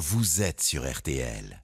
vous 0.00 0.40
êtes 0.40 0.62
sur 0.62 0.90
RTL. 0.90 1.62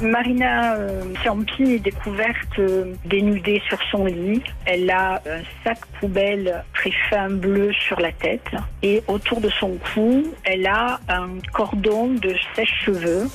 Marina 0.00 0.76
euh, 0.76 1.12
Ciampi 1.22 1.64
est 1.64 1.78
découverte 1.80 2.58
euh, 2.58 2.94
dénudée 3.04 3.60
sur 3.68 3.78
son 3.90 4.06
lit. 4.06 4.42
Elle 4.64 4.90
a 4.90 5.16
un 5.26 5.42
sac 5.62 5.84
poubelle 6.00 6.64
très 6.72 6.92
fin 7.10 7.28
bleu 7.28 7.74
sur 7.74 8.00
la 8.00 8.12
tête 8.12 8.48
et 8.82 9.02
autour 9.06 9.42
de 9.42 9.50
son 9.50 9.76
cou, 9.92 10.32
elle 10.44 10.66
a 10.66 10.98
un 11.08 11.28
cordon 11.52 12.14
de 12.14 12.34
sèche-cheveux. 12.56 13.28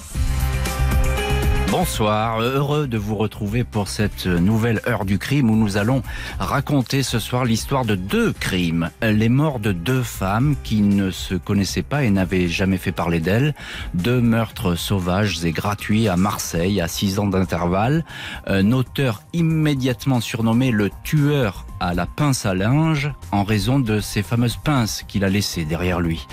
Bonsoir, 1.71 2.41
heureux 2.41 2.87
de 2.87 2.97
vous 2.97 3.15
retrouver 3.15 3.63
pour 3.63 3.89
cette 3.89 4.25
nouvelle 4.25 4.81
heure 4.87 5.05
du 5.05 5.19
crime 5.19 5.51
où 5.51 5.55
nous 5.55 5.77
allons 5.77 6.01
raconter 6.39 7.03
ce 7.03 7.19
soir 7.19 7.45
l'histoire 7.45 7.85
de 7.85 7.93
deux 7.93 8.33
crimes. 8.33 8.89
Les 9.03 9.29
morts 9.29 9.59
de 9.59 9.71
deux 9.71 10.01
femmes 10.01 10.55
qui 10.63 10.81
ne 10.81 11.11
se 11.11 11.35
connaissaient 11.35 11.83
pas 11.83 12.03
et 12.03 12.09
n'avaient 12.09 12.47
jamais 12.47 12.77
fait 12.77 12.91
parler 12.91 13.19
d'elles. 13.19 13.53
Deux 13.93 14.19
meurtres 14.19 14.73
sauvages 14.73 15.45
et 15.45 15.51
gratuits 15.51 16.07
à 16.07 16.17
Marseille 16.17 16.81
à 16.81 16.87
six 16.87 17.19
ans 17.19 17.27
d'intervalle. 17.27 18.03
Un 18.47 18.71
auteur 18.71 19.21
immédiatement 19.33 20.21
surnommé 20.21 20.71
le 20.71 20.89
tueur 21.03 21.65
à 21.79 21.93
la 21.93 22.05
pince 22.05 22.45
à 22.45 22.53
linge 22.53 23.11
en 23.31 23.43
raison 23.43 23.79
de 23.79 23.99
ces 23.99 24.23
fameuses 24.23 24.57
pinces 24.57 25.03
qu'il 25.07 25.23
a 25.23 25.29
laissées 25.29 25.65
derrière 25.65 25.99
lui. 25.99 26.27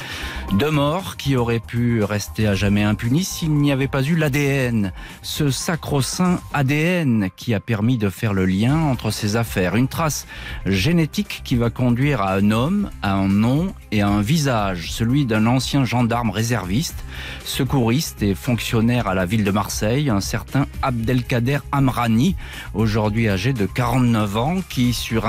Deux 0.53 0.71
morts 0.71 1.17
qui 1.17 1.37
auraient 1.37 1.61
pu 1.61 2.03
rester 2.03 2.47
à 2.47 2.55
jamais 2.55 2.83
impunis 2.83 3.25
s'il 3.25 3.53
n'y 3.53 3.73
avait 3.73 3.89
pas 3.89 4.03
eu 4.03 4.17
l'ADN, 4.17 4.93
ce 5.23 5.51
sacro-saint 5.51 6.41
ADN 6.53 7.31
qui 7.37 7.55
a 7.55 7.61
permis 7.61 7.99
de 7.99 8.09
faire 8.09 8.33
le 8.33 8.47
lien 8.47 8.77
entre 8.77 9.11
ces 9.11 9.37
affaires. 9.37 9.77
Une 9.77 9.89
trace 9.89 10.27
génétique 10.65 11.43
qui 11.45 11.57
va 11.57 11.71
conduire 11.71 12.23
à 12.23 12.35
un 12.35 12.51
homme, 12.51 12.91
à 13.03 13.15
un 13.15 13.29
nom 13.29 13.75
et 13.93 14.03
à 14.03 14.09
un 14.09 14.23
visage, 14.23 14.93
celui 14.93 15.27
d'un 15.27 15.47
ancien 15.47 15.85
gendarme 15.85 16.31
réserviste, 16.31 17.05
secouriste 17.45 18.23
et 18.23 18.35
fonctionnaire 18.35 19.09
à 19.09 19.15
la 19.15 19.27
ville 19.27 19.45
de 19.45 19.51
Marseille, 19.51 20.11
un 20.11 20.21
certain 20.21 20.67
Abdelkader 20.83 21.59
Amrani, 21.73 22.37
aujourd'hui 22.75 23.29
âgé 23.29 23.53
de 23.53 23.67
49 23.67 24.37
ans, 24.37 24.57
qui 24.69 24.93
sur 24.93 25.27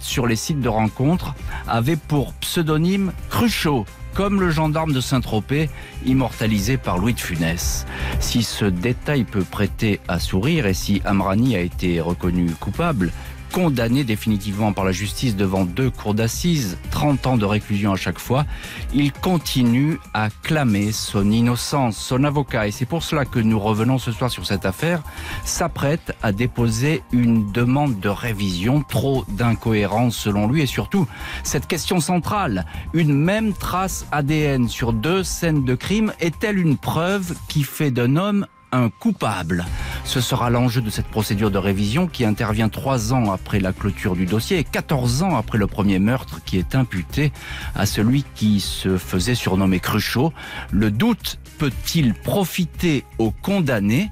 Sur 0.00 0.26
les 0.26 0.36
sites 0.36 0.60
de 0.60 0.68
rencontres, 0.68 1.34
avait 1.68 1.96
pour 1.96 2.32
pseudonyme 2.34 3.12
Cruchot 3.28 3.84
comme 4.14 4.40
le 4.40 4.50
gendarme 4.50 4.92
de 4.92 5.00
Saint-Tropez, 5.00 5.70
immortalisé 6.04 6.76
par 6.76 6.98
Louis 6.98 7.14
de 7.14 7.20
Funès. 7.20 7.86
Si 8.18 8.42
ce 8.42 8.64
détail 8.64 9.24
peut 9.24 9.44
prêter 9.44 10.00
à 10.08 10.18
sourire 10.18 10.66
et 10.66 10.74
si 10.74 11.00
Amrani 11.04 11.54
a 11.56 11.60
été 11.60 12.00
reconnu 12.00 12.50
coupable, 12.58 13.12
condamné 13.52 14.04
définitivement 14.04 14.72
par 14.72 14.84
la 14.84 14.92
justice 14.92 15.36
devant 15.36 15.64
deux 15.64 15.90
cours 15.90 16.14
d'assises, 16.14 16.78
30 16.90 17.26
ans 17.26 17.36
de 17.36 17.44
réclusion 17.44 17.92
à 17.92 17.96
chaque 17.96 18.18
fois, 18.18 18.46
il 18.94 19.12
continue 19.12 19.98
à 20.14 20.28
clamer 20.42 20.92
son 20.92 21.30
innocence. 21.30 21.96
Son 21.96 22.24
avocat, 22.24 22.66
et 22.66 22.70
c'est 22.70 22.86
pour 22.86 23.02
cela 23.02 23.24
que 23.24 23.38
nous 23.38 23.58
revenons 23.58 23.98
ce 23.98 24.12
soir 24.12 24.30
sur 24.30 24.46
cette 24.46 24.64
affaire, 24.64 25.02
s'apprête 25.44 26.16
à 26.22 26.32
déposer 26.32 27.02
une 27.12 27.50
demande 27.52 28.00
de 28.00 28.08
révision, 28.08 28.82
trop 28.82 29.24
d'incohérence 29.28 30.16
selon 30.16 30.46
lui, 30.46 30.62
et 30.62 30.66
surtout 30.66 31.06
cette 31.42 31.66
question 31.66 32.00
centrale, 32.00 32.66
une 32.94 33.14
même 33.14 33.52
trace 33.52 34.06
ADN 34.12 34.68
sur 34.68 34.92
deux 34.92 35.24
scènes 35.24 35.64
de 35.64 35.74
crime 35.74 36.12
est-elle 36.20 36.58
une 36.58 36.76
preuve 36.76 37.34
qui 37.48 37.62
fait 37.62 37.90
d'un 37.90 38.16
homme 38.16 38.46
un 38.72 38.90
coupable. 38.90 39.64
Ce 40.04 40.20
sera 40.20 40.50
l'enjeu 40.50 40.80
de 40.80 40.90
cette 40.90 41.06
procédure 41.06 41.50
de 41.50 41.58
révision 41.58 42.06
qui 42.06 42.24
intervient 42.24 42.68
trois 42.68 43.12
ans 43.12 43.32
après 43.32 43.60
la 43.60 43.72
clôture 43.72 44.16
du 44.16 44.26
dossier 44.26 44.58
et 44.58 44.64
14 44.64 45.22
ans 45.22 45.36
après 45.36 45.58
le 45.58 45.66
premier 45.66 45.98
meurtre 45.98 46.40
qui 46.44 46.58
est 46.58 46.74
imputé 46.74 47.32
à 47.74 47.86
celui 47.86 48.24
qui 48.34 48.60
se 48.60 48.96
faisait 48.96 49.34
surnommer 49.34 49.80
Cruchot. 49.80 50.32
Le 50.70 50.90
doute 50.90 51.38
peut-il 51.58 52.14
profiter 52.14 53.04
aux 53.18 53.30
condamnés? 53.30 54.10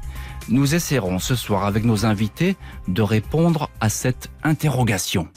Nous 0.49 0.75
essaierons 0.75 1.19
ce 1.19 1.35
soir 1.35 1.65
avec 1.65 1.85
nos 1.85 2.07
invités 2.07 2.57
de 2.89 3.03
répondre 3.03 3.71
à 3.81 3.89
cette 3.89 4.31
interrogation. 4.43 5.29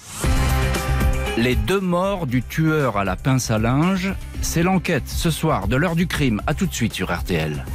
Les 1.37 1.55
deux 1.55 1.79
morts 1.79 2.27
du 2.27 2.43
tueur 2.43 2.97
à 2.97 3.03
la 3.03 3.15
pince 3.15 3.51
à 3.51 3.57
linge, 3.57 4.13
c'est 4.41 4.63
l'enquête 4.63 5.07
ce 5.07 5.31
soir 5.31 5.67
de 5.67 5.75
l'heure 5.75 5.95
du 5.95 6.07
crime. 6.07 6.41
À 6.45 6.53
tout 6.53 6.65
de 6.65 6.73
suite 6.73 6.93
sur 6.93 7.11
RTL. 7.11 7.65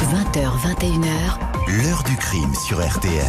20h, 0.00 0.46
21h. 0.58 1.82
L'heure 1.82 2.02
du 2.04 2.16
crime 2.16 2.54
sur 2.54 2.78
RTL. 2.86 3.24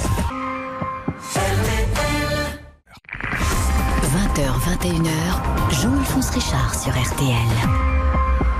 20h, 4.04 4.44
21h. 4.68 5.82
Jean-Alphonse 5.82 6.30
Richard 6.32 6.76
sur 6.76 6.92
RTL. 6.92 7.36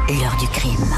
L'heure 0.10 0.36
du 0.40 0.48
crime. 0.48 0.96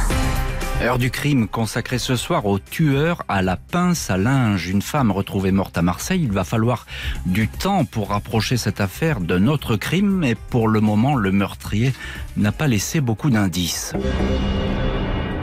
Heure 0.82 0.98
du 0.98 1.12
crime 1.12 1.48
consacrée 1.48 2.00
ce 2.00 2.16
soir 2.16 2.46
au 2.46 2.58
tueur 2.60 3.24
à 3.28 3.42
la 3.42 3.58
pince 3.58 4.10
à 4.10 4.18
linge. 4.18 4.70
Une 4.70 4.82
femme 4.82 5.12
retrouvée 5.12 5.52
morte 5.52 5.78
à 5.78 5.82
Marseille. 5.82 6.22
Il 6.24 6.32
va 6.32 6.46
falloir 6.46 6.86
du 7.26 7.50
temps 7.50 7.84
pour 7.86 8.10
rapprocher 8.10 8.56
cette 8.56 8.80
affaire 8.80 9.20
d'un 9.20 9.48
autre 9.48 9.76
crime, 9.76 10.12
mais 10.12 10.36
pour 10.36 10.70
le 10.70 10.80
moment, 10.80 11.16
le 11.16 11.32
meurtrier 11.32 11.94
n'a 12.38 12.54
pas 12.54 12.68
laissé 12.68 13.02
beaucoup 13.02 13.30
d'indices. 13.30 13.94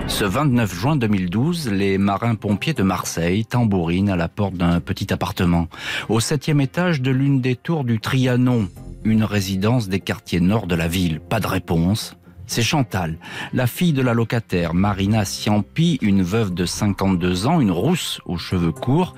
Ce 0.08 0.24
29 0.24 0.72
juin 0.74 0.96
2012, 0.96 1.70
les 1.70 1.98
marins-pompiers 1.98 2.74
de 2.74 2.82
Marseille 2.82 3.44
tambourinent 3.44 4.10
à 4.10 4.16
la 4.16 4.28
porte 4.28 4.54
d'un 4.54 4.80
petit 4.80 5.12
appartement, 5.12 5.68
au 6.08 6.20
septième 6.20 6.60
étage 6.60 7.02
de 7.02 7.10
l'une 7.10 7.40
des 7.40 7.56
tours 7.56 7.84
du 7.84 8.00
Trianon, 8.00 8.68
une 9.04 9.24
résidence 9.24 9.88
des 9.88 10.00
quartiers 10.00 10.40
nord 10.40 10.66
de 10.66 10.74
la 10.74 10.88
ville. 10.88 11.20
Pas 11.20 11.40
de 11.40 11.46
réponse. 11.46 12.16
C'est 12.46 12.62
Chantal, 12.62 13.18
la 13.52 13.66
fille 13.66 13.92
de 13.92 14.02
la 14.02 14.14
locataire, 14.14 14.72
Marina 14.72 15.24
Ciampi, 15.24 15.98
une 16.00 16.22
veuve 16.22 16.54
de 16.54 16.64
52 16.64 17.48
ans, 17.48 17.60
une 17.60 17.72
rousse 17.72 18.20
aux 18.24 18.38
cheveux 18.38 18.72
courts, 18.72 19.16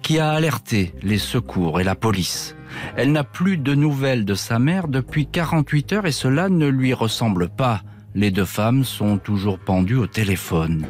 qui 0.00 0.20
a 0.20 0.30
alerté 0.30 0.94
les 1.02 1.18
secours 1.18 1.80
et 1.80 1.84
la 1.84 1.96
police. 1.96 2.54
Elle 2.96 3.10
n'a 3.10 3.24
plus 3.24 3.58
de 3.58 3.74
nouvelles 3.74 4.24
de 4.24 4.34
sa 4.34 4.60
mère 4.60 4.86
depuis 4.86 5.26
48 5.26 5.92
heures 5.92 6.06
et 6.06 6.12
cela 6.12 6.48
ne 6.48 6.68
lui 6.68 6.94
ressemble 6.94 7.48
pas. 7.48 7.82
Les 8.14 8.30
deux 8.30 8.44
femmes 8.44 8.84
sont 8.84 9.18
toujours 9.18 9.58
pendues 9.58 9.96
au 9.96 10.06
téléphone. 10.06 10.86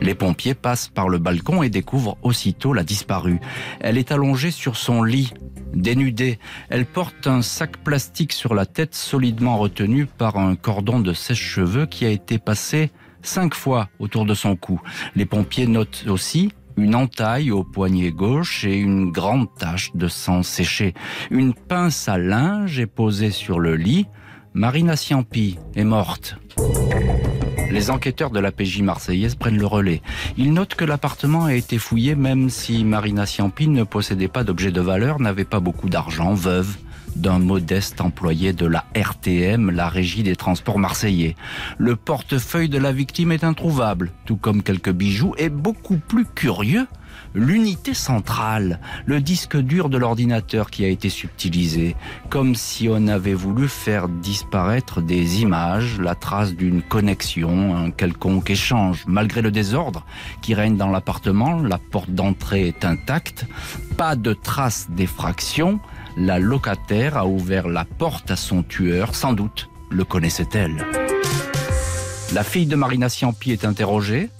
Les 0.00 0.14
pompiers 0.14 0.54
passent 0.54 0.88
par 0.88 1.08
le 1.08 1.18
balcon 1.18 1.62
et 1.62 1.68
découvrent 1.68 2.16
aussitôt 2.22 2.72
la 2.72 2.82
disparue. 2.82 3.40
Elle 3.80 3.98
est 3.98 4.10
allongée 4.10 4.50
sur 4.50 4.76
son 4.76 5.02
lit, 5.02 5.32
dénudée. 5.74 6.38
Elle 6.68 6.86
porte 6.86 7.26
un 7.26 7.42
sac 7.42 7.76
plastique 7.78 8.32
sur 8.32 8.54
la 8.54 8.66
tête 8.66 8.94
solidement 8.94 9.58
retenu 9.58 10.06
par 10.06 10.38
un 10.38 10.56
cordon 10.56 11.00
de 11.00 11.12
sèche-cheveux 11.12 11.86
qui 11.86 12.04
a 12.04 12.10
été 12.10 12.38
passé 12.38 12.90
cinq 13.22 13.54
fois 13.54 13.88
autour 13.98 14.24
de 14.24 14.34
son 14.34 14.56
cou. 14.56 14.80
Les 15.14 15.26
pompiers 15.26 15.66
notent 15.66 16.06
aussi 16.08 16.52
une 16.76 16.94
entaille 16.94 17.50
au 17.50 17.64
poignet 17.64 18.10
gauche 18.10 18.64
et 18.64 18.76
une 18.76 19.10
grande 19.10 19.48
tache 19.58 19.90
de 19.94 20.08
sang 20.08 20.42
séché. 20.42 20.94
Une 21.30 21.54
pince 21.54 22.08
à 22.08 22.18
linge 22.18 22.78
est 22.78 22.86
posée 22.86 23.30
sur 23.30 23.60
le 23.60 23.76
lit. 23.76 24.06
Marina 24.56 24.96
Ciampi 24.96 25.58
est 25.74 25.84
morte. 25.84 26.38
Les 27.70 27.90
enquêteurs 27.90 28.30
de 28.30 28.40
la 28.40 28.52
PJ 28.52 28.80
marseillaise 28.80 29.34
prennent 29.34 29.58
le 29.58 29.66
relais. 29.66 30.00
Ils 30.38 30.54
notent 30.54 30.76
que 30.76 30.86
l'appartement 30.86 31.44
a 31.44 31.52
été 31.52 31.76
fouillé 31.76 32.14
même 32.14 32.48
si 32.48 32.82
Marina 32.82 33.26
Ciampi 33.26 33.68
ne 33.68 33.84
possédait 33.84 34.28
pas 34.28 34.44
d'objets 34.44 34.70
de 34.70 34.80
valeur, 34.80 35.20
n'avait 35.20 35.44
pas 35.44 35.60
beaucoup 35.60 35.90
d'argent, 35.90 36.32
veuve 36.32 36.74
d'un 37.16 37.38
modeste 37.38 38.00
employé 38.00 38.54
de 38.54 38.64
la 38.64 38.86
RTM, 38.94 39.70
la 39.70 39.90
régie 39.90 40.22
des 40.22 40.36
transports 40.36 40.78
marseillais. 40.78 41.36
Le 41.76 41.94
portefeuille 41.94 42.70
de 42.70 42.78
la 42.78 42.92
victime 42.92 43.32
est 43.32 43.44
introuvable, 43.44 44.12
tout 44.24 44.36
comme 44.36 44.62
quelques 44.62 44.92
bijoux, 44.92 45.34
et 45.36 45.50
beaucoup 45.50 45.98
plus 45.98 46.24
curieux, 46.24 46.86
l'unité 47.34 47.94
centrale, 47.94 48.80
le 49.04 49.20
disque 49.20 49.56
dur 49.56 49.88
de 49.88 49.98
l'ordinateur 49.98 50.70
qui 50.70 50.84
a 50.84 50.88
été 50.88 51.08
subtilisé, 51.08 51.96
comme 52.30 52.54
si 52.54 52.88
on 52.90 53.06
avait 53.08 53.34
voulu 53.34 53.68
faire 53.68 54.08
disparaître 54.08 55.00
des 55.00 55.42
images, 55.42 55.98
la 56.00 56.14
trace 56.14 56.54
d'une 56.54 56.82
connexion, 56.82 57.76
un 57.76 57.90
quelconque 57.90 58.50
échange. 58.50 59.04
Malgré 59.06 59.42
le 59.42 59.50
désordre 59.50 60.04
qui 60.42 60.54
règne 60.54 60.76
dans 60.76 60.90
l'appartement, 60.90 61.60
la 61.60 61.78
porte 61.78 62.10
d'entrée 62.10 62.68
est 62.68 62.84
intacte, 62.84 63.46
pas 63.96 64.16
de 64.16 64.32
trace 64.32 64.88
d'effraction, 64.90 65.80
la 66.16 66.38
locataire 66.38 67.16
a 67.16 67.26
ouvert 67.26 67.68
la 67.68 67.84
porte 67.84 68.30
à 68.30 68.36
son 68.36 68.62
tueur, 68.62 69.14
sans 69.14 69.32
doute 69.32 69.68
le 69.90 70.04
connaissait-elle. 70.04 70.84
La 72.34 72.42
fille 72.42 72.66
de 72.66 72.76
Marina 72.76 73.08
Ciampi 73.08 73.52
est 73.52 73.64
interrogée, 73.64 74.30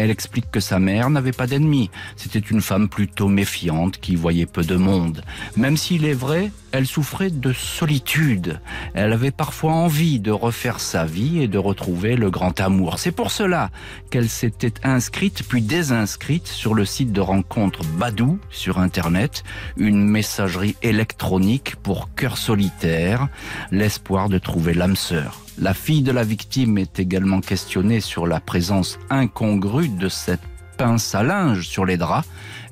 elle 0.00 0.10
explique 0.10 0.50
que 0.50 0.60
sa 0.60 0.78
mère 0.78 1.10
n'avait 1.10 1.30
pas 1.30 1.46
d'ennemis. 1.46 1.90
C'était 2.16 2.38
une 2.38 2.62
femme 2.62 2.88
plutôt 2.88 3.28
méfiante 3.28 3.98
qui 3.98 4.16
voyait 4.16 4.46
peu 4.46 4.62
de 4.62 4.76
monde. 4.76 5.22
Même 5.58 5.76
s'il 5.76 6.06
est 6.06 6.14
vrai 6.14 6.50
elle 6.72 6.86
souffrait 6.86 7.30
de 7.30 7.52
solitude. 7.52 8.60
Elle 8.94 9.12
avait 9.12 9.30
parfois 9.30 9.72
envie 9.72 10.20
de 10.20 10.30
refaire 10.30 10.80
sa 10.80 11.04
vie 11.04 11.42
et 11.42 11.48
de 11.48 11.58
retrouver 11.58 12.16
le 12.16 12.30
grand 12.30 12.58
amour. 12.60 12.98
C'est 12.98 13.12
pour 13.12 13.30
cela 13.30 13.70
qu'elle 14.10 14.28
s'était 14.28 14.74
inscrite 14.82 15.42
puis 15.48 15.62
désinscrite 15.62 16.46
sur 16.46 16.74
le 16.74 16.84
site 16.84 17.12
de 17.12 17.20
rencontre 17.20 17.84
Badou 17.84 18.38
sur 18.50 18.78
Internet, 18.78 19.44
une 19.76 20.04
messagerie 20.04 20.76
électronique 20.82 21.76
pour 21.76 22.14
cœur 22.14 22.36
solitaire, 22.36 23.28
l'espoir 23.70 24.28
de 24.28 24.38
trouver 24.38 24.74
l'âme 24.74 24.96
sœur. 24.96 25.40
La 25.58 25.74
fille 25.74 26.02
de 26.02 26.12
la 26.12 26.24
victime 26.24 26.78
est 26.78 26.98
également 26.98 27.40
questionnée 27.40 28.00
sur 28.00 28.26
la 28.26 28.40
présence 28.40 28.98
incongrue 29.10 29.88
de 29.88 30.08
cette 30.08 30.40
pince 30.78 31.14
à 31.14 31.22
linge 31.22 31.68
sur 31.68 31.84
les 31.84 31.98
draps. 31.98 32.26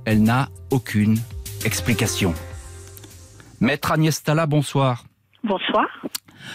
Elle 0.07 0.23
n'a 0.23 0.49
aucune 0.71 1.19
explication. 1.65 2.33
Maître 3.61 3.91
Agnès 3.91 4.23
Tala, 4.23 4.47
bonsoir. 4.47 5.05
Bonsoir. 5.43 5.87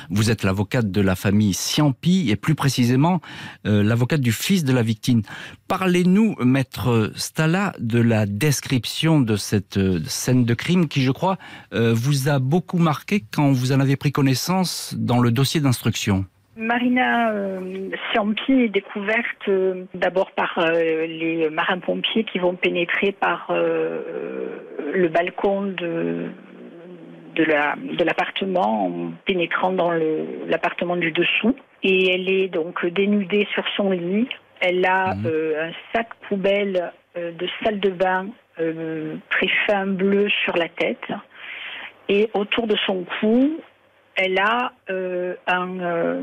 Vous 0.10 0.32
êtes 0.32 0.44
l'avocate 0.44 0.90
de 0.90 1.02
la 1.02 1.16
famille 1.16 1.54
Siampi 1.54 2.30
et 2.30 2.38
plus 2.38 2.56
précisément 2.56 3.20
euh, 3.66 3.84
l'avocate 3.84 4.22
du 4.22 4.32
fils 4.32 4.64
de 4.64 4.74
la 4.74 4.82
victime. 4.82 5.22
Parlez-nous, 5.68 6.36
maître 6.40 7.12
Stala, 7.16 7.74
de 7.80 8.00
la 8.00 8.26
description 8.26 9.20
de 9.20 9.36
cette 9.36 9.78
euh, 9.78 10.00
scène 10.06 10.46
de 10.46 10.54
crime 10.54 10.88
qui, 10.88 11.02
je 11.02 11.12
crois, 11.12 11.38
euh, 11.74 11.94
vous 11.94 12.30
a 12.30 12.40
beaucoup 12.40 12.78
marqué 12.78 13.22
quand 13.34 13.52
vous 13.52 13.74
en 13.74 13.82
avez 13.82 13.98
pris 13.98 14.12
connaissance 14.12 14.96
dans 14.98 15.20
le 15.20 15.32
dossier 15.32 15.60
d'instruction. 15.60 16.26
Marina 16.56 17.32
euh, 17.32 17.90
Siampi 18.12 18.54
est 18.54 18.70
découverte 18.70 19.50
d'abord 19.94 20.32
par 20.32 20.54
les 20.72 21.50
marins-pompiers 21.50 22.24
qui 22.26 22.40
vont 22.40 22.56
pénétrer 22.56 23.12
par 23.12 23.48
le 23.52 25.10
balcon 25.10 25.64
de 25.64 26.30
de 27.36 27.44
la 27.44 27.76
de 27.76 28.04
l'appartement 28.04 28.86
en 28.88 29.12
pénétrant 29.26 29.72
dans 29.72 29.92
l'appartement 30.48 30.96
du 30.96 31.12
dessous 31.12 31.56
et 31.84 32.14
elle 32.14 32.30
est 32.30 32.48
donc 32.48 32.86
dénudée 32.86 33.48
sur 33.54 33.64
son 33.76 33.92
lit. 33.92 34.28
Elle 34.60 34.86
a 34.86 35.16
mhm. 35.16 35.26
euh, 35.26 35.70
un 35.70 35.72
sac 35.94 36.08
poubelle 36.28 36.92
euh, 37.18 37.32
de 37.32 37.48
salle 37.64 37.80
de 37.80 37.90
bain 37.90 38.28
euh, 38.60 39.16
très 39.30 39.50
fin 39.68 39.86
bleu 39.86 40.30
sur 40.44 40.56
la 40.56 40.70
tête 40.70 41.08
et 42.10 42.30
autour 42.34 42.68
de 42.68 42.76
son 42.86 43.06
cou, 43.20 43.60
elle 44.16 44.38
a 44.40 44.74
un 45.48 46.22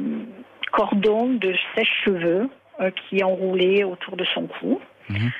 cordon 0.72 1.30
de 1.30 1.54
sèche-cheveux 1.74 2.48
qui 2.94 3.18
est 3.18 3.24
enroulé 3.24 3.82
autour 3.82 4.16
de 4.16 4.24
son 4.34 4.46
cou. 4.46 4.80
Mhm. 5.08 5.30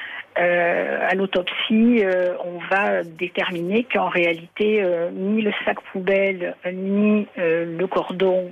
Euh, 0.40 1.06
à 1.06 1.14
l'autopsie, 1.14 2.02
euh, 2.02 2.34
on 2.44 2.58
va 2.74 3.02
déterminer 3.02 3.84
qu'en 3.84 4.08
réalité, 4.08 4.82
euh, 4.82 5.10
ni 5.10 5.42
le 5.42 5.52
sac 5.66 5.78
poubelle 5.92 6.54
ni 6.72 7.26
le 7.36 7.84
cordon 7.86 8.50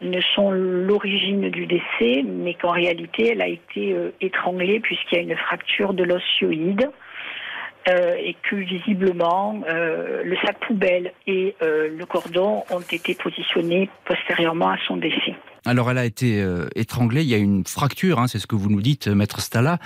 ne 0.00 0.20
sont 0.20 0.50
l'origine 0.50 1.48
du 1.50 1.66
décès, 1.66 2.24
mais 2.24 2.54
qu'en 2.54 2.70
réalité, 2.70 3.30
elle 3.32 3.42
a 3.42 3.48
été 3.48 3.96
étranglée 4.20 4.80
puisqu'il 4.80 5.16
y 5.16 5.18
a 5.18 5.22
une 5.22 5.36
fracture 5.36 5.92
de 5.92 6.04
l'osioïde. 6.04 6.90
Et 7.88 8.36
que 8.48 8.56
visiblement 8.56 9.62
le 9.66 10.36
sac 10.44 10.58
poubelle 10.66 11.12
et 11.26 11.54
le 11.60 12.04
cordon 12.04 12.64
ont 12.70 12.80
été 12.80 13.14
positionnés 13.14 13.88
postérieurement 14.04 14.70
à 14.70 14.78
son 14.86 14.96
décès. 14.96 15.34
Alors 15.68 15.90
elle 15.90 15.98
a 15.98 16.04
été 16.04 16.40
euh, 16.40 16.68
étranglée, 16.76 17.22
il 17.22 17.28
y 17.28 17.34
a 17.34 17.38
une 17.38 17.64
fracture, 17.64 18.18
hein, 18.18 18.26
c'est 18.26 18.38
ce 18.38 18.46
que 18.46 18.56
vous 18.56 18.70
nous 18.70 18.80
dites, 18.80 19.08
maître 19.08 19.40
Stala. 19.40 19.78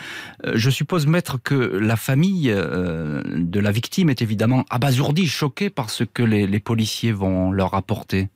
Euh, 0.47 0.53
je 0.55 0.71
suppose, 0.71 1.07
maître, 1.07 1.43
que 1.43 1.55
la 1.55 1.97
famille 1.97 2.53
euh, 2.53 3.23
de 3.25 3.59
la 3.59 3.73
victime 3.73 4.11
est 4.11 4.23
évidemment 4.23 4.65
abasourdie, 4.71 5.27
choquée 5.27 5.71
par 5.71 5.91
ce 5.91 6.05
que 6.05 6.23
les, 6.23 6.61
policiers 6.61 7.11
vont 7.11 7.51
leur 7.51 7.75
apporter. 7.75 8.29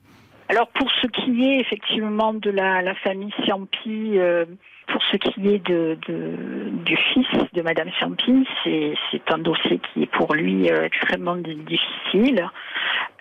Alors 0.49 0.67
pour 0.69 0.91
ce 1.01 1.07
qui 1.07 1.45
est 1.45 1.61
effectivement 1.61 2.35
de 2.35 2.51
la, 2.51 2.95
famille 2.97 3.33
Siampi, 3.45 4.19
pour 4.87 5.03
ce 5.11 5.17
qui 5.17 5.49
est 5.49 5.67
de, 5.67 5.99
du 6.85 6.97
fils 6.97 7.27
de 7.53 7.63
Madame 7.63 7.89
Siampi, 7.99 8.47
c'est 8.65 9.33
un 9.33 9.39
dossier 9.39 9.81
qui 9.93 10.05
est 10.05 10.11
pour 10.13 10.35
lui 10.35 10.69
extrêmement 10.69 11.37
difficile. 11.37 12.49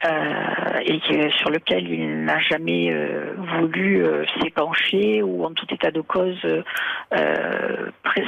Euh, 0.05 0.79
et 0.85 0.99
sur 1.39 1.49
lequel 1.49 1.89
il 1.89 2.25
n'a 2.25 2.39
jamais 2.39 2.93
euh, 2.93 3.33
voulu 3.59 4.03
euh, 4.03 4.23
s'épancher 4.39 5.23
ou 5.23 5.45
en 5.45 5.51
tout 5.51 5.65
état 5.73 5.89
de 5.89 6.01
cause 6.01 6.37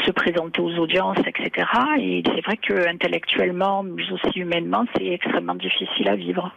se 0.06 0.12
présenter 0.12 0.62
aux 0.62 0.78
audiences, 0.78 1.18
etc. 1.26 1.68
Et 2.00 2.24
c'est 2.26 2.46
vrai 2.46 2.58
que 2.58 2.88
intellectuellement, 2.88 3.84
mais 3.84 4.04
aussi 4.12 4.40
humainement, 4.40 4.86
c'est 4.96 5.06
extrêmement 5.08 5.56
difficile 5.56 6.08
à 6.08 6.16
vivre. 6.16 6.52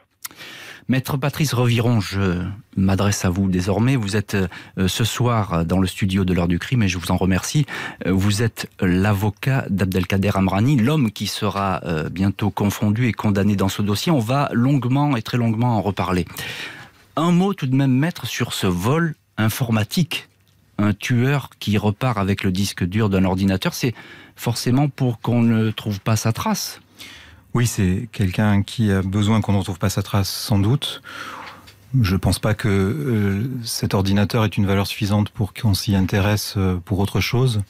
Maître 0.88 1.16
Patrice 1.16 1.54
Reviron, 1.54 2.00
je 2.00 2.42
m'adresse 2.76 3.24
à 3.24 3.30
vous 3.30 3.48
désormais. 3.48 3.96
Vous 3.96 4.16
êtes 4.16 4.34
euh, 4.34 4.88
ce 4.88 5.04
soir 5.04 5.64
dans 5.64 5.78
le 5.78 5.86
studio 5.86 6.24
de 6.24 6.32
l'heure 6.32 6.48
du 6.48 6.58
crime 6.58 6.82
et 6.82 6.88
je 6.88 6.98
vous 6.98 7.10
en 7.10 7.16
remercie. 7.16 7.66
Euh, 8.06 8.12
vous 8.12 8.42
êtes 8.42 8.68
l'avocat 8.80 9.66
d'Abdelkader 9.70 10.32
Amrani, 10.34 10.76
l'homme 10.76 11.10
qui 11.10 11.26
sera 11.26 11.80
euh, 11.84 12.08
bientôt 12.08 12.50
confondu 12.50 13.06
et 13.06 13.12
condamné 13.12 13.56
dans 13.56 13.68
ce 13.68 13.82
dossier. 13.82 14.10
On 14.10 14.18
va 14.18 14.48
longuement 14.52 15.16
et 15.16 15.22
très 15.22 15.38
longuement 15.38 15.76
en 15.76 15.82
reparler. 15.82 16.24
Un 17.16 17.32
mot 17.32 17.54
tout 17.54 17.66
de 17.66 17.76
même, 17.76 17.92
maître, 17.92 18.26
sur 18.26 18.52
ce 18.52 18.66
vol 18.66 19.14
informatique. 19.36 20.28
Un 20.78 20.94
tueur 20.94 21.50
qui 21.58 21.76
repart 21.76 22.16
avec 22.16 22.42
le 22.42 22.52
disque 22.52 22.84
dur 22.84 23.10
d'un 23.10 23.24
ordinateur, 23.24 23.74
c'est 23.74 23.94
forcément 24.34 24.88
pour 24.88 25.20
qu'on 25.20 25.42
ne 25.42 25.70
trouve 25.70 26.00
pas 26.00 26.16
sa 26.16 26.32
trace. 26.32 26.80
Oui, 27.54 27.66
c'est 27.66 28.08
quelqu'un 28.12 28.62
qui 28.62 28.92
a 28.92 29.02
besoin 29.02 29.40
qu'on 29.40 29.52
ne 29.52 29.58
retrouve 29.58 29.78
pas 29.78 29.90
sa 29.90 30.02
trace, 30.02 30.28
sans 30.28 30.58
doute. 30.58 31.02
Je 32.00 32.12
ne 32.12 32.18
pense 32.18 32.38
pas 32.38 32.54
que 32.54 32.68
euh, 32.68 33.50
cet 33.64 33.94
ordinateur 33.94 34.44
ait 34.44 34.48
une 34.48 34.66
valeur 34.66 34.86
suffisante 34.86 35.30
pour 35.30 35.52
qu'on 35.52 35.74
s'y 35.74 35.96
intéresse 35.96 36.54
euh, 36.56 36.76
pour 36.84 37.00
autre 37.00 37.20
chose. 37.20 37.62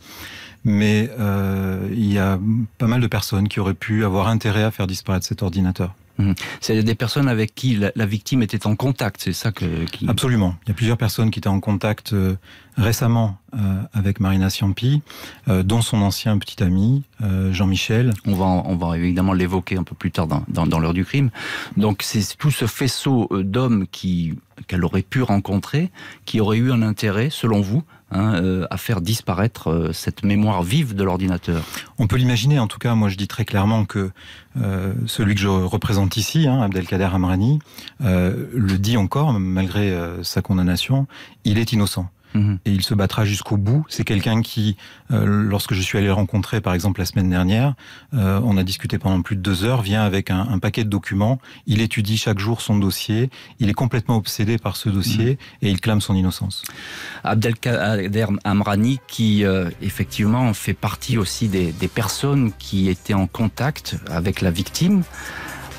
Mais 0.65 1.11
euh, 1.19 1.89
il 1.93 2.13
y 2.13 2.19
a 2.19 2.39
pas 2.77 2.87
mal 2.87 3.01
de 3.01 3.07
personnes 3.07 3.49
qui 3.49 3.61
auraient 3.61 3.73
pu 3.73 4.05
avoir 4.05 4.29
intérêt 4.29 4.63
à 4.63 4.71
faire 4.71 4.87
disparaître 4.87 5.27
cet 5.27 5.43
ordinateur. 5.43 5.95
Mhm. 6.21 6.35
C'est 6.61 6.83
des 6.83 6.95
personnes 6.95 7.29
avec 7.29 7.55
qui 7.55 7.77
la, 7.77 8.07
victime 8.07 8.43
était 8.43 8.67
en 8.67 8.77
contact, 8.77 9.23
c'est 9.23 9.33
ça 9.33 9.53
que... 9.53 9.85
Qui... 9.87 10.09
Absolument. 10.09 10.57
Il 10.65 10.69
y 10.69 10.73
a 10.73 10.75
plusieurs 10.75 10.99
personnes 10.99 11.31
qui 11.31 11.39
étaient 11.39 11.49
en 11.49 11.61
contact 11.61 12.13
euh, 12.13 12.37
récemment 12.77 13.39
euh, 13.55 13.83
avec 13.93 14.21
Marina 14.21 14.51
Ciampi, 14.51 15.03
euh, 15.49 15.63
dont 15.63 15.83
son 15.83 16.03
ancien 16.03 16.39
petit 16.39 16.63
ami, 16.63 17.03
Jean-Michel. 17.53 18.13
On 18.27 18.35
va, 18.35 18.47
on 18.47 18.77
va 18.77 18.97
évidemment 18.97 19.33
l'évoquer 19.33 19.77
un 19.77 19.83
peu 19.83 19.95
plus 19.95 20.11
tard 20.11 20.27
dans, 20.27 20.45
dans, 20.49 20.67
dans 20.67 20.79
l'heure 20.79 20.95
du 20.95 21.05
crime. 21.05 21.31
Donc 21.77 22.03
c'est 22.03 22.37
tout 22.39 22.51
ce 22.51 22.67
faisceau 22.67 23.29
d'hommes 23.31 23.87
qui 23.91 24.35
qu'elle 24.67 24.85
aurait 24.85 25.03
pu 25.03 25.23
rencontrer, 25.23 25.91
qui 26.27 26.41
aurait 26.41 26.59
eu 26.59 26.71
un 26.71 26.83
intérêt, 26.83 27.29
selon 27.31 27.61
vous, 27.61 27.83
Hein, 28.13 28.35
euh, 28.35 28.67
à 28.71 28.77
faire 28.77 29.01
disparaître 29.01 29.71
euh, 29.71 29.93
cette 29.93 30.25
mémoire 30.25 30.65
vive 30.65 30.97
de 30.97 31.05
l'ordinateur 31.05 31.63
On 31.97 32.09
peut 32.09 32.17
l'imaginer, 32.17 32.59
en 32.59 32.67
tout 32.67 32.81
cas, 32.81 32.97
moi 32.97 33.09
je 33.09 33.17
dis 33.17 33.29
très 33.29 33.45
clairement 33.45 33.85
que 33.85 34.11
euh, 34.61 34.95
celui 35.07 35.37
que 35.37 35.41
je 35.41 35.47
représente 35.47 36.17
ici, 36.17 36.49
hein, 36.49 36.61
Abdelkader 36.61 37.09
Amrani, 37.13 37.61
le 38.01 38.77
dit 38.79 38.97
encore, 38.97 39.33
malgré 39.33 39.97
sa 40.23 40.43
condamnation, 40.43 41.07
il 41.45 41.59
est 41.59 41.73
innocent. 41.73 42.11
Mhm. 42.35 42.59
Et 42.65 42.73
il 42.73 42.83
se 42.83 42.95
battra 42.95 43.25
jusqu'au 43.25 43.57
bout. 43.57 43.85
C'est 43.89 44.05
quelqu'un 44.05 44.43
qui, 44.43 44.77
euh, 45.11 45.25
lorsque 45.27 45.75
je 45.75 45.81
suis 45.81 45.99
allé 45.99 46.07
le 46.07 46.13
rencontrer, 46.13 46.61
par 46.61 46.75
exemple 46.75 47.01
la 47.01 47.07
semaine 47.07 47.31
dernière, 47.31 47.75
euh, 48.15 48.41
on 48.45 48.57
a 48.57 48.63
discuté 48.63 48.99
pendant 48.99 49.23
plus 49.23 49.37
de 49.37 49.41
deux 49.41 49.65
heures, 49.65 49.83
vient 49.83 50.03
avec 50.03 50.31
un, 50.31 50.59
paquet 50.59 50.85
de 50.85 50.89
documents. 50.89 51.39
Il 51.67 51.81
étudie 51.81 52.17
chaque 52.17 52.39
jour 52.39 52.61
son 52.61 52.79
dossier. 52.79 53.31
Il 53.59 53.69
est 53.69 53.75
complètement 53.75 54.17
obsédé 54.17 54.59
par 54.59 54.77
ce 54.77 54.89
dossier 54.89 55.31
mhm. 55.31 55.37
et 55.63 55.71
il 55.71 55.81
clame 55.81 56.01
son 56.01 56.15
innocence. 56.15 56.63
Abdelkader 57.25 58.27
Amrani, 58.45 59.01
qui 59.09 59.45
euh, 59.45 59.71
effectivement 59.83 60.53
fait 60.55 60.75
partie 60.75 61.19
aussi 61.19 61.49
des, 61.49 61.73
des 61.73 61.89
personnes 61.89 62.53
qui 62.59 62.89
étaient 62.89 63.15
en 63.15 63.27
contact 63.27 63.97
avec 64.09 64.41
la 64.41 64.51
victime. 64.51 65.03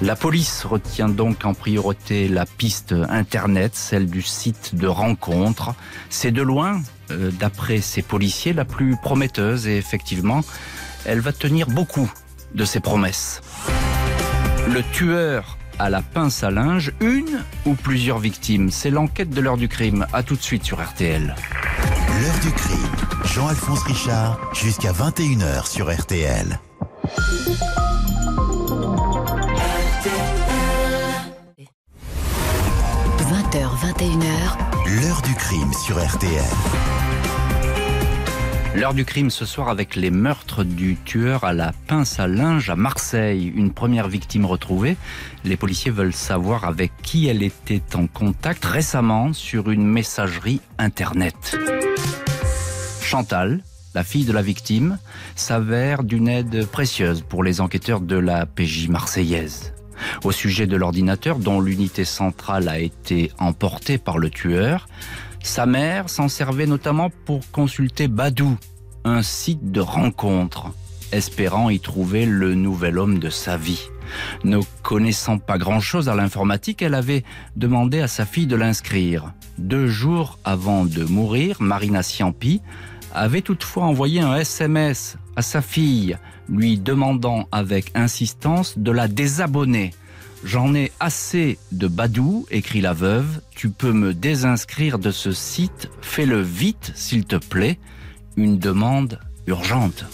La 0.02 0.16
police 0.16 0.66
retient 0.66 1.10
donc 1.10 1.46
en 1.46 1.54
priorité 1.54 2.28
la 2.28 2.48
piste 2.48 2.96
Internet, 3.10 3.76
celle 3.76 4.10
du 4.10 4.24
site 4.24 4.74
de 4.74 4.88
rencontre. 4.88 5.76
C'est 6.10 6.32
de 6.32 6.42
loin, 6.42 6.82
euh, 7.12 7.30
d'après 7.32 7.82
ces 7.82 8.02
policiers, 8.02 8.54
la 8.54 8.66
plus 8.66 8.98
prometteuse 8.98 9.68
et 9.68 9.78
effectivement, 9.78 10.42
elle 11.06 11.20
va 11.20 11.32
tenir 11.32 11.68
beaucoup 11.68 12.12
de 12.56 12.66
ses 12.66 12.80
promesses. 12.80 13.42
Le 14.68 14.82
tueur 14.92 15.58
à 15.78 15.90
la 15.90 16.02
pince 16.02 16.44
à 16.44 16.50
linge, 16.50 16.94
une 17.00 17.44
ou 17.66 17.74
plusieurs 17.74 18.20
victimes 18.20 18.70
C'est 18.72 18.92
l'enquête 18.92 19.30
de 19.30 19.42
l'heure 19.42 19.58
du 19.58 19.68
crime. 19.68 20.08
À 20.14 20.24
tout 20.24 20.36
de 20.36 20.42
suite 20.42 20.64
sur 20.64 20.82
RTL. 20.82 21.36
L'heure 22.22 22.40
du 22.42 22.52
crime. 22.52 22.78
Jean-Alphonse 23.26 23.84
Richard, 23.84 24.40
jusqu'à 24.54 24.92
21h 24.94 25.68
sur 25.68 25.96
RTL. 25.96 26.60
20h, 33.52 33.98
21h. 33.98 35.02
L'heure 35.02 35.22
du 35.24 35.34
crime 35.36 35.74
sur 35.74 36.02
RTL. 36.02 36.42
L'heure 38.76 38.94
du 38.94 39.04
crime 39.04 39.30
ce 39.30 39.46
soir 39.46 39.68
avec 39.68 39.98
les 39.98 40.10
meurtres 40.10 40.64
du 40.64 40.96
tueur 40.96 41.44
à 41.44 41.52
la 41.52 41.74
pince 41.88 42.20
à 42.20 42.28
linge 42.28 42.70
à 42.70 42.78
Marseille. 42.78 43.52
Une 43.54 43.74
première 43.74 44.08
victime 44.08 44.46
retrouvée. 44.46 44.96
Les 45.44 45.58
policiers 45.58 45.92
veulent 45.92 46.14
savoir 46.14 46.64
avec 46.64 46.94
qui 47.04 47.28
elle 47.28 47.44
était 47.44 47.96
en 47.96 48.08
contact 48.08 48.64
récemment 48.64 49.34
sur 49.34 49.70
une 49.70 49.86
messagerie 49.86 50.62
Internet. 50.78 51.58
Chantal, 53.02 53.64
la 53.96 54.06
fille 54.06 54.26
de 54.26 54.34
la 54.34 54.42
victime, 54.42 54.98
s'avère 55.36 56.04
d'une 56.04 56.30
aide 56.30 56.68
précieuse 56.68 57.22
pour 57.22 57.44
les 57.44 57.60
enquêteurs 57.60 58.00
de 58.00 58.18
la 58.18 58.46
PJ 58.46 58.88
marseillaise. 58.88 59.74
Au 60.24 60.32
sujet 60.32 60.68
de 60.68 60.76
l'ordinateur 60.76 61.40
dont 61.40 61.62
l'unité 61.62 62.06
centrale 62.06 62.70
a 62.70 62.80
été 62.80 63.32
emportée 63.40 63.98
par 63.98 64.18
le 64.18 64.30
tueur, 64.30 64.88
sa 65.44 65.66
mère 65.66 66.10
s'en 66.10 66.28
servait 66.28 66.68
notamment 66.68 67.10
pour 67.26 67.42
consulter 67.52 68.08
Badou, 68.08 68.58
un 69.04 69.24
site 69.24 69.72
de 69.72 69.82
rencontre, 69.82 70.72
espérant 71.12 71.70
y 71.70 71.80
trouver 71.80 72.26
le 72.26 72.54
nouvel 72.54 73.00
homme 73.00 73.20
de 73.20 73.30
sa 73.30 73.58
vie. 73.58 73.90
Ne 74.44 74.60
connaissant 74.84 75.38
pas 75.38 75.58
grand-chose 75.58 76.10
à 76.10 76.16
l'informatique, 76.16 76.82
elle 76.82 76.94
avait 76.94 77.24
demandé 77.56 78.02
à 78.02 78.08
sa 78.08 78.26
fille 78.26 78.48
de 78.48 78.56
l'inscrire. 78.56 79.34
Deux 79.58 79.88
jours 79.88 80.38
avant 80.44 80.86
de 80.86 81.04
mourir, 81.04 81.58
Marina 81.60 82.04
Ciampi 82.04 82.62
avait 83.14 83.42
toutefois 83.42 83.84
envoyé 83.84 84.22
un 84.22 84.36
SMS 84.36 85.18
à 85.36 85.42
sa 85.42 85.62
fille, 85.62 86.18
lui 86.50 86.78
demandant 86.78 87.48
avec 87.52 87.92
insistance 87.96 88.78
de 88.78 88.92
la 88.92 89.08
désabonner. 89.08 89.92
J'en 90.44 90.74
ai 90.74 90.92
assez 91.00 91.60
de 91.72 91.88
Badou, 91.88 92.48
écrit 92.50 92.82
la 92.82 92.94
veuve. 92.94 93.42
Tu 93.52 93.70
peux 93.70 93.94
me 93.94 94.14
désinscrire 94.14 94.98
de 94.98 95.12
ce 95.12 95.32
site. 95.32 95.90
Fais-le 96.02 96.42
vite, 96.42 96.92
s'il 96.96 97.26
te 97.26 97.36
plaît. 97.36 97.78
Une 98.38 98.58
demande 98.58 99.20
urgente. 99.46 100.06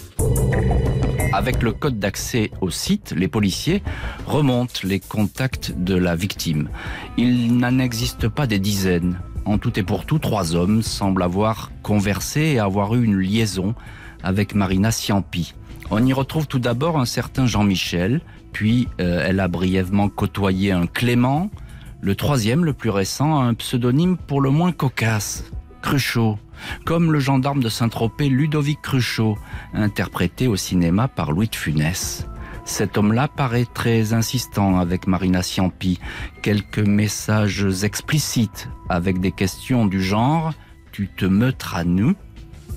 Avec 1.32 1.62
le 1.64 1.72
code 1.72 2.00
d'accès 2.00 2.52
au 2.62 2.70
site, 2.70 3.14
les 3.16 3.28
policiers 3.28 3.84
remontent 4.26 4.82
les 4.84 5.00
contacts 5.00 5.72
de 5.78 5.96
la 5.96 6.16
victime. 6.16 6.70
Il 7.18 7.58
n'en 7.58 7.80
existe 7.80 8.28
pas 8.28 8.48
des 8.48 8.60
dizaines. 8.60 9.20
En 9.46 9.58
tout 9.58 9.80
et 9.80 9.84
pour 9.84 10.06
tout, 10.06 10.20
trois 10.20 10.56
hommes 10.56 10.82
semblent 10.82 11.24
avoir 11.24 11.72
conversé 11.84 12.42
et 12.42 12.60
avoir 12.60 12.96
eu 12.96 13.04
une 13.04 13.18
liaison 13.18 13.76
avec 14.24 14.56
Marina 14.56 14.92
Ciampi. 14.92 15.54
On 15.90 16.06
y 16.06 16.14
retrouve 16.14 16.48
tout 16.48 16.60
d'abord 16.60 17.00
un 17.00 17.06
certain 17.06 17.46
Jean-Michel, 17.46 18.22
puis 18.52 18.88
euh, 19.00 19.24
elle 19.26 19.40
a 19.40 19.48
brièvement 19.48 20.10
côtoyé 20.10 20.72
un 20.72 20.88
Clément. 20.88 21.50
Le 22.02 22.16
troisième, 22.16 22.66
le 22.66 22.74
plus 22.74 22.90
récent, 22.90 23.40
a 23.40 23.44
un 23.44 23.54
pseudonyme 23.54 24.18
pour 24.18 24.42
le 24.42 24.50
moins 24.50 24.72
cocasse, 24.72 25.46
Cruchot, 25.82 26.38
comme 26.86 27.12
le 27.12 27.20
gendarme 27.20 27.62
de 27.62 27.70
Saint-Tropez 27.70 28.30
Ludovic 28.30 28.82
Cruchot, 28.82 29.38
interprété 29.74 30.48
au 30.48 30.56
cinéma 30.56 31.08
par 31.08 31.32
Louis 31.32 31.48
de 31.48 31.56
Funès. 31.56 32.28
Cet 32.66 32.98
homme-là 32.98 33.30
paraît 33.30 33.66
très 33.74 34.12
insistant 34.12 34.78
avec 34.78 35.08
Marina 35.08 35.42
Ciampi. 35.42 36.00
Quelques 36.42 36.80
messages 36.80 37.66
explicites 37.84 38.68
avec 38.90 39.22
des 39.22 39.32
questions 39.32 39.86
du 39.86 40.04
genre 40.04 40.54
«Tu 40.92 41.08
te 41.08 41.24
meutras 41.24 41.86
nous?» 41.86 42.14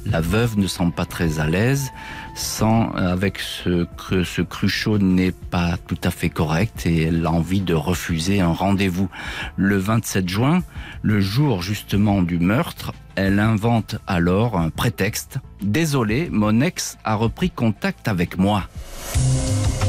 La 0.07 0.21
veuve 0.21 0.59
ne 0.59 0.66
semble 0.66 0.92
pas 0.92 1.04
très 1.04 1.40
à 1.40 1.47
l'aise 1.47 1.90
sans 2.35 2.90
avec 2.92 3.38
ce 3.38 3.87
que 4.09 4.25
ce 4.25 4.42
Cruchot 4.42 4.99
n'est 4.99 5.33
pas 5.33 5.76
tout 5.87 5.99
à 6.02 6.11
fait 6.11 6.30
correct 6.30 6.87
et 6.87 7.02
elle 7.02 7.26
a 7.26 7.30
envie 7.30 7.61
de 7.61 7.75
refuser 7.75 8.40
un 8.40 8.52
rendez-vous. 8.52 9.09
Le 9.57 9.76
27 9.76 10.28
juin, 10.28 10.62
le 11.02 11.21
jour 11.21 11.62
justement 11.62 12.23
du 12.23 12.38
meurtre, 12.38 12.92
elle 13.14 13.38
invente 13.38 13.97
alors 14.07 14.59
un 14.59 14.71
prétexte. 14.71 15.38
Désolé, 15.62 16.28
mon 16.30 16.61
ex 16.61 16.97
a 17.04 17.14
repris 17.14 17.50
contact 17.50 18.09
avec 18.09 18.38
moi. 18.38 18.64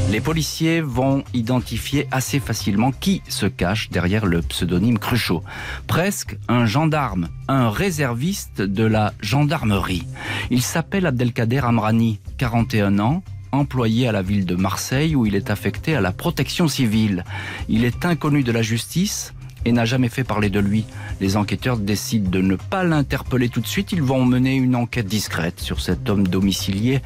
Les 0.10 0.20
policiers 0.20 0.81
vont 0.81 1.24
identifier 1.34 2.08
assez 2.12 2.39
facilement 2.39 2.91
qui 2.91 3.22
se 3.27 3.46
cache 3.46 3.89
derrière 3.89 4.25
le 4.25 4.41
pseudonyme 4.41 5.00
Cruchot. 5.00 5.43
Presque 5.88 6.38
un 6.48 6.65
gendarme, 6.65 7.29
un 7.48 7.70
réserviste 7.70 8.62
de 8.62 8.84
la 8.84 9.13
gendarmerie. 9.22 10.08
Il 10.50 10.62
s'appelle 10.62 11.05
Abdelkader 11.05 11.62
Amrani, 11.63 12.20
41 12.38 13.00
ans, 13.00 13.24
employé 13.51 14.08
à 14.08 14.12
la 14.12 14.22
ville 14.22 14.46
de 14.46 14.55
Marseille 14.55 15.15
où 15.15 15.25
il 15.25 15.36
est 15.36 15.50
affecté 15.50 15.96
à 15.96 16.01
la 16.01 16.12
protection 16.12 16.67
civile. 16.67 17.24
Il 17.70 17.86
est 17.86 18.05
inconnu 18.05 18.43
de 18.43 18.51
la 18.51 18.62
justice 18.62 19.34
et 19.65 19.72
n'a 19.72 19.86
jamais 19.86 20.10
fait 20.10 20.24
parler 20.24 20.50
de 20.50 20.60
lui. 20.60 20.86
Les 21.20 21.38
enquêteurs 21.38 21.77
décident 21.77 22.29
de 22.29 22.41
ne 22.41 22.55
pas 22.55 22.84
l'interpeller 22.84 23.50
tout 23.50 23.62
de 23.62 23.67
suite. 23.67 23.91
Ils 23.91 24.01
vont 24.01 24.25
mener 24.25 24.55
une 24.55 24.75
enquête 24.75 25.05
discrète 25.05 25.60
sur 25.60 25.81
cet 25.81 26.10
homme 26.10 26.27
domicilié 26.27 27.01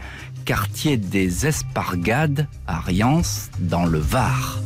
quartier 0.45 0.95
des 0.95 1.47
Espargades 1.47 2.47
à 2.67 2.79
Riance, 2.79 3.49
dans 3.59 3.85
le 3.85 3.97
Var. 3.97 4.59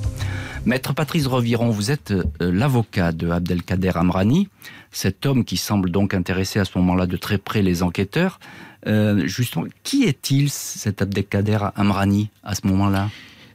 Maître 0.65 0.93
Patrice 0.93 1.25
Reviron, 1.25 1.69
vous 1.69 1.89
êtes 1.89 2.12
euh, 2.12 2.25
l'avocat 2.39 3.13
de 3.13 3.29
Abdelkader 3.29 3.93
Amrani, 3.95 4.50
cet 4.91 5.25
homme 5.25 5.45
qui 5.45 5.55
semble 5.55 5.89
donc 5.89 6.13
intéresser 6.13 6.59
à 6.59 6.65
ce 6.65 6.77
moment-là 6.77 7.05
de 7.05 7.15
très 7.15 7.38
près 7.38 7.62
les 7.62 7.81
enquêteurs. 7.81 8.41
Euh, 8.88 9.25
justement, 9.25 9.65
qui 9.83 10.03
est-il, 10.03 10.50
cet 10.50 11.01
Abdelkader 11.01 11.59
Amrani, 11.75 12.29
à 12.43 12.55
ce 12.55 12.67
moment-là? 12.67 13.09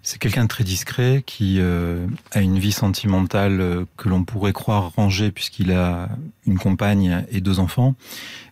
C'est 0.04 0.18
quelqu'un 0.18 0.42
de 0.42 0.49
très 0.49 0.64
discret 0.64 1.23
qui 1.25 1.56
euh, 1.58 2.06
a 2.30 2.42
une 2.42 2.58
vie 2.58 2.73
sentimentale 2.73 3.61
euh, 3.61 3.84
que 3.96 4.11
l'on 4.11 4.23
pourrait 4.23 4.52
croire 4.52 4.92
rangée 4.94 5.32
puisqu'il 5.32 5.73
a 5.73 6.11
une 6.46 6.58
compagne 6.58 7.25
et 7.30 7.40
deux 7.40 7.58
enfants, 7.58 7.94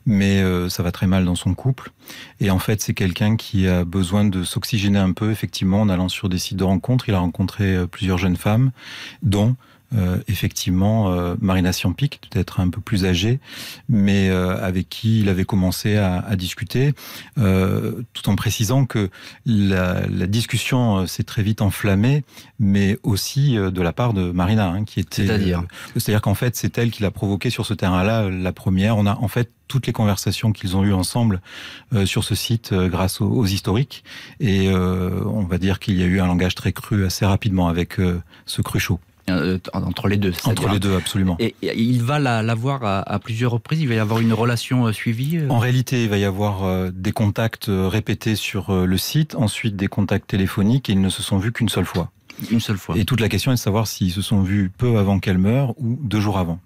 mais 0.07 0.41
euh, 0.41 0.71
ça 0.71 0.83
va 0.83 0.93
très 0.93 1.07
mal 1.07 1.27
dans 1.27 1.35
son 1.35 1.55
couple. 1.55 1.93
Et 2.41 2.51
en 2.51 2.59
fait, 2.59 2.81
c'est 2.81 2.95
quelqu'un 2.95 3.37
qui 3.37 3.69
a 3.69 3.85
besoin 3.85 4.25
de 4.25 4.45
s'oxygéner 4.45 4.99
un 4.99 5.13
peu, 5.13 5.31
effectivement, 5.31 5.83
en 5.83 5.91
allant 5.91 6.09
sur 6.09 6.31
des 6.31 6.39
sites 6.39 6.57
de 6.57 6.65
rencontres. 6.65 7.11
Il 7.11 7.15
a 7.15 7.19
rencontré 7.19 7.87
plusieurs 7.87 8.17
jeunes 8.17 8.37
femmes, 8.37 8.73
dont 9.23 9.55
euh, 9.95 10.19
effectivement 10.29 11.13
euh, 11.13 11.35
Marina 11.41 11.73
Siampic, 11.73 12.21
peut-être 12.31 12.61
un 12.61 12.71
peu 12.71 12.81
plus 12.81 13.05
âgée, 13.05 13.41
mais 13.89 14.31
euh, 14.31 14.63
avec 14.63 14.89
qui 14.89 15.21
il 15.21 15.29
avait 15.29 15.45
commencé 15.45 15.97
à, 15.97 16.19
à 16.19 16.37
discuter, 16.37 16.93
tout 17.37 18.29
en 18.29 18.37
précisant 18.37 18.85
que 18.85 19.11
la, 19.47 20.07
la 20.07 20.27
discussion 20.27 21.07
s'est 21.07 21.25
très 21.25 21.43
vite 21.43 21.63
enflammée, 21.63 22.25
mais 22.59 22.99
aussi 23.03 23.55
de 23.55 23.83
la 23.83 23.93
part 23.93 24.13
de 24.13 24.31
Marina, 24.31 24.69
hein, 24.69 24.85
qui 24.85 25.01
était... 25.01 25.27
C'est-à-dire 25.27 25.65
C'est-à-dire 25.97 26.23
qu'en 26.23 26.35
fait, 26.35 26.57
c'est 26.57 26.77
elle 26.79 26.91
qui 26.91 27.03
l'a 27.03 27.11
provoqué 27.11 27.51
sur 27.51 27.67
ce 27.67 27.75
terrain-là, 27.75 28.29
la 28.31 28.53
première. 28.53 28.97
On 28.97 29.07
a 29.07 29.17
en 29.17 29.29
fait 29.29 29.51
toutes 29.73 29.87
les 29.87 29.95
conversations 29.95 30.53
qu'ils 30.53 30.77
ont 30.77 30.85
eues 30.85 30.93
ensemble 30.93 31.41
euh, 31.95 32.05
sur 32.05 32.25
ce 32.25 32.35
site 32.35 32.73
euh, 32.73 32.91
grâce 32.91 33.23
aux, 33.23 33.27
aux, 33.27 33.47
historiques. 33.47 34.05
Et 34.39 34.69
euh, 34.69 35.25
on 35.25 35.45
va 35.45 35.57
dire 35.57 35.79
qu'il 35.79 35.99
y 35.99 36.03
a 36.03 36.07
eu 36.07 36.21
un 36.21 36.27
langage 36.27 36.55
très 36.55 36.73
cru 36.73 37.07
assez 37.07 37.25
rapidement 37.25 37.69
avec 37.69 37.97
ce 38.45 38.63
Cruchot. 38.63 39.01
Euh, 39.31 39.59
entre 39.73 40.09
les 40.09 40.17
deux. 40.17 40.33
Entre 40.45 40.69
les 40.69 40.81
deux, 40.81 40.97
absolument. 40.97 41.37
Et, 41.39 41.55
il 41.63 42.03
va 42.03 42.19
la, 42.19 42.43
la 42.43 42.55
voir 42.55 42.85
à, 42.85 43.01
à, 43.01 43.19
plusieurs 43.19 43.53
reprises. 43.53 43.81
Il 43.81 43.89
va 43.89 43.95
y 43.95 43.99
avoir 43.99 44.21
une 44.21 44.33
relation 44.33 44.87
euh, 44.87 44.93
suivie. 44.93 45.39
Euh 45.39 45.49
En 45.49 45.59
réalité, 45.59 46.05
il 46.05 46.11
va 46.11 46.19
y 46.19 46.25
avoir 46.25 46.91
des 46.93 47.13
contacts 47.13 47.67
répétés 47.69 48.37
sur 48.37 48.73
le 48.73 48.99
site, 48.99 49.35
ensuite 49.35 49.77
des 49.77 49.89
contacts 49.89 50.29
téléphoniques, 50.29 50.91
et 50.91 50.93
ils 50.93 51.01
ne 51.01 51.09
se 51.09 51.23
sont 51.23 51.39
vus 51.39 51.53
qu'une 51.53 51.69
seule 51.69 51.85
fois. 51.85 52.11
Une 52.51 52.61
seule 52.61 52.79
fois. 52.79 52.97
Et 52.97 53.05
toute 53.05 53.21
la 53.21 53.29
question 53.29 53.53
est 53.53 53.57
de 53.57 53.61
savoir 53.61 53.87
s'ils 53.87 54.13
se 54.13 54.23
sont 54.23 54.43
vus 54.43 54.71
peu 54.77 54.99
avant 54.99 55.19
qu'elle 55.19 55.39
meure 55.39 55.75
ou 55.79 55.99
deux 56.03 56.21
jours 56.21 56.39
avant. 56.39 56.59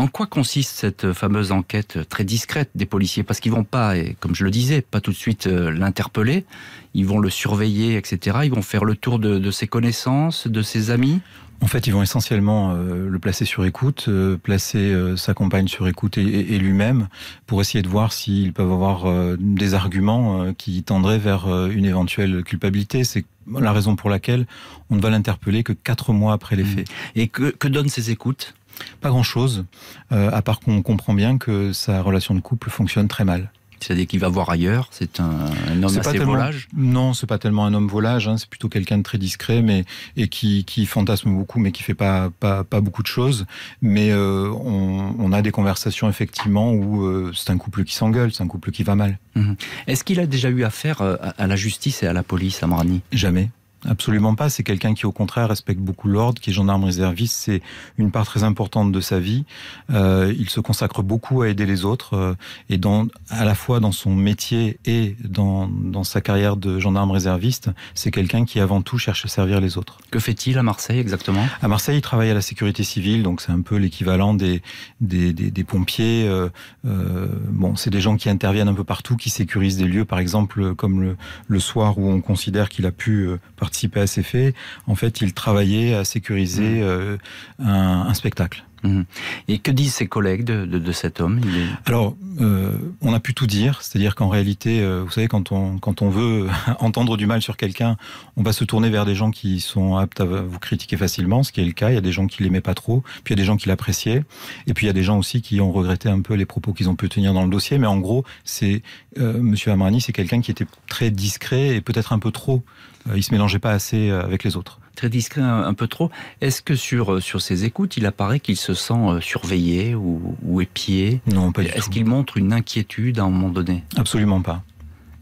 En 0.00 0.06
quoi 0.06 0.26
consiste 0.26 0.76
cette 0.76 1.12
fameuse 1.12 1.52
enquête 1.52 2.08
très 2.08 2.24
discrète 2.24 2.70
des 2.74 2.86
policiers? 2.86 3.22
Parce 3.22 3.38
qu'ils 3.38 3.52
vont 3.52 3.64
pas, 3.64 3.98
et 3.98 4.16
comme 4.18 4.34
je 4.34 4.44
le 4.44 4.50
disais, 4.50 4.80
pas 4.80 5.02
tout 5.02 5.10
de 5.10 5.16
suite 5.16 5.44
l'interpeller. 5.44 6.46
Ils 6.94 7.04
vont 7.04 7.18
le 7.18 7.28
surveiller, 7.28 7.98
etc. 7.98 8.38
Ils 8.44 8.50
vont 8.50 8.62
faire 8.62 8.86
le 8.86 8.96
tour 8.96 9.18
de, 9.18 9.38
de 9.38 9.50
ses 9.50 9.66
connaissances, 9.66 10.46
de 10.46 10.62
ses 10.62 10.90
amis? 10.90 11.20
En 11.60 11.66
fait, 11.66 11.86
ils 11.86 11.92
vont 11.92 12.02
essentiellement 12.02 12.72
euh, 12.72 13.10
le 13.10 13.18
placer 13.18 13.44
sur 13.44 13.66
écoute, 13.66 14.06
euh, 14.08 14.38
placer 14.38 14.78
euh, 14.78 15.18
sa 15.18 15.34
compagne 15.34 15.68
sur 15.68 15.86
écoute 15.86 16.16
et, 16.16 16.22
et 16.22 16.58
lui-même, 16.58 17.08
pour 17.46 17.60
essayer 17.60 17.82
de 17.82 17.88
voir 17.88 18.14
s'ils 18.14 18.54
peuvent 18.54 18.72
avoir 18.72 19.04
euh, 19.04 19.36
des 19.38 19.74
arguments 19.74 20.44
euh, 20.44 20.52
qui 20.56 20.82
tendraient 20.82 21.18
vers 21.18 21.46
euh, 21.46 21.68
une 21.68 21.84
éventuelle 21.84 22.42
culpabilité. 22.42 23.04
C'est 23.04 23.26
la 23.52 23.72
raison 23.72 23.96
pour 23.96 24.08
laquelle 24.08 24.46
on 24.88 24.96
ne 24.96 25.02
va 25.02 25.10
l'interpeller 25.10 25.62
que 25.62 25.74
quatre 25.74 26.14
mois 26.14 26.32
après 26.32 26.56
les 26.56 26.64
faits. 26.64 26.88
Et 27.16 27.28
que, 27.28 27.50
que 27.50 27.68
donnent 27.68 27.90
ces 27.90 28.10
écoutes? 28.10 28.54
Pas 29.00 29.08
grand-chose, 29.08 29.64
à 30.10 30.42
part 30.42 30.60
qu'on 30.60 30.82
comprend 30.82 31.14
bien 31.14 31.38
que 31.38 31.72
sa 31.72 32.02
relation 32.02 32.34
de 32.34 32.40
couple 32.40 32.70
fonctionne 32.70 33.08
très 33.08 33.24
mal. 33.24 33.50
C'est-à-dire 33.80 34.06
qu'il 34.06 34.20
va 34.20 34.28
voir 34.28 34.50
ailleurs. 34.50 34.88
C'est 34.90 35.20
un, 35.20 35.30
un, 35.68 35.82
homme 35.82 35.98
assez 35.98 36.18
volage. 36.18 36.68
Non, 36.76 37.14
c'est 37.14 37.26
pas 37.26 37.38
tellement 37.38 37.64
un 37.64 37.72
homme 37.72 37.88
volage. 37.88 38.28
Hein, 38.28 38.36
c'est 38.36 38.48
plutôt 38.48 38.68
quelqu'un 38.68 38.98
de 38.98 39.02
très 39.02 39.16
discret, 39.16 39.62
mais 39.62 39.84
et 40.16 40.28
qui, 40.28 40.64
qui 40.64 40.84
fantasme 40.84 41.30
beaucoup, 41.30 41.58
mais 41.58 41.72
qui 41.72 41.82
fait 41.82 41.94
pas 41.94 42.30
pas, 42.40 42.62
pas 42.62 42.80
beaucoup 42.80 43.02
de 43.02 43.08
choses. 43.08 43.46
Mais 43.80 44.10
euh, 44.10 44.50
on, 44.50 45.14
on, 45.18 45.32
a 45.32 45.40
des 45.40 45.50
conversations 45.50 46.08
effectivement 46.08 46.72
où 46.72 47.06
euh, 47.06 47.32
c'est 47.34 47.50
un 47.50 47.58
couple 47.58 47.84
qui 47.84 47.94
s'engueule, 47.94 48.32
c'est 48.32 48.42
un 48.42 48.48
couple 48.48 48.70
qui 48.70 48.82
va 48.82 48.94
mal. 48.94 49.18
Mmh. 49.34 49.54
Est-ce 49.86 50.04
qu'il 50.04 50.20
a 50.20 50.26
déjà 50.26 50.50
eu 50.50 50.62
affaire 50.62 51.00
euh, 51.00 51.16
à 51.38 51.46
la 51.46 51.56
justice 51.56 52.02
et 52.02 52.06
à 52.06 52.12
la 52.12 52.22
police, 52.22 52.62
Amrani 52.62 53.00
Jamais. 53.12 53.50
Absolument 53.88 54.34
pas. 54.34 54.50
C'est 54.50 54.62
quelqu'un 54.62 54.92
qui, 54.92 55.06
au 55.06 55.12
contraire, 55.12 55.48
respecte 55.48 55.80
beaucoup 55.80 56.08
l'ordre, 56.08 56.40
qui 56.40 56.50
est 56.50 56.52
gendarme 56.52 56.84
réserviste. 56.84 57.36
C'est 57.36 57.62
une 57.96 58.10
part 58.10 58.26
très 58.26 58.42
importante 58.42 58.92
de 58.92 59.00
sa 59.00 59.18
vie. 59.18 59.44
Euh, 59.90 60.34
il 60.38 60.50
se 60.50 60.60
consacre 60.60 61.02
beaucoup 61.02 61.42
à 61.42 61.48
aider 61.48 61.64
les 61.64 61.84
autres 61.84 62.14
euh, 62.14 62.34
et 62.68 62.76
dans, 62.76 63.06
à 63.30 63.44
la 63.44 63.54
fois 63.54 63.80
dans 63.80 63.92
son 63.92 64.14
métier 64.14 64.78
et 64.84 65.16
dans, 65.24 65.66
dans 65.66 66.04
sa 66.04 66.20
carrière 66.20 66.56
de 66.56 66.78
gendarme 66.78 67.10
réserviste, 67.10 67.70
c'est 67.94 68.10
quelqu'un 68.10 68.44
qui, 68.44 68.60
avant 68.60 68.82
tout, 68.82 68.98
cherche 68.98 69.24
à 69.24 69.28
servir 69.28 69.60
les 69.60 69.78
autres. 69.78 69.98
Que 70.10 70.18
fait-il 70.18 70.58
à 70.58 70.62
Marseille 70.62 70.98
exactement? 70.98 71.46
À 71.62 71.68
Marseille, 71.68 71.96
il 71.96 72.02
travaille 72.02 72.30
à 72.30 72.34
la 72.34 72.42
sécurité 72.42 72.84
civile, 72.84 73.22
donc 73.22 73.40
c'est 73.40 73.52
un 73.52 73.62
peu 73.62 73.76
l'équivalent 73.76 74.34
des, 74.34 74.62
des, 75.00 75.32
des, 75.32 75.50
des 75.50 75.64
pompiers. 75.64 76.26
Euh, 76.28 76.48
euh 76.84 77.28
bon, 77.48 77.76
c'est 77.76 77.90
des 77.90 78.00
gens 78.00 78.16
qui 78.16 78.28
interviennent 78.28 78.68
un 78.68 78.74
peu 78.74 78.84
partout, 78.84 79.16
qui 79.16 79.30
sécurisent 79.30 79.78
des 79.78 79.84
lieux, 79.84 80.04
par 80.04 80.18
exemple, 80.18 80.74
comme 80.74 81.00
le, 81.00 81.16
le 81.48 81.60
soir 81.60 81.98
où 81.98 82.10
on 82.10 82.20
considère 82.20 82.68
qu'il 82.68 82.84
a 82.84 82.92
pu 82.92 83.30
participer 83.70 84.00
à 84.00 84.06
ces 84.08 84.24
faits, 84.24 84.54
en 84.88 84.96
fait, 84.96 85.20
il 85.20 85.32
travaillait 85.32 85.94
à 85.94 86.04
sécuriser 86.04 86.80
mmh. 86.80 86.82
euh, 86.82 87.16
un, 87.60 88.06
un 88.08 88.14
spectacle. 88.14 88.64
Mmh. 88.82 89.02
Et 89.48 89.58
que 89.58 89.70
disent 89.70 89.94
ses 89.94 90.06
collègues 90.06 90.44
de, 90.44 90.64
de, 90.64 90.78
de 90.78 90.92
cet 90.92 91.20
homme? 91.20 91.38
Est... 91.38 91.88
Alors, 91.88 92.16
euh, 92.40 92.72
on 93.02 93.12
a 93.12 93.20
pu 93.20 93.34
tout 93.34 93.46
dire, 93.46 93.82
c'est-à-dire 93.82 94.14
qu'en 94.14 94.28
réalité, 94.28 94.80
euh, 94.80 95.02
vous 95.04 95.10
savez, 95.10 95.28
quand 95.28 95.52
on, 95.52 95.78
quand 95.78 96.00
on 96.00 96.08
veut 96.08 96.48
entendre 96.78 97.16
du 97.16 97.26
mal 97.26 97.42
sur 97.42 97.56
quelqu'un, 97.56 97.96
on 98.36 98.42
va 98.42 98.52
se 98.52 98.64
tourner 98.64 98.88
vers 98.88 99.04
des 99.04 99.14
gens 99.14 99.30
qui 99.30 99.60
sont 99.60 99.96
aptes 99.96 100.20
à 100.20 100.24
vous 100.24 100.58
critiquer 100.58 100.96
facilement, 100.96 101.42
ce 101.42 101.52
qui 101.52 101.60
est 101.60 101.64
le 101.64 101.72
cas. 101.72 101.90
Il 101.90 101.94
y 101.94 101.98
a 101.98 102.02
des 102.02 102.12
gens 102.12 102.26
qui 102.26 102.42
l'aimaient 102.42 102.62
pas 102.62 102.74
trop, 102.74 103.02
puis 103.22 103.34
il 103.34 103.36
y 103.36 103.40
a 103.40 103.42
des 103.42 103.46
gens 103.46 103.58
qui 103.58 103.68
l'appréciaient, 103.68 104.24
et 104.66 104.74
puis 104.74 104.86
il 104.86 104.88
y 104.88 104.90
a 104.90 104.94
des 104.94 105.02
gens 105.02 105.18
aussi 105.18 105.42
qui 105.42 105.60
ont 105.60 105.72
regretté 105.72 106.08
un 106.08 106.22
peu 106.22 106.34
les 106.34 106.46
propos 106.46 106.72
qu'ils 106.72 106.88
ont 106.88 106.96
pu 106.96 107.08
tenir 107.08 107.34
dans 107.34 107.44
le 107.44 107.50
dossier. 107.50 107.76
Mais 107.78 107.86
en 107.86 107.98
gros, 107.98 108.24
c'est 108.44 108.82
euh, 109.18 109.40
Monsieur 109.42 109.72
Amrani, 109.72 110.00
c'est 110.00 110.12
quelqu'un 110.12 110.40
qui 110.40 110.50
était 110.50 110.66
très 110.88 111.10
discret 111.10 111.76
et 111.76 111.80
peut-être 111.82 112.14
un 112.14 112.18
peu 112.18 112.30
trop. 112.30 112.62
Euh, 113.08 113.16
il 113.16 113.22
se 113.22 113.32
mélangeait 113.32 113.58
pas 113.58 113.72
assez 113.72 114.10
euh, 114.10 114.22
avec 114.22 114.44
les 114.44 114.56
autres 114.56 114.78
très 114.96 115.08
discret 115.08 115.40
un, 115.40 115.62
un 115.62 115.72
peu 115.72 115.86
trop. 115.86 116.10
Est-ce 116.42 116.60
que 116.60 116.74
sur, 116.76 117.14
euh, 117.14 117.20
sur 117.20 117.40
ses 117.40 117.64
écoutes, 117.64 117.96
il 117.96 118.04
apparaît 118.04 118.38
qu'il 118.38 118.58
se 118.58 118.74
sent 118.74 119.20
surveillé 119.22 119.94
ou, 119.94 120.36
ou 120.42 120.60
épié? 120.60 121.22
Non, 121.26 121.52
pas 121.52 121.62
du 121.62 121.70
tout. 121.70 121.78
Est-ce 121.78 121.88
qu'il 121.88 122.04
montre 122.04 122.36
une 122.36 122.52
inquiétude 122.52 123.18
à 123.18 123.22
un 123.22 123.30
moment 123.30 123.48
donné? 123.48 123.82
Absolument 123.96 124.42
pas. 124.42 124.62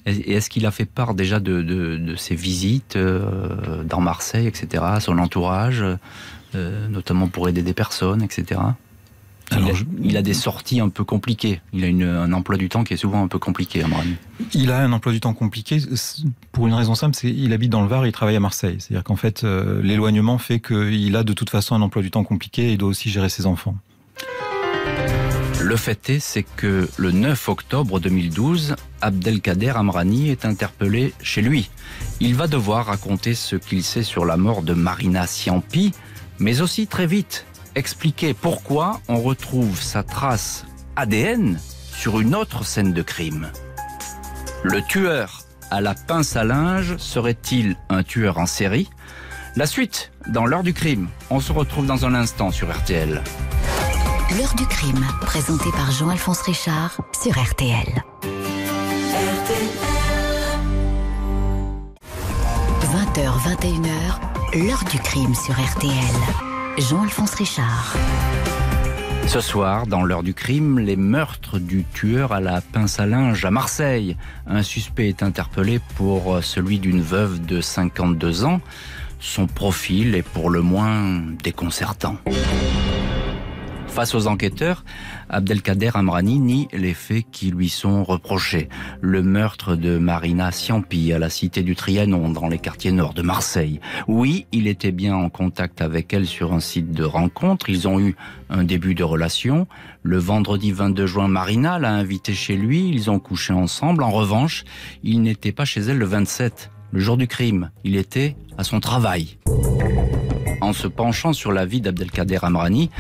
Et 0.07 0.33
est-ce 0.35 0.51
qu'il 0.51 0.67
a 0.67 0.71
fait 0.71 0.85
part 0.85 1.15
déjà 1.15 1.39
de, 1.39 1.63
de, 1.63 1.97
de 1.97 2.17
ses 2.17 2.35
visites 2.35 2.97
euh, 2.97 3.85
dans 3.85 4.01
Marseille, 4.01 4.47
etc., 4.47 4.83
à 4.87 5.01
son 5.01 5.19
entourage, 5.19 5.85
euh, 6.55 6.89
notamment 6.89 7.29
pour 7.29 7.49
aider 7.49 7.63
des 7.63 7.75
personnes, 7.75 8.23
etc. 8.23 8.61
Alors, 9.51 9.69
il, 9.69 9.71
a, 9.71 9.75
je... 9.75 9.85
il, 10.03 10.17
a, 10.17 10.23
des 10.23 10.35
sorties 10.35 10.81
un 10.81 10.89
peu 10.89 11.05
compliquées. 11.05 11.61
Il 11.73 11.85
a 11.85 11.87
une, 11.87 12.03
un 12.03 12.33
emploi 12.33 12.57
du 12.57 12.69
temps 12.69 12.85
qui 12.85 12.95
est 12.95 12.99
souvent 12.99 13.23
un 13.23 13.29
peu 13.29 13.39
compliqué, 13.39 13.83
Amrani. 13.83 14.17
Il 14.53 14.71
a 14.71 14.81
un 14.81 14.93
emploi 14.93 15.13
du 15.13 15.21
temps 15.21 15.35
compliqué 15.35 15.81
pour 16.53 16.67
une 16.67 16.75
raison 16.75 16.95
simple, 16.95 17.15
c'est 17.15 17.33
qu'il 17.33 17.53
habite 17.53 17.71
dans 17.71 17.83
le 17.83 17.89
Var 17.89 18.05
et 18.05 18.09
il 18.09 18.13
travaille 18.13 18.37
à 18.37 18.41
Marseille. 18.41 18.77
C'est-à-dire 18.79 19.05
qu'en 19.05 19.17
fait, 19.17 19.45
euh, 19.45 19.81
l'éloignement 19.83 20.39
fait 20.39 20.61
qu'il 20.61 21.17
a 21.17 21.25
de 21.25 21.33
toute 21.33 21.51
façon 21.51 21.75
un 21.75 21.83
emploi 21.83 22.03
du 22.03 22.11
temps 22.11 22.25
compliqué 22.25 22.69
et 22.69 22.73
il 22.73 22.79
doit 22.79 22.89
aussi 22.89 23.11
gérer 23.11 23.29
ses 23.29 23.47
enfants. 23.47 23.77
Le 25.61 25.77
fait 25.77 26.09
est, 26.09 26.21
c'est 26.21 26.45
que 26.45 26.89
le 26.97 27.11
9 27.11 27.49
octobre 27.49 28.01
2012, 28.01 28.77
Abdelkader 29.01 29.73
Amrani 29.75 30.31
est 30.31 30.45
interpellé 30.45 31.13
chez 31.21 31.43
lui. 31.43 31.69
Il 32.21 32.37
va 32.37 32.47
devoir 32.47 32.87
raconter 32.87 33.35
ce 33.35 33.57
qu'il 33.57 33.83
sait 33.83 34.03
sur 34.03 34.25
la 34.25 34.37
mort 34.37 34.63
de 34.63 34.73
Marina 34.73 35.27
Siampi, 35.27 35.93
mais 36.39 36.61
aussi 36.61 36.87
très 36.87 37.07
vite 37.07 37.45
expliquer 37.79 38.35
pourquoi 38.35 39.01
on 39.09 39.21
retrouve 39.21 39.81
sa 39.81 40.03
trace 40.03 40.67
ADN 40.97 41.59
sur 41.93 42.21
une 42.21 42.35
autre 42.35 42.65
scène 42.65 42.93
de 42.93 43.03
crime. 43.03 43.51
Le 44.65 44.83
tueur 44.83 45.45
à 45.71 45.81
la 45.81 45.95
pince 45.95 46.37
à 46.37 46.45
linge 46.45 46.97
serait-il 46.97 47.77
un 47.89 48.03
tueur 48.03 48.39
en 48.39 48.47
série? 48.47 48.89
La 49.57 49.67
suite, 49.67 50.13
dans 50.29 50.47
l'heure 50.47 50.63
du 50.63 50.75
crime. 50.75 51.09
On 51.31 51.41
se 51.41 51.53
retrouve 51.53 51.87
dans 51.87 52.05
un 52.05 52.15
instant 52.15 52.51
sur 52.51 52.71
RTL. 52.71 53.23
L'heure 54.37 54.55
du 54.55 54.67
crime, 54.67 55.05
présentée 55.23 55.71
par 55.73 55.91
Jean-Alphonse 55.91 56.43
Richard 56.43 56.99
sur 57.23 57.33
RTL. 57.33 58.03
RTL. 58.21 59.69
20h, 62.83 63.31
21h, 63.57 64.67
l'heure 64.67 64.85
du 64.91 64.99
crime 64.99 65.35
sur 65.35 65.55
RTL. 65.55 66.58
Jean-Alphonse 66.81 67.35
Richard. 67.35 67.97
Ce 69.27 69.41
soir, 69.41 69.87
dans 69.89 70.05
l'heure 70.05 70.23
du 70.23 70.33
crime, 70.33 70.79
les 70.79 70.95
meurtres 70.95 71.59
du 71.59 71.85
tueur 71.85 72.33
à 72.33 72.41
la 72.41 72.61
pince 72.61 73.01
à 73.01 73.07
linge 73.07 73.45
à 73.45 73.51
Marseille. 73.51 74.17
Un 74.47 74.63
suspect 74.63 75.09
est 75.09 75.23
interpellé 75.25 75.81
pour 75.97 76.43
celui 76.43 76.79
d'une 76.79 77.01
veuve 77.01 77.45
de 77.45 77.61
52 77.61 78.45
ans. 78.45 78.61
Son 79.19 79.47
profil 79.47 80.15
est 80.15 80.23
pour 80.23 80.51
le 80.51 80.63
moins 80.63 81.21
déconcertant. 81.43 82.17
Face 83.99 84.15
aux 84.15 84.29
enquêteurs, 84.29 84.85
Abdelkader 85.29 85.91
Amrani 85.95 86.39
nie 86.39 86.69
les 86.73 86.95
faits 86.95 87.27
qui 87.33 87.51
lui 87.51 87.69
sont 87.69 88.05
reprochés. 88.05 88.69
Le 89.01 89.25
meurtre 89.25 89.75
de 89.75 89.99
Marina 89.99 90.53
Siampi 90.53 91.13
à 91.13 91.19
la 91.19 91.29
cité 91.29 91.65
du 91.65 91.75
Trianon 91.75 92.29
dans 92.29 92.47
les 92.47 92.61
quartiers 92.61 92.93
nord 92.93 93.13
de 93.13 93.23
Marseille. 93.23 93.81
Oui, 94.07 94.47
il 94.53 94.69
était 94.69 94.93
bien 94.93 95.17
en 95.17 95.31
contact 95.31 95.81
avec 95.81 96.13
elle 96.13 96.27
sur 96.27 96.53
un 96.53 96.61
site 96.61 96.93
de 96.93 97.03
rencontre. 97.03 97.71
Ils 97.71 97.89
ont 97.89 97.99
eu 97.99 98.15
un 98.51 98.63
début 98.63 98.95
de 98.95 99.03
relation. 99.03 99.67
Le 100.05 100.19
vendredi 100.19 100.71
22 100.71 101.07
juin, 101.07 101.27
Marina 101.27 101.81
l'a 101.81 101.91
invité 101.91 102.35
chez 102.35 102.57
lui. 102.57 102.91
Ils 102.91 103.11
ont 103.11 103.19
couché 103.19 103.53
ensemble. 103.53 104.05
En 104.05 104.13
revanche, 104.13 104.65
il 105.03 105.23
n'était 105.23 105.51
pas 105.51 105.65
chez 105.65 105.81
elle 105.81 105.99
le 105.99 106.07
27, 106.07 106.71
le 106.93 107.01
jour 107.01 107.17
du 107.17 107.27
crime. 107.27 107.71
Il 107.85 107.97
était 107.97 108.37
à 108.57 108.65
son 108.65 108.81
travail. 108.81 109.39
En 110.61 110.73
se 110.73 110.89
penchant 110.89 111.33
sur 111.33 111.53
la 111.53 111.65
vie 111.65 111.81
d'Abdelkader 111.81 112.39
Amrani, 112.43 112.91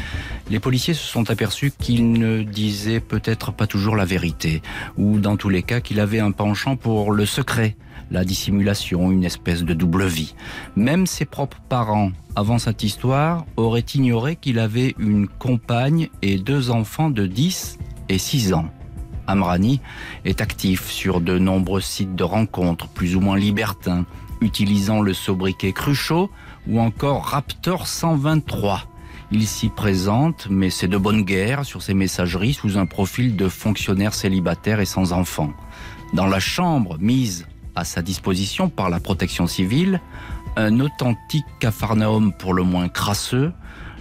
les 0.51 0.61
policiers 0.61 0.94
se 0.94 1.05
sont 1.05 1.31
aperçus 1.31 1.72
qu'il 1.77 2.12
ne 2.12 2.42
disait 2.42 3.01
peut-être 3.01 3.53
pas 3.53 3.66
toujours 3.66 3.96
la 3.96 4.05
vérité, 4.05 4.62
ou 4.96 5.18
dans 5.18 5.37
tous 5.37 5.48
les 5.48 5.62
cas 5.62 5.81
qu'il 5.81 6.01
avait 6.01 6.20
un 6.20 6.31
penchant 6.31 6.77
pour 6.77 7.12
le 7.12 7.27
secret, 7.27 7.77
la 8.11 8.24
dissimulation, 8.24 9.11
une 9.11 9.24
espèce 9.24 9.64
de 9.64 9.74
double 9.74 10.07
vie. 10.07 10.35
Même 10.77 11.07
ses 11.07 11.24
propres 11.24 11.61
parents, 11.68 12.12
avant 12.37 12.59
cette 12.59 12.83
histoire, 12.83 13.44
auraient 13.57 13.81
ignoré 13.81 14.37
qu'il 14.37 14.59
avait 14.59 14.94
une 14.98 15.27
compagne 15.27 16.09
et 16.22 16.38
deux 16.38 16.70
enfants 16.70 17.11
de 17.11 17.27
10 17.27 17.79
et 18.09 18.18
6 18.18 18.55
ans. 18.55 18.70
Amrani 19.29 19.81
est 20.25 20.41
actif 20.41 20.91
sur 20.91 21.21
de 21.21 21.38
nombreux 21.38 21.81
sites 21.81 22.17
de 22.17 22.25
rencontres 22.25 22.88
plus 22.88 23.14
ou 23.14 23.21
moins 23.21 23.38
libertins, 23.38 24.05
utilisant 24.41 25.01
le 25.01 25.12
sobriquet 25.14 25.73
Cruchot 25.73 26.31
ou 26.67 26.81
encore 26.81 27.27
Raptor 27.27 27.87
123. 27.87 28.83
Il 29.31 29.47
s'y 29.47 29.69
présente, 29.69 30.49
mais 30.51 30.71
c'est 30.71 30.88
de 30.88 30.97
bonne 30.97 31.23
guerre 31.23 31.67
sur 31.67 31.83
ses 31.83 31.93
messageries 31.93 32.55
sous 32.55 32.79
un 32.79 32.87
profil 32.87 33.37
de 33.37 33.49
fonctionnaire 33.49 34.14
célibataire 34.14 34.81
et 34.81 34.87
sans 34.87 35.12
enfant. 35.12 35.53
Dans 36.14 36.27
la 36.27 36.41
chambre 36.41 36.97
mise 36.99 37.47
à 37.75 37.85
sa 37.85 38.01
disposition 38.01 38.71
par 38.71 38.88
la 38.88 39.01
protection 39.01 39.47
civile, 39.47 40.01
un 40.57 40.81
authentique 40.81 41.45
cafarnaum 41.61 42.33
pour 42.33 42.55
le 42.55 42.62
moins 42.62 42.88
crasseux, 42.88 43.53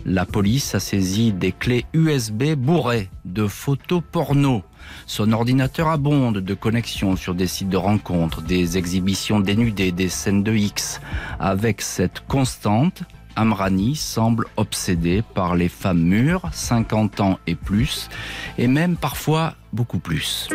la 0.05 0.25
police 0.25 0.73
a 0.73 0.79
saisi 0.79 1.33
des 1.33 1.51
clés 1.51 1.85
USB 1.93 2.55
bourrées 2.55 3.09
de 3.25 3.45
photos 3.45 4.01
porno. 4.09 4.63
Son 5.05 5.31
ordinateur 5.31 5.87
abonde 5.87 6.39
de 6.39 6.53
connexions 6.53 7.15
sur 7.15 7.35
des 7.35 7.47
sites 7.47 7.69
de 7.69 7.77
rencontres, 7.77 8.41
des 8.41 8.77
exhibitions 8.77 9.39
dénudées, 9.39 9.91
des 9.91 10.09
scènes 10.09 10.43
de 10.43 10.53
X. 10.53 11.01
Avec 11.39 11.81
cette 11.81 12.21
constante, 12.27 13.03
Amrani 13.35 13.95
semble 13.95 14.47
obsédé 14.57 15.23
par 15.33 15.55
les 15.55 15.69
femmes 15.69 16.01
mûres, 16.01 16.49
50 16.51 17.21
ans 17.21 17.39
et 17.45 17.55
plus, 17.55 18.09
et 18.57 18.67
même 18.67 18.97
parfois 18.97 19.53
beaucoup 19.71 19.99
plus. 19.99 20.49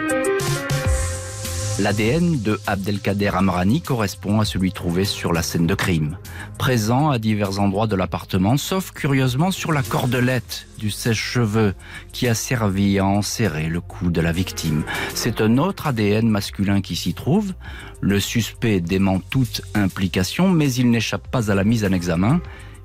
L'ADN 1.83 2.41
de 2.41 2.61
Abdelkader 2.69 3.31
Amrani 3.35 3.83
correspond 3.83 4.39
à 4.39 4.45
celui 4.45 4.71
trouvé 4.71 5.05
sur 5.05 5.33
la 5.33 5.43
scène 5.43 5.67
de 5.67 5.75
crime, 5.75 6.17
présent 6.57 7.11
à 7.11 7.19
divers 7.19 7.59
endroits 7.59 7.89
de 7.89 7.97
l'appartement, 7.97 8.57
sauf 8.57 8.93
curieusement 8.93 9.51
sur 9.51 9.73
la 9.73 9.83
cordelette 9.83 10.69
du 10.79 10.93
sèche-cheveux 10.93 11.75
qui 12.13 12.29
a 12.29 12.35
servi 12.35 13.01
à 13.01 13.05
enserrer 13.05 13.67
le 13.67 13.81
cou 13.81 14.13
de 14.13 14.21
la 14.21 14.31
victime. 14.31 14.85
C'est 15.13 15.41
un 15.41 15.59
autre 15.59 15.89
ADN 15.89 16.29
masculin 16.29 16.83
qui 16.83 16.95
s'y 16.95 17.15
trouve. 17.15 17.53
Le 18.01 18.21
suspect 18.21 18.81
dément 18.81 19.19
toute 19.19 19.63
implication, 19.75 20.49
mais 20.49 20.73
il 20.73 20.89
n'échappe 20.89 21.29
pas 21.33 21.51
à 21.51 21.57
la 21.57 21.65
mise 21.65 21.85
en 21.85 21.91
examen. 21.91 22.41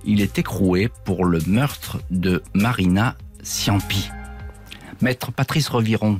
Il 0.05 0.21
est 0.21 0.39
écroué 0.39 0.89
pour 1.05 1.25
le 1.25 1.39
meurtre 1.45 1.99
de 2.10 2.41
Marina 2.55 3.15
Siampi. 3.43 4.10
Maître 5.01 5.31
Patrice 5.31 5.69
Reviron, 5.69 6.19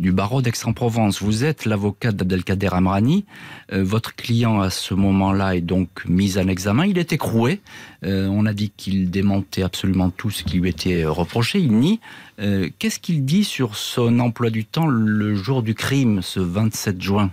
du 0.00 0.12
barreau 0.12 0.42
d'Aix-en-Provence. 0.42 1.22
Vous 1.22 1.44
êtes 1.44 1.64
l'avocat 1.64 2.12
d'Abdelkader 2.12 2.68
Amrani. 2.72 3.24
Euh, 3.72 3.82
votre 3.84 4.14
client 4.14 4.60
à 4.60 4.70
ce 4.70 4.94
moment-là 4.94 5.56
est 5.56 5.60
donc 5.60 6.04
mis 6.06 6.38
en 6.38 6.48
examen. 6.48 6.86
Il 6.86 6.98
est 6.98 7.12
écroué. 7.12 7.60
Euh, 8.04 8.28
on 8.28 8.46
a 8.46 8.52
dit 8.52 8.72
qu'il 8.76 9.10
démentait 9.10 9.62
absolument 9.62 10.10
tout 10.10 10.30
ce 10.30 10.44
qui 10.44 10.58
lui 10.58 10.68
était 10.68 11.04
reproché. 11.04 11.58
Il 11.60 11.72
nie. 11.72 12.00
Euh, 12.40 12.68
Qu'est-ce 12.78 12.98
qu'il 12.98 13.24
dit 13.24 13.44
sur 13.44 13.76
son 13.76 14.18
emploi 14.18 14.50
du 14.50 14.64
temps 14.64 14.86
le 14.86 15.34
jour 15.34 15.62
du 15.62 15.74
crime, 15.74 16.22
ce 16.22 16.40
27 16.40 17.00
juin? 17.00 17.30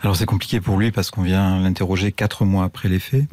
Alors 0.00 0.16
c'est 0.16 0.26
compliqué 0.26 0.60
pour 0.60 0.78
lui 0.78 0.90
parce 0.90 1.10
qu'on 1.10 1.22
vient 1.22 1.60
l'interroger 1.60 2.12
quatre 2.12 2.44
mois 2.44 2.64
après 2.64 2.88
les 2.88 2.98
faits. 2.98 3.24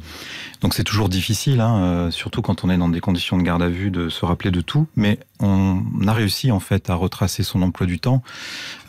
Donc 0.62 0.74
c'est 0.74 0.84
toujours 0.84 1.10
difficile, 1.10 1.60
hein, 1.60 2.10
surtout 2.12 2.42
quand 2.42 2.64
on 2.64 2.70
est 2.70 2.78
dans 2.78 2.88
des 2.88 3.02
conditions 3.02 3.38
de 3.38 3.44
garde 3.44 3.62
à 3.62 3.68
vue, 3.68 3.92
de 3.92 4.08
se 4.08 4.24
rappeler 4.26 4.52
de 4.52 4.62
tout. 4.62 4.88
Mais 4.96 5.20
on 5.41 5.84
a 6.08 6.13
réussi 6.13 6.51
en 6.51 6.60
fait 6.60 6.89
à 6.89 6.95
retracer 6.95 7.43
son 7.43 7.62
emploi 7.62 7.88
du 7.88 7.99
temps 7.99 8.21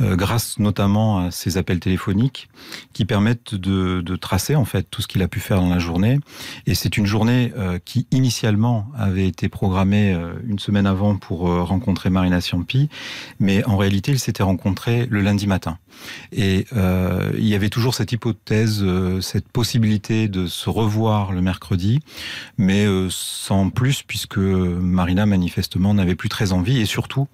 euh, 0.01 0.17
grâce 0.17 0.59
notamment 0.59 1.27
à 1.27 1.31
ces 1.31 1.57
appels 1.57 1.81
téléphoniques 1.81 2.49
qui 2.93 3.05
permettent 3.05 3.55
de, 3.55 4.03
tracer 4.17 4.55
en 4.55 4.65
fait 4.65 4.87
tout 4.91 5.03
ce 5.03 5.09
qu'il 5.09 5.23
a 5.23 5.29
pu 5.29 5.41
faire 5.41 5.61
dans 5.61 5.71
la 5.71 5.79
journée. 5.79 6.21
Et 6.67 6.75
c'est 6.75 6.97
une 6.97 7.07
journée 7.07 7.53
euh, 7.57 7.79
qui 7.85 8.07
initialement 8.11 8.87
avait 8.97 9.27
été 9.27 9.49
programmée 9.49 10.17
une 10.47 10.59
semaine 10.59 10.87
avant 10.87 11.17
pour 11.17 11.41
rencontrer 11.41 12.11
Marina 12.11 12.41
Ciampi, 12.41 12.89
mais 13.41 13.65
en 13.65 13.77
réalité 13.77 14.13
il 14.13 14.19
s'était 14.19 14.43
rencontré 14.43 15.07
le 15.07 15.21
lundi 15.21 15.47
matin. 15.47 15.79
Et 16.33 16.67
euh, 16.75 17.31
il 17.37 17.47
y 17.47 17.55
avait 17.55 17.69
toujours 17.69 17.95
cette 17.95 18.13
hypothèse, 18.13 18.81
euh, 18.83 19.21
cette 19.21 19.49
possibilité 19.49 20.29
de 20.29 20.47
se 20.47 20.71
revoir 20.71 21.33
le 21.33 21.43
mercredi, 21.43 22.01
mais 22.59 22.87
euh, 22.87 23.09
sans 23.11 23.71
plus, 23.71 24.03
puisque 24.03 24.39
Marina 24.39 25.27
manifestement 25.27 25.95
n'avait 25.95 26.15
plus 26.15 26.29
très 26.29 26.42
envie, 26.51 26.81
et 26.81 26.87
surtout, 26.87 27.29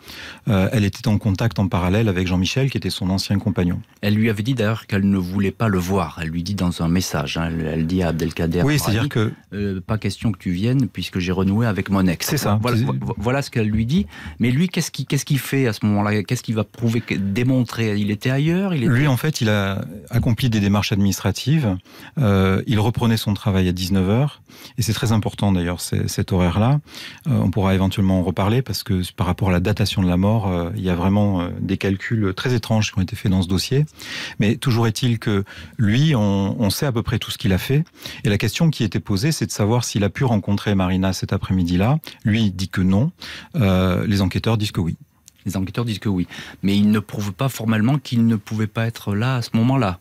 elle 0.46 0.84
était 0.84 1.08
en 1.08 1.18
contact 1.18 1.58
en 1.58 1.68
parallèle 1.68 2.08
avec 2.08 2.26
Jean-Michel, 2.26 2.70
qui 2.70 2.76
était 2.76 2.90
son 2.90 3.08
ancien 3.10 3.38
compagnon. 3.38 3.80
Elle 4.02 4.14
lui 4.14 4.28
avait 4.28 4.42
dit 4.42 4.54
d'ailleurs 4.54 4.86
qu'elle 4.86 5.08
ne 5.08 5.16
voulait 5.16 5.50
pas 5.50 5.68
le 5.68 5.78
voir. 5.78 6.18
Elle 6.20 6.28
lui 6.28 6.42
dit 6.42 6.54
dans 6.54 6.82
un 6.82 6.88
message, 6.88 7.38
hein, 7.38 7.50
elle, 7.64 7.86
dit 7.86 8.02
à 8.02 8.08
Abdelkader, 8.08 8.62
oui, 8.62 8.78
c'est-à-dire 8.78 9.08
que 9.08 9.32
pas 9.80 9.98
question 9.98 10.32
que 10.32 10.38
tu 10.38 10.50
viennes, 10.50 10.88
puisque 10.88 11.18
j'ai 11.18 11.32
renoué 11.32 11.66
avec 11.66 11.90
mon 11.90 12.06
ex. 12.06 12.26
C'est 12.26 12.36
ça. 12.36 12.58
Voilà, 12.60 12.78
voilà 13.16 13.42
ce 13.42 13.50
qu'elle 13.50 13.68
lui 13.68 13.86
dit. 13.86 14.06
Mais 14.38 14.50
lui, 14.50 14.68
qu'est-ce 14.68 14.90
qu'il 14.90 15.38
fait 15.38 15.66
à 15.66 15.72
ce 15.72 15.84
moment-là? 15.86 16.22
Qu'est-ce 16.22 16.42
qu'il 16.42 16.54
va 16.54 16.64
prouver, 16.64 17.02
démontrer? 17.18 17.96
Il 17.96 18.10
était 18.10 18.30
ailleurs? 18.30 18.72
Lui, 18.72 19.06
en 19.06 19.16
fait, 19.16 19.40
il 19.40 19.48
a 19.48 19.84
accompli 20.10 20.50
des 20.50 20.60
démarches 20.60 20.92
administratives. 20.92 21.76
Euh, 22.18 22.62
il 22.66 22.80
reprenait 22.80 23.16
son 23.16 23.34
travail 23.34 23.68
à 23.68 23.72
19h. 23.72 24.28
Et 24.76 24.82
c'est 24.82 24.92
très 24.92 25.12
important, 25.12 25.52
d'ailleurs, 25.52 25.80
cet 25.80 26.32
horaire-là. 26.32 26.80
Euh, 27.26 27.38
on 27.38 27.50
pourra 27.50 27.74
éventuellement 27.74 28.20
en 28.20 28.22
reparler 28.22 28.62
parce 28.62 28.82
que 28.82 28.97
par 29.16 29.26
rapport 29.26 29.48
à 29.48 29.52
la 29.52 29.60
datation 29.60 30.02
de 30.02 30.08
la 30.08 30.16
mort, 30.16 30.48
euh, 30.48 30.70
il 30.76 30.82
y 30.82 30.90
a 30.90 30.94
vraiment 30.94 31.48
des 31.60 31.76
calculs 31.76 32.32
très 32.34 32.54
étranges 32.54 32.92
qui 32.92 32.98
ont 32.98 33.02
été 33.02 33.16
faits 33.16 33.30
dans 33.30 33.42
ce 33.42 33.48
dossier. 33.48 33.86
Mais 34.38 34.56
toujours 34.56 34.86
est-il 34.86 35.18
que 35.18 35.44
lui, 35.76 36.14
on, 36.14 36.70
sait 36.70 36.86
à 36.86 36.92
peu 36.92 37.02
près 37.02 37.18
tout 37.18 37.30
ce 37.30 37.38
qu'il 37.38 37.52
a 37.52 37.58
fait. 37.58 37.84
Et 38.24 38.28
la 38.28 38.38
question 38.38 38.70
qui 38.70 38.84
était 38.84 39.00
posée, 39.00 39.32
c'est 39.32 39.46
de 39.46 39.50
savoir 39.50 39.84
s'il 39.84 40.04
a 40.04 40.10
pu 40.10 40.24
rencontrer 40.24 40.74
Marina 40.74 41.12
cet 41.12 41.32
après-midi-là. 41.32 41.98
Lui 42.24 42.50
dit 42.50 42.68
que 42.68 42.82
non. 42.82 43.10
les 43.54 44.20
enquêteurs 44.20 44.58
disent 44.58 44.72
que 44.72 44.80
oui. 44.80 44.96
Les 45.46 45.56
enquêteurs 45.56 45.84
disent 45.84 45.98
que 45.98 46.08
oui. 46.08 46.26
Mais 46.62 46.76
ils 46.76 46.90
ne 46.90 46.98
prouvent 46.98 47.32
pas 47.32 47.48
formellement 47.48 47.98
qu'il 47.98 48.26
ne 48.26 48.36
pouvait 48.36 48.66
pas 48.66 48.86
être 48.86 49.14
là 49.14 49.36
à 49.36 49.42
ce 49.42 49.50
moment-là. 49.54 49.98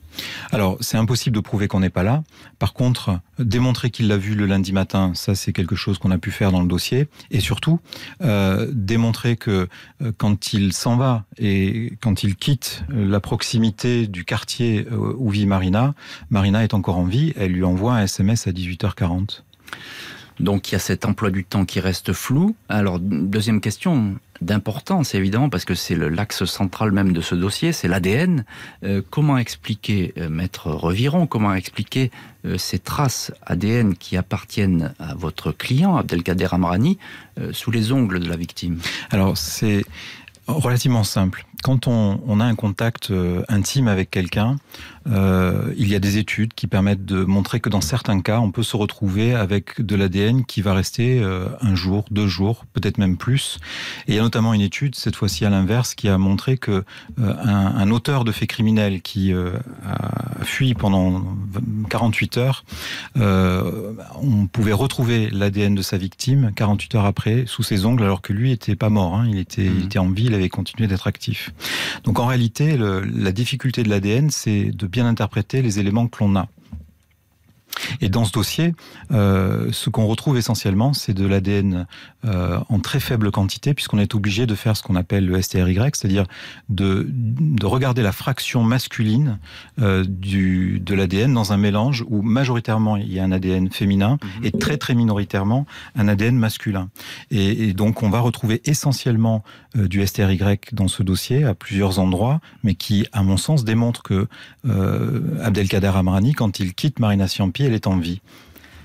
Alors, 0.51 0.77
c'est 0.81 0.97
impossible 0.97 1.35
de 1.35 1.41
prouver 1.41 1.67
qu'on 1.67 1.79
n'est 1.79 1.89
pas 1.89 2.03
là. 2.03 2.23
Par 2.59 2.73
contre, 2.73 3.19
démontrer 3.39 3.91
qu'il 3.91 4.07
l'a 4.07 4.17
vu 4.17 4.35
le 4.35 4.45
lundi 4.45 4.73
matin, 4.73 5.11
ça 5.13 5.35
c'est 5.35 5.53
quelque 5.53 5.75
chose 5.75 5.99
qu'on 5.99 6.11
a 6.11 6.17
pu 6.17 6.31
faire 6.31 6.51
dans 6.51 6.61
le 6.61 6.67
dossier. 6.67 7.07
Et 7.31 7.39
surtout, 7.39 7.79
euh, 8.21 8.67
démontrer 8.73 9.35
que 9.35 9.67
euh, 10.01 10.11
quand 10.17 10.53
il 10.53 10.73
s'en 10.73 10.97
va 10.97 11.25
et 11.37 11.93
quand 12.01 12.23
il 12.23 12.35
quitte 12.35 12.83
la 12.89 13.19
proximité 13.19 14.07
du 14.07 14.25
quartier 14.25 14.87
euh, 14.91 15.13
où 15.17 15.29
vit 15.29 15.45
Marina, 15.45 15.93
Marina 16.29 16.63
est 16.63 16.73
encore 16.73 16.97
en 16.97 17.05
vie, 17.05 17.33
elle 17.35 17.51
lui 17.51 17.63
envoie 17.63 17.95
un 17.95 18.03
SMS 18.03 18.47
à 18.47 18.51
18h40. 18.51 19.43
Donc 20.39 20.69
il 20.69 20.73
y 20.73 20.75
a 20.75 20.79
cet 20.79 21.05
emploi 21.05 21.31
du 21.31 21.43
temps 21.43 21.65
qui 21.65 21.79
reste 21.79 22.13
flou. 22.13 22.55
Alors 22.69 22.99
deuxième 22.99 23.61
question 23.61 24.15
d'importance 24.41 25.15
évidemment 25.15 25.49
parce 25.49 25.65
que 25.65 25.73
c'est 25.73 25.95
l'axe 25.95 26.45
central 26.45 26.91
même 26.91 27.11
de 27.11 27.21
ce 27.21 27.33
dossier, 27.33 27.71
c'est 27.71 27.87
l'ADN. 27.87 28.45
Euh, 28.83 29.01
comment 29.09 29.37
expliquer, 29.37 30.13
euh, 30.17 30.29
maître 30.29 30.69
Reviron, 30.69 31.25
comment 31.25 31.53
expliquer 31.53 32.11
euh, 32.45 32.57
ces 32.57 32.77
traces 32.77 33.31
ADN 33.45 33.95
qui 33.95 34.15
appartiennent 34.15 34.93
à 34.99 35.15
votre 35.15 35.51
client 35.51 35.95
Abdelkader 35.97 36.49
Amrani 36.51 36.97
sous 37.51 37.71
les 37.71 37.91
ongles 37.91 38.19
de 38.19 38.29
la 38.29 38.35
victime? 38.35 38.79
Alors 39.09 39.37
c'est 39.37 39.85
relativement 40.47 41.03
simple. 41.03 41.45
Quand 41.63 41.87
on, 41.87 42.21
on, 42.27 42.39
a 42.39 42.45
un 42.45 42.55
contact 42.55 43.11
intime 43.49 43.87
avec 43.87 44.11
quelqu'un, 44.11 44.57
euh, 45.11 45.73
il 45.77 45.87
y 45.87 45.95
a 45.95 45.99
des 45.99 46.17
études 46.17 46.53
qui 46.53 46.67
permettent 46.67 47.05
de 47.05 47.23
montrer 47.23 47.59
que 47.59 47.69
dans 47.69 47.81
certains 47.81 48.21
cas, 48.21 48.39
on 48.39 48.51
peut 48.51 48.63
se 48.63 48.75
retrouver 48.75 49.33
avec 49.33 49.81
de 49.81 49.95
l'ADN 49.95 50.45
qui 50.45 50.61
va 50.61 50.73
rester 50.73 51.19
euh, 51.21 51.47
un 51.61 51.75
jour, 51.75 52.05
deux 52.11 52.27
jours, 52.27 52.65
peut-être 52.73 52.97
même 52.97 53.17
plus. 53.17 53.59
Et 54.07 54.13
il 54.13 54.15
y 54.15 54.19
a 54.19 54.21
notamment 54.21 54.53
une 54.53 54.61
étude, 54.61 54.95
cette 54.95 55.15
fois-ci 55.15 55.45
à 55.45 55.49
l'inverse, 55.49 55.95
qui 55.95 56.09
a 56.09 56.17
montré 56.17 56.57
que 56.57 56.71
euh, 56.71 56.83
un, 57.19 57.75
un, 57.77 57.91
auteur 57.91 58.23
de 58.23 58.31
faits 58.31 58.49
criminels 58.49 59.01
qui 59.01 59.33
a 59.33 60.43
fui 60.43 60.73
pendant 60.73 61.23
48 61.89 62.37
heures, 62.37 62.65
on 63.15 64.47
pouvait 64.51 64.73
retrouver 64.73 65.29
l'ADN 65.29 65.75
de 65.75 65.81
sa 65.81 65.97
victime 65.97 66.51
48 66.55 66.95
heures 66.95 67.05
après 67.05 67.43
sous 67.45 67.63
ses 67.63 67.85
ongles, 67.85 68.03
alors 68.03 68.21
que 68.21 68.33
lui 68.33 68.51
était 68.51 68.75
pas 68.75 68.89
mort. 68.89 69.15
Hein, 69.15 69.27
il 69.29 69.37
était, 69.37 69.65
il 69.65 69.71
mmh. 69.71 69.85
était 69.85 69.99
en 69.99 70.09
vie, 70.09 70.25
il 70.25 70.33
avait 70.33 70.49
continué 70.49 70.87
d'être 70.87 71.07
actif. 71.07 71.51
Donc 72.03 72.19
en 72.19 72.25
réalité, 72.25 72.77
le, 72.77 73.01
la 73.01 73.31
difficulté 73.31 73.83
de 73.83 73.89
l'ADN, 73.89 74.29
c'est 74.29 74.71
de 74.71 74.87
bien 74.87 74.96
interpréter 75.05 75.61
les 75.61 75.79
éléments 75.79 76.07
que 76.07 76.23
l'on 76.23 76.35
a. 76.35 76.47
Et 78.01 78.09
dans 78.09 78.25
ce 78.25 78.31
dossier, 78.31 78.73
euh, 79.11 79.69
ce 79.71 79.89
qu'on 79.89 80.07
retrouve 80.07 80.37
essentiellement, 80.37 80.93
c'est 80.93 81.13
de 81.13 81.25
l'ADN 81.25 81.87
euh, 82.25 82.59
en 82.69 82.79
très 82.79 82.99
faible 82.99 83.31
quantité, 83.31 83.73
puisqu'on 83.73 83.99
est 83.99 84.15
obligé 84.15 84.45
de 84.45 84.55
faire 84.55 84.75
ce 84.75 84.83
qu'on 84.83 84.95
appelle 84.95 85.25
le 85.25 85.41
STRY, 85.41 85.77
c'est-à-dire 85.93 86.25
de, 86.69 87.05
de, 87.09 87.65
regarder 87.65 88.01
la 88.01 88.11
fraction 88.11 88.63
masculine 88.63 89.39
euh, 89.79 90.03
du, 90.07 90.79
de 90.79 90.95
l'ADN 90.95 91.33
dans 91.33 91.53
un 91.53 91.57
mélange 91.57 92.03
où 92.07 92.21
majoritairement 92.21 92.97
il 92.97 93.11
y 93.11 93.19
a 93.19 93.23
un 93.23 93.31
ADN 93.31 93.69
féminin 93.69 94.17
mhm. 94.21 94.45
et 94.45 94.51
très 94.51 94.77
très 94.77 94.95
minoritairement 94.95 95.65
un 95.95 96.07
ADN 96.07 96.35
masculin. 96.35 96.89
Et, 97.31 97.69
et 97.69 97.73
donc 97.73 98.03
on 98.03 98.09
va 98.09 98.19
retrouver 98.19 98.61
essentiellement 98.65 99.43
du 99.77 100.05
STRY 100.05 100.39
dans 100.71 100.87
ce 100.87 101.03
dossier 101.03 101.43
à 101.43 101.53
plusieurs 101.53 101.99
endroits, 101.99 102.39
mais 102.63 102.75
qui, 102.75 103.05
à 103.11 103.23
mon 103.23 103.37
sens, 103.37 103.63
démontre 103.63 104.03
que 104.03 104.27
euh, 104.67 105.21
Abdelkader 105.43 105.91
Amrani, 105.95 106.33
quand 106.33 106.59
il 106.59 106.73
quitte 106.73 106.99
Marina 106.99 107.27
Siampi, 107.27 107.63
elle 107.63 107.73
est 107.73 107.87
en 107.87 107.97
vie. 107.97 108.21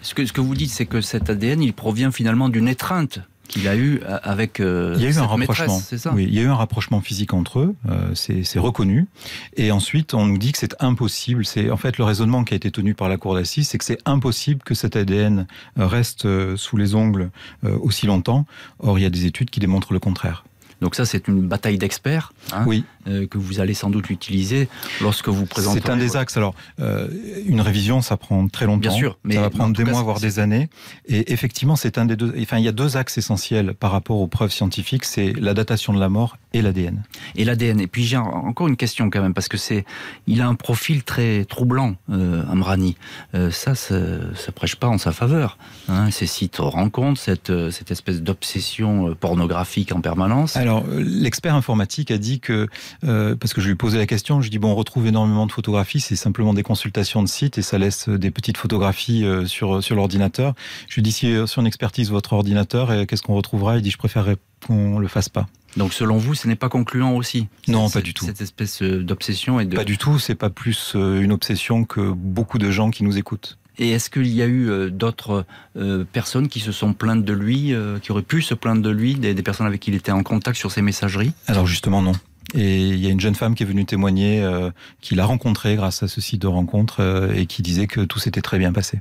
Ce 0.02 0.14
que, 0.14 0.26
ce 0.26 0.32
que 0.32 0.40
vous 0.40 0.54
dites, 0.54 0.70
c'est 0.70 0.86
que 0.86 1.00
cet 1.00 1.30
ADN, 1.30 1.62
il 1.62 1.72
provient 1.72 2.10
finalement 2.10 2.48
d'une 2.48 2.68
étreinte 2.68 3.20
qu'il 3.48 3.68
a 3.68 3.76
eu 3.76 4.00
avec 4.22 4.60
euh, 4.60 4.94
il 4.96 5.02
y 5.02 5.06
a 5.06 5.10
eu 5.10 5.18
un 5.18 5.26
rapprochement. 5.26 5.78
c'est 5.78 5.98
ça? 5.98 6.12
Oui 6.14 6.24
il 6.26 6.34
y 6.34 6.38
a 6.38 6.42
eu 6.42 6.46
un 6.46 6.54
rapprochement 6.54 7.00
physique 7.00 7.34
entre 7.34 7.60
eux 7.60 7.74
euh, 7.88 8.14
c'est 8.14 8.58
reconnu. 8.58 9.08
Et 9.56 9.72
ensuite 9.72 10.14
on 10.14 10.26
nous 10.26 10.38
dit 10.38 10.52
que 10.52 10.58
c'est 10.58 10.74
impossible 10.80 11.44
c'est 11.44 11.70
en 11.70 11.76
fait 11.76 11.98
le 11.98 12.04
raisonnement 12.04 12.44
qui 12.44 12.54
a 12.54 12.56
été 12.56 12.70
tenu 12.70 12.94
par 12.94 13.08
la 13.08 13.16
cour 13.18 13.34
d'assises 13.34 13.68
c'est 13.68 13.78
que 13.78 13.84
c'est 13.84 13.98
impossible 14.06 14.62
que 14.62 14.74
cet 14.74 14.96
ADN 14.96 15.46
reste 15.76 16.24
euh, 16.24 16.56
sous 16.56 16.76
les 16.76 16.94
ongles 16.94 17.30
euh, 17.64 17.76
aussi 17.82 18.06
longtemps. 18.06 18.46
Or 18.78 18.98
il 18.98 19.02
y 19.02 19.06
a 19.06 19.10
des 19.10 19.26
études 19.26 19.50
qui 19.50 19.60
démontrent 19.60 19.92
le 19.92 20.00
contraire 20.00 20.44
donc 20.82 20.96
ça, 20.96 21.06
c'est 21.06 21.28
une 21.28 21.42
bataille 21.42 21.78
d'experts 21.78 22.32
hein, 22.52 22.64
oui. 22.66 22.84
Euh, 23.08 23.26
que 23.26 23.38
vous 23.38 23.60
allez 23.60 23.74
sans 23.74 23.90
doute 23.90 24.10
utiliser 24.10 24.68
lorsque 25.00 25.28
vous 25.28 25.46
présentez. 25.46 25.80
C'est 25.80 25.90
un 25.90 25.96
des 25.96 26.16
axes. 26.16 26.36
Alors, 26.36 26.54
euh, 26.80 27.08
une 27.46 27.60
révision, 27.60 28.00
ça 28.00 28.16
prend 28.16 28.46
très 28.48 28.66
longtemps. 28.66 28.80
Bien 28.80 28.90
sûr, 28.90 29.18
mais 29.24 29.34
ça 29.34 29.40
va 29.42 29.50
prendre 29.50 29.74
des 29.76 29.84
cas, 29.84 29.90
mois, 29.90 30.02
voire 30.02 30.20
des 30.20 30.38
années. 30.38 30.68
Et 31.06 31.32
effectivement, 31.32 31.74
c'est 31.74 31.98
un 31.98 32.04
des 32.04 32.16
deux. 32.16 32.32
Enfin, 32.40 32.58
il 32.58 32.64
y 32.64 32.68
a 32.68 32.72
deux 32.72 32.96
axes 32.96 33.18
essentiels 33.18 33.74
par 33.74 33.90
rapport 33.90 34.18
aux 34.18 34.28
preuves 34.28 34.52
scientifiques. 34.52 35.04
C'est 35.04 35.32
la 35.32 35.54
datation 35.54 35.92
de 35.92 35.98
la 36.00 36.08
mort 36.08 36.36
et 36.52 36.62
l'ADN. 36.62 37.02
Et 37.34 37.44
l'ADN. 37.44 37.80
Et 37.80 37.86
puis 37.86 38.04
j'ai 38.04 38.16
encore 38.16 38.68
une 38.68 38.76
question 38.76 39.10
quand 39.10 39.22
même 39.22 39.34
parce 39.34 39.48
que 39.48 39.56
c'est, 39.56 39.84
il 40.26 40.40
a 40.40 40.46
un 40.46 40.54
profil 40.54 41.02
très 41.02 41.44
troublant, 41.44 41.96
euh, 42.10 42.44
Amrani. 42.50 42.96
Ça, 43.32 43.74
ça, 43.74 43.96
ça 44.34 44.52
prêche 44.52 44.76
pas 44.76 44.88
en 44.88 44.98
sa 44.98 45.12
faveur. 45.12 45.58
Hein, 45.88 46.10
ces 46.10 46.26
sites 46.26 46.58
rencontres, 46.58 47.20
cette, 47.20 47.52
cette 47.70 47.90
espèce 47.90 48.22
d'obsession 48.22 49.14
pornographique 49.18 49.92
en 49.92 50.00
permanence. 50.00 50.56
Alors, 50.56 50.84
l'expert 50.86 51.54
informatique 51.54 52.10
a 52.10 52.18
dit 52.18 52.40
que, 52.40 52.68
euh, 53.04 53.36
parce 53.36 53.52
que 53.54 53.60
je 53.60 53.66
lui 53.66 53.72
ai 53.72 53.76
posé 53.76 53.98
la 53.98 54.06
question, 54.06 54.40
je 54.40 54.50
dis 54.50 54.58
bon, 54.58 54.72
on 54.72 54.74
retrouve 54.74 55.06
énormément 55.06 55.46
de 55.46 55.52
photographies, 55.52 56.00
c'est 56.00 56.16
simplement 56.16 56.54
des 56.54 56.62
consultations 56.62 57.22
de 57.22 57.28
sites 57.28 57.58
et 57.58 57.62
ça 57.62 57.78
laisse 57.78 58.08
des 58.08 58.30
petites 58.30 58.56
photographies 58.56 59.24
euh, 59.24 59.46
sur 59.46 59.82
sur 59.82 59.96
l'ordinateur. 59.96 60.54
Je 60.88 60.96
lui 60.96 61.02
dis 61.02 61.12
si, 61.12 61.34
si 61.46 61.58
on 61.58 61.64
expertise 61.64 62.10
votre 62.10 62.32
ordinateur, 62.32 63.06
qu'est-ce 63.06 63.22
qu'on 63.22 63.34
retrouvera? 63.34 63.76
Il 63.76 63.82
dit 63.82 63.90
je 63.90 63.98
préférerais 63.98 64.36
qu'on 64.66 64.98
le 64.98 65.08
fasse 65.08 65.28
pas. 65.28 65.46
Donc 65.76 65.94
selon 65.94 66.18
vous, 66.18 66.34
ce 66.34 66.46
n'est 66.46 66.56
pas 66.56 66.68
concluant 66.68 67.16
aussi? 67.16 67.48
Non, 67.66 67.88
pas 67.88 68.02
du 68.02 68.12
tout. 68.12 68.26
Cette 68.26 68.42
espèce 68.42 68.82
euh, 68.82 69.02
d'obsession 69.02 69.58
et 69.58 69.64
de... 69.64 69.74
Pas 69.74 69.84
du 69.84 69.96
tout, 69.96 70.18
c'est 70.18 70.34
pas 70.34 70.50
plus 70.50 70.94
une 70.94 71.32
obsession 71.32 71.84
que 71.84 72.12
beaucoup 72.12 72.58
de 72.58 72.70
gens 72.70 72.90
qui 72.90 73.04
nous 73.04 73.16
écoutent. 73.16 73.58
Et 73.78 73.90
est-ce 73.90 74.10
qu'il 74.10 74.28
y 74.28 74.42
a 74.42 74.46
eu 74.46 74.68
euh, 74.68 74.90
d'autres 74.90 75.46
euh, 75.76 76.04
personnes 76.04 76.48
qui 76.48 76.60
se 76.60 76.72
sont 76.72 76.92
plaintes 76.92 77.24
de 77.24 77.32
lui, 77.32 77.72
euh, 77.72 77.98
qui 77.98 78.12
auraient 78.12 78.22
pu 78.22 78.42
se 78.42 78.54
plaindre 78.54 78.82
de 78.82 78.90
lui, 78.90 79.14
des, 79.14 79.34
personnes 79.42 79.66
avec 79.66 79.80
qui 79.80 79.90
il 79.90 79.96
était 79.96 80.12
en 80.12 80.22
contact 80.22 80.58
sur 80.58 80.70
ces 80.70 80.82
messageries? 80.82 81.32
Alors 81.46 81.66
justement 81.66 82.02
non. 82.02 82.12
Et 82.54 82.80
il 82.80 82.98
y 82.98 83.06
a 83.06 83.10
une 83.10 83.20
jeune 83.20 83.34
femme 83.34 83.54
qui 83.54 83.62
est 83.62 83.66
venue 83.66 83.84
témoigner, 83.84 84.42
euh, 84.42 84.70
qu'il 85.00 85.20
a 85.20 85.24
rencontré 85.24 85.74
grâce 85.76 86.02
à 86.02 86.08
ce 86.08 86.20
site 86.20 86.42
de 86.42 86.46
rencontre 86.46 87.00
euh, 87.00 87.32
et 87.34 87.46
qui 87.46 87.62
disait 87.62 87.86
que 87.86 88.00
tout 88.00 88.18
s'était 88.18 88.42
très 88.42 88.58
bien 88.58 88.72
passé. 88.72 89.00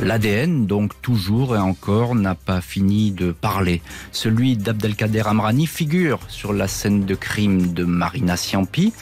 L'ADN, 0.00 0.66
donc 0.66 1.00
toujours 1.00 1.54
et 1.54 1.60
encore, 1.60 2.14
n'a 2.14 2.34
pas 2.34 2.60
fini 2.60 3.12
de 3.12 3.30
parler. 3.30 3.82
Celui 4.10 4.56
d'Abdelkader 4.56 5.22
Amrani 5.26 5.66
figure 5.66 6.18
sur 6.28 6.52
la 6.52 6.66
scène 6.66 7.04
de 7.04 7.14
crime 7.14 7.72
de 7.72 7.84
Marina 7.84 8.36
Siampi. 8.36 8.92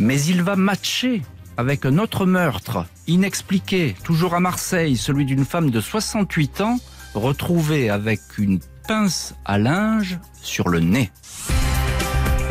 Mais 0.00 0.20
il 0.22 0.42
va 0.42 0.56
matcher 0.56 1.22
avec 1.56 1.84
un 1.84 1.98
autre 1.98 2.26
meurtre, 2.26 2.86
inexpliqué, 3.06 3.94
toujours 4.02 4.34
à 4.34 4.40
Marseille, 4.40 4.96
celui 4.96 5.26
d'une 5.26 5.44
femme 5.44 5.70
de 5.70 5.80
68 5.80 6.60
ans, 6.62 6.78
retrouvée 7.14 7.90
avec 7.90 8.20
une 8.38 8.58
pince 8.88 9.34
à 9.44 9.58
linge 9.58 10.18
sur 10.40 10.68
le 10.68 10.80
nez. 10.80 11.12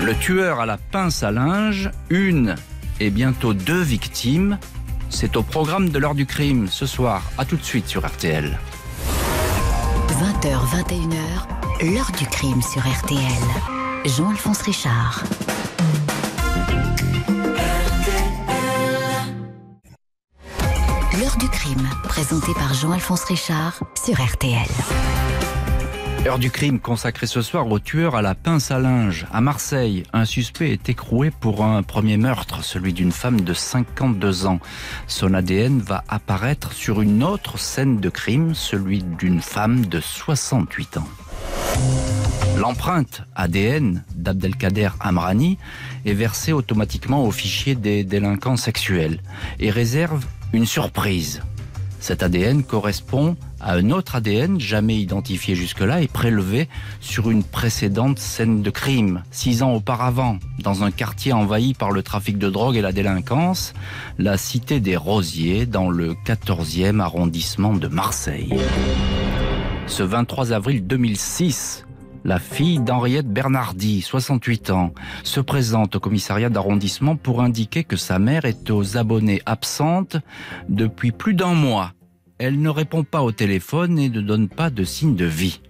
Le 0.04 0.16
tueur 0.16 0.60
à 0.60 0.66
la 0.66 0.78
pince 0.78 1.22
à 1.22 1.30
linge, 1.30 1.92
une 2.10 2.56
et 3.00 3.12
bientôt 3.12 3.54
deux 3.54 3.82
victimes, 3.82 4.58
c'est 5.10 5.38
au 5.38 5.44
programme 5.44 5.90
de 5.90 6.00
l'heure 6.00 6.16
du 6.16 6.26
crime 6.26 6.68
ce 6.68 6.88
soir. 6.88 7.22
À 7.38 7.46
tout 7.46 7.56
de 7.56 7.64
suite 7.64 7.88
sur 7.88 8.04
RTL. 8.04 8.58
20h, 10.08 10.58
21h, 10.88 11.94
l'heure 11.94 12.12
du 12.18 12.26
crime 12.26 12.62
sur 12.64 12.82
RTL. 12.82 13.22
Jean-Alphonse 14.06 14.64
Richard. 14.64 15.24
L'heure 21.20 21.38
du 21.38 21.48
crime, 21.50 21.88
présentée 22.06 22.54
par 22.56 22.74
Jean-Alphonse 22.74 23.26
Richard 23.26 23.80
sur 24.04 24.16
RTL. 24.20 24.66
Heure 26.24 26.38
du 26.38 26.52
crime 26.52 26.80
consacrée 26.80 27.26
ce 27.26 27.42
soir 27.42 27.68
au 27.68 27.80
tueur 27.80 28.16
à 28.16 28.22
la 28.22 28.36
pince 28.36 28.70
à 28.70 28.78
linge. 28.78 29.26
À 29.34 29.42
Marseille, 29.42 30.04
un 30.14 30.26
suspect 30.26 30.70
est 30.70 30.88
écroué 30.88 31.32
pour 31.32 31.66
un 31.66 31.82
premier 31.82 32.18
meurtre, 32.18 32.64
celui 32.64 32.94
d'une 32.94 33.12
femme 33.12 33.42
de 33.42 33.56
52 33.56 34.46
ans. 34.46 34.60
Son 35.08 35.34
ADN 35.34 35.80
va 35.80 36.04
apparaître 36.08 36.74
sur 36.74 37.02
une 37.02 37.24
autre 37.24 37.58
scène 37.58 38.00
de 38.00 38.10
crime, 38.10 38.54
celui 38.54 39.02
d'une 39.02 39.42
femme 39.42 39.88
de 39.88 40.00
68 40.00 40.98
ans. 40.98 41.08
L'empreinte 42.56 43.24
ADN 43.36 44.04
d'Abdelkader 44.16 44.90
Amrani 45.00 45.58
est 46.06 46.14
versée 46.14 46.54
automatiquement 46.54 47.26
au 47.26 47.32
fichier 47.32 47.74
des 47.74 48.04
délinquants 48.04 48.58
sexuels 48.58 49.22
et 49.60 49.72
réserve 49.72 50.24
une 50.54 50.68
surprise. 50.68 51.42
Cet 52.00 52.22
ADN 52.22 52.64
correspond 52.64 53.38
à 53.62 53.74
un 53.74 53.92
autre 53.92 54.16
ADN 54.16 54.60
jamais 54.60 54.98
identifié 54.98 55.56
jusque-là 55.56 56.02
et 56.02 56.08
prélevé 56.08 56.68
sur 57.00 57.30
une 57.30 57.44
précédente 57.44 58.20
scène 58.20 58.62
de 58.62 58.70
crime, 58.70 59.24
six 59.32 59.64
ans 59.64 59.74
auparavant, 59.74 60.40
dans 60.64 60.84
un 60.84 60.92
quartier 60.92 61.34
envahi 61.34 61.74
par 61.74 61.92
le 61.92 62.04
trafic 62.04 62.38
de 62.38 62.50
drogue 62.50 62.76
et 62.76 62.82
la 62.82 62.92
délinquance, 62.92 63.74
la 64.18 64.38
cité 64.38 64.80
des 64.80 64.98
Rosiers, 64.98 65.66
dans 65.66 65.90
le 65.90 66.14
14e 66.26 67.00
arrondissement 67.00 67.74
de 67.74 67.88
Marseille. 67.88 68.54
Ce 69.88 70.04
23 70.04 70.54
avril 70.54 70.86
2006, 70.88 71.86
la 72.24 72.40
fille 72.40 72.80
d'Henriette 72.80 73.28
Bernardi, 73.28 74.02
68 74.02 74.70
ans, 74.70 74.94
se 75.24 75.40
présente 75.40 75.96
au 75.96 76.00
commissariat 76.00 76.50
d'arrondissement 76.50 77.16
pour 77.16 77.42
indiquer 77.42 77.84
que 77.84 77.98
sa 77.98 78.20
mère 78.20 78.46
est 78.46 78.70
aux 78.70 78.98
abonnés 78.98 79.42
absente 79.46 80.18
depuis 80.70 81.12
plus 81.12 81.34
d'un 81.34 81.54
mois. 81.54 81.94
Elle 82.44 82.60
ne 82.60 82.70
répond 82.70 83.04
pas 83.04 83.22
au 83.22 83.32
téléphone 83.32 84.00
et 84.00 84.10
ne 84.10 84.20
donne 84.20 84.50
pas 84.50 84.72
de 84.72 84.84
signe 84.84 85.16
de 85.16 85.26
vie. 85.26 85.62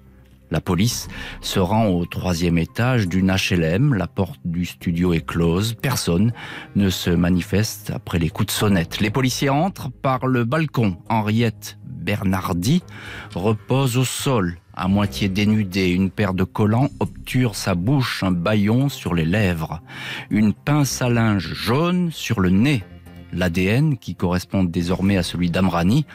La 0.51 0.61
police 0.61 1.09
se 1.41 1.59
rend 1.59 1.87
au 1.87 2.05
troisième 2.05 2.57
étage 2.57 3.09
d'une 3.09 3.35
HLM. 3.35 3.93
La 3.93 4.07
porte 4.07 4.39
du 4.45 4.63
studio 4.63 5.11
est 5.11 5.25
close. 5.25 5.73
Personne 5.73 6.31
ne 6.77 6.89
se 6.89 7.09
manifeste 7.09 7.91
après 7.93 8.19
les 8.19 8.29
coups 8.29 8.47
de 8.47 8.51
sonnette. 8.51 9.01
Les 9.01 9.09
policiers 9.09 9.49
entrent 9.49 9.91
par 9.91 10.27
le 10.27 10.45
balcon. 10.45 10.95
Henriette 11.09 11.77
Bernardi 11.85 12.83
repose 13.35 13.97
au 13.97 14.05
sol 14.05 14.55
à 14.73 14.87
moitié 14.87 15.27
dénudée, 15.27 15.89
une 15.89 16.09
paire 16.09 16.33
de 16.33 16.45
collants 16.45 16.89
obture 17.01 17.55
sa 17.55 17.75
bouche, 17.75 18.23
un 18.23 18.31
baillon 18.31 18.87
sur 18.87 19.13
les 19.13 19.25
lèvres, 19.25 19.81
une 20.29 20.53
pince 20.53 21.01
à 21.01 21.09
linge 21.09 21.53
jaune 21.53 22.11
sur 22.11 22.39
le 22.39 22.49
nez. 22.49 22.81
L'ADN, 23.33 23.97
qui 23.97 24.15
correspond 24.15 24.63
désormais 24.63 25.17
à 25.17 25.23
celui 25.23 25.49
d'Amrani, 25.49 26.05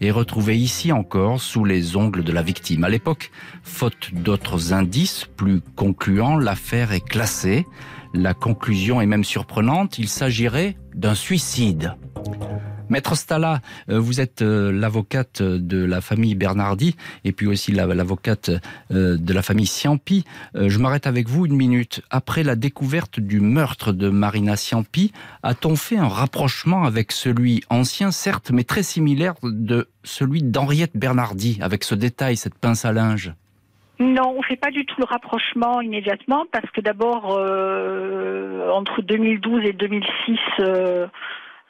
est 0.00 0.10
retrouvé 0.10 0.56
ici 0.56 0.92
encore 0.92 1.40
sous 1.40 1.64
les 1.64 1.96
ongles 1.96 2.24
de 2.24 2.32
la 2.32 2.42
victime. 2.42 2.84
À 2.84 2.88
l'époque, 2.88 3.30
faute 3.62 4.10
d'autres 4.12 4.72
indices 4.72 5.26
plus 5.36 5.60
concluants, 5.60 6.36
l'affaire 6.36 6.92
est 6.92 7.06
classée. 7.06 7.66
La 8.14 8.34
conclusion 8.34 9.00
est 9.00 9.06
même 9.06 9.24
surprenante, 9.24 9.98
il 9.98 10.08
s'agirait 10.08 10.76
d'un 10.94 11.14
suicide. 11.14 11.94
Maître 12.88 13.16
Stala, 13.16 13.60
euh, 13.90 13.98
vous 13.98 14.20
êtes 14.20 14.42
euh, 14.42 14.70
l'avocate 14.70 15.42
de 15.42 15.84
la 15.84 16.00
famille 16.00 16.34
Bernardi 16.34 16.96
et 17.24 17.32
puis 17.32 17.46
aussi 17.46 17.72
l'avocate 17.72 18.50
euh, 18.92 19.16
de 19.18 19.32
la 19.32 19.42
famille 19.42 19.66
Ciampi. 19.66 20.24
Je 20.54 20.78
m'arrête 20.78 21.06
avec 21.06 21.28
vous 21.28 21.46
une 21.46 21.56
minute. 21.56 22.02
Après 22.10 22.42
la 22.42 22.54
découverte 22.54 23.18
du 23.20 23.40
meurtre 23.40 23.92
de 23.92 24.08
Marina 24.08 24.56
Ciampi, 24.56 25.12
a-t-on 25.42 25.76
fait 25.76 25.96
un 25.96 26.08
rapprochement 26.08 26.84
avec 26.84 27.12
celui 27.12 27.62
ancien, 27.70 28.10
certes, 28.10 28.50
mais 28.52 28.64
très 28.64 28.82
similaire 28.82 29.34
de 29.42 29.88
celui 30.04 30.42
d'Henriette 30.42 30.96
Bernardi, 30.96 31.58
avec 31.60 31.84
ce 31.84 31.94
détail, 31.94 32.36
cette 32.36 32.58
pince 32.58 32.84
à 32.84 32.92
linge? 32.92 33.32
Non, 33.98 34.34
on 34.36 34.42
fait 34.42 34.56
pas 34.56 34.70
du 34.70 34.84
tout 34.84 34.96
le 34.98 35.06
rapprochement 35.06 35.80
immédiatement 35.80 36.44
parce 36.52 36.70
que 36.70 36.80
d'abord 36.80 37.38
entre 38.76 39.02
2012 39.02 39.64
et 39.64 39.72
2006, 39.72 40.38
euh, 40.60 41.06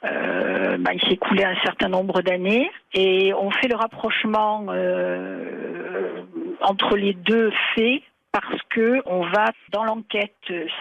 bah, 0.03 0.93
il 0.93 1.01
s'est 1.01 1.13
écoulé 1.13 1.43
un 1.43 1.55
certain 1.63 1.89
nombre 1.89 2.21
d'années 2.21 2.69
et 2.93 3.33
on 3.33 3.51
fait 3.51 3.67
le 3.67 3.75
rapprochement 3.75 4.65
euh, 4.69 6.23
entre 6.61 6.95
les 6.95 7.13
deux 7.13 7.51
faits 7.75 8.01
parce 8.31 8.61
que 8.69 9.01
on 9.05 9.21
va 9.21 9.51
dans 9.71 9.83
l'enquête 9.83 10.35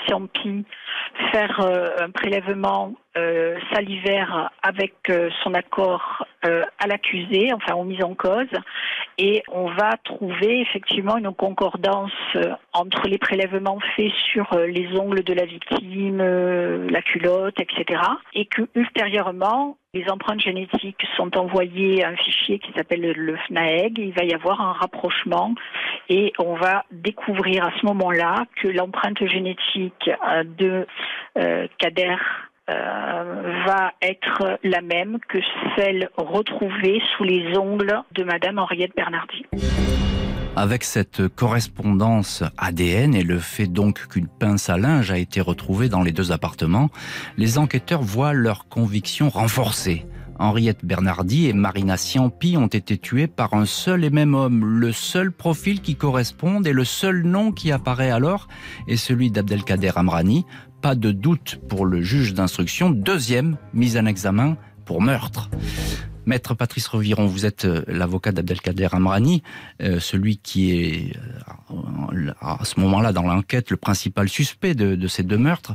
Siampi 0.07 0.65
faire 1.33 1.61
euh, 1.61 1.89
un 2.01 2.11
prélèvement 2.11 2.95
euh, 3.17 3.57
salivaire 3.73 4.51
avec 4.63 4.95
euh, 5.11 5.31
son 5.43 5.55
accord 5.55 6.27
à 6.79 6.87
l'accusé, 6.87 7.53
enfin 7.53 7.75
aux 7.75 7.83
mises 7.83 8.05
en 8.05 8.15
cause, 8.15 8.47
et 9.19 9.43
on 9.51 9.69
va 9.69 9.97
trouver 10.05 10.61
effectivement 10.61 11.17
une 11.17 11.33
concordance 11.33 12.13
entre 12.73 13.09
les 13.09 13.19
prélèvements 13.19 13.81
faits 13.97 14.13
sur 14.33 14.57
les 14.57 14.97
ongles 14.97 15.25
de 15.25 15.33
la 15.33 15.45
victime, 15.45 16.19
la 16.89 17.03
culotte, 17.03 17.59
etc., 17.59 18.01
et 18.33 18.47
que 18.47 18.63
ultérieurement 18.77 19.77
les 19.93 20.09
empreintes 20.11 20.41
génétiques 20.41 21.05
sont 21.17 21.37
envoyées 21.37 22.05
à 22.05 22.11
un 22.11 22.17
fichier 22.17 22.59
qui 22.59 22.71
s'appelle 22.77 23.13
le 23.13 23.37
FNAEG. 23.49 23.99
Il 23.99 24.13
va 24.13 24.25
y 24.25 24.35
avoir 24.35 24.61
un 24.61 24.73
rapprochement 24.73 25.55
et 26.09 26.33
on 26.39 26.55
va 26.55 26.85
découvrir 26.93 27.65
à 27.65 27.73
ce 27.81 27.87
moment-là 27.87 28.45
que 28.63 28.69
l'empreinte 28.69 29.27
génétique 29.27 30.11
de 30.59 30.87
euh, 31.39 31.67
Kader 31.79 32.17
euh, 32.69 33.65
va 33.67 33.93
être 34.03 34.59
la 34.65 34.81
même 34.81 35.19
que 35.29 35.39
celle 35.77 36.11
retrouvée 36.17 37.01
sous 37.17 37.25
les 37.25 37.57
ongles 37.57 38.03
de 38.13 38.25
Madame 38.25 38.59
Henriette 38.59 38.95
Bernardi. 38.97 39.45
Avec 40.57 40.85
cette 40.85 41.29
correspondance 41.29 42.43
ADN 42.57 43.15
et 43.15 43.23
le 43.23 43.39
fait 43.39 43.67
donc 43.67 44.09
qu'une 44.09 44.27
pince 44.27 44.71
à 44.71 44.79
linge 44.79 45.11
a 45.11 45.19
été 45.19 45.41
retrouvée 45.41 45.89
dans 45.89 46.03
les 46.03 46.13
deux 46.13 46.33
appartements, 46.33 46.89
les 47.37 47.59
enquêteurs 47.59 48.03
voient 48.03 48.33
leur 48.33 48.67
conviction 48.69 49.29
renforcée. 49.29 50.07
Henriette 50.39 50.85
Bernardi 50.85 51.47
et 51.47 51.53
Marina 51.53 51.97
Ciampi 51.97 52.57
ont 52.57 52.67
été 52.67 52.99
tués 52.99 53.27
par 53.27 53.55
un 53.55 53.65
seul 53.65 54.05
et 54.05 54.11
même 54.11 54.35
homme. 54.35 54.65
Le 54.65 54.93
seul 54.93 55.33
profil 55.33 55.81
qui 55.81 55.97
corresponde 55.97 56.67
et 56.67 56.73
le 56.73 56.85
seul 56.85 57.23
nom 57.23 57.53
qui 57.53 57.73
apparaît 57.73 58.11
alors 58.11 58.49
est 58.87 58.97
celui 58.97 59.31
d'Abdelkader 59.31 59.93
Amrani. 59.97 60.45
Pas 60.87 60.95
de 60.95 61.11
doute 61.11 61.59
pour 61.69 61.85
le 61.85 62.01
juge 62.01 62.33
d'instruction. 62.33 62.91
Deuxième 62.91 63.57
mise 63.75 63.97
en 63.97 64.07
examen 64.07 64.57
pour 64.85 65.03
meurtre. 65.03 65.51
Maître 66.27 66.55
Patrice 66.55 66.87
Reviron, 66.87 67.27
vous 67.27 67.45
êtes 67.45 67.65
euh, 67.65 67.83
l'avocat 67.89 68.31
d'Abdelkader 68.31 68.87
Amrani, 68.93 69.43
euh, 69.83 69.99
celui 69.99 70.37
qui 70.37 70.71
est 70.71 71.17
euh, 71.73 72.33
à 72.41 72.65
ce 72.65 72.79
moment-là 72.79 73.13
dans 73.13 73.23
l'enquête 73.23 73.73
le 73.73 73.77
principal 73.77 74.29
suspect 74.29 74.77
de, 74.77 75.09
ces 75.09 75.25
deux 75.25 75.39
meurtres. 75.39 75.75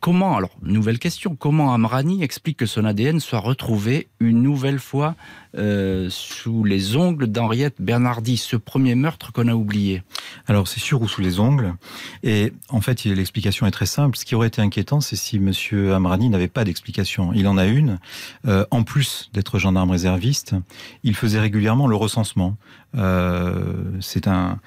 comment, 0.00 0.36
alors, 0.36 0.50
nouvelle 0.60 0.98
question, 0.98 1.34
comment 1.34 1.72
Amrani 1.72 2.22
explique 2.22 2.58
que 2.58 2.66
son 2.66 2.84
ADN 2.84 3.18
soit 3.18 3.38
retrouvé 3.38 4.08
une 4.20 4.42
nouvelle 4.42 4.78
fois 4.78 5.16
sous 5.54 6.64
les 6.64 6.96
ongles 6.96 7.26
d'Henriette 7.26 7.76
Bernardi, 7.80 8.36
ce 8.36 8.56
premier 8.56 8.94
meurtre 8.94 9.32
qu'on 9.32 9.48
a 9.48 9.54
oublié 9.54 10.02
Alors, 10.48 10.66
c'est 10.66 10.80
sûr, 10.80 11.02
ou 11.02 11.08
sous 11.08 11.20
les 11.20 11.40
ongles. 11.40 11.74
Et 12.22 12.52
en 12.70 12.80
fait, 12.80 13.04
l'explication 13.04 13.66
est 13.66 13.70
très 13.70 13.86
simple. 13.86 14.16
Ce 14.16 14.24
qui 14.24 14.34
aurait 14.34 14.48
été 14.48 14.62
inquiétant, 14.62 15.00
c'est 15.00 15.16
si 15.16 15.38
Monsieur 15.38 15.94
Amrani 15.94 16.30
n'avait 16.30 16.48
pas 16.48 16.64
d'explication. 16.64 17.32
Il 17.34 17.46
en 17.48 17.58
a 17.58 17.66
une. 17.66 17.98
en 18.46 18.82
plus 18.82 19.30
d'être 19.32 19.42
être 19.42 19.58
gendarme 19.58 19.90
réserviste, 19.90 20.54
il 21.02 21.14
faisait 21.14 21.40
régulièrement 21.40 21.86
le 21.86 21.96
recensement. 21.96 22.56
Euh, 22.96 23.82
c'est 24.00 24.28
un, 24.28 24.58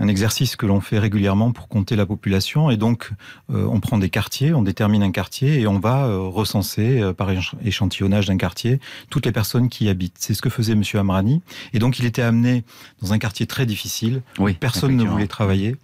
un 0.00 0.08
exercice 0.08 0.56
que 0.56 0.64
l'on 0.64 0.80
fait 0.80 0.98
régulièrement 0.98 1.52
pour 1.52 1.68
compter 1.68 1.96
la 1.96 2.06
population. 2.06 2.70
Et 2.70 2.76
donc, 2.76 3.10
euh, 3.52 3.66
on 3.70 3.80
prend 3.80 3.98
des 3.98 4.08
quartiers, 4.08 4.54
on 4.54 4.62
détermine 4.62 5.02
un 5.02 5.10
quartier 5.10 5.60
et 5.60 5.66
on 5.66 5.78
va 5.78 6.06
euh, 6.06 6.18
recenser 6.18 7.00
euh, 7.00 7.12
par 7.12 7.28
échantillonnage 7.64 8.26
d'un 8.26 8.38
quartier 8.38 8.80
toutes 9.10 9.26
les 9.26 9.32
personnes 9.32 9.68
qui 9.68 9.84
y 9.84 9.88
habitent. 9.88 10.16
C'est 10.18 10.34
ce 10.34 10.40
que 10.40 10.48
faisait 10.48 10.74
Monsieur 10.74 10.98
Amrani. 10.98 11.42
Et 11.74 11.78
donc, 11.78 11.98
il 11.98 12.06
était 12.06 12.22
amené 12.22 12.64
dans 13.02 13.12
un 13.12 13.18
quartier 13.18 13.46
très 13.46 13.66
difficile. 13.66 14.22
Oui, 14.38 14.54
personne 14.54 14.96
ne 14.96 15.04
voulait 15.04 15.26
travailler. 15.26 15.76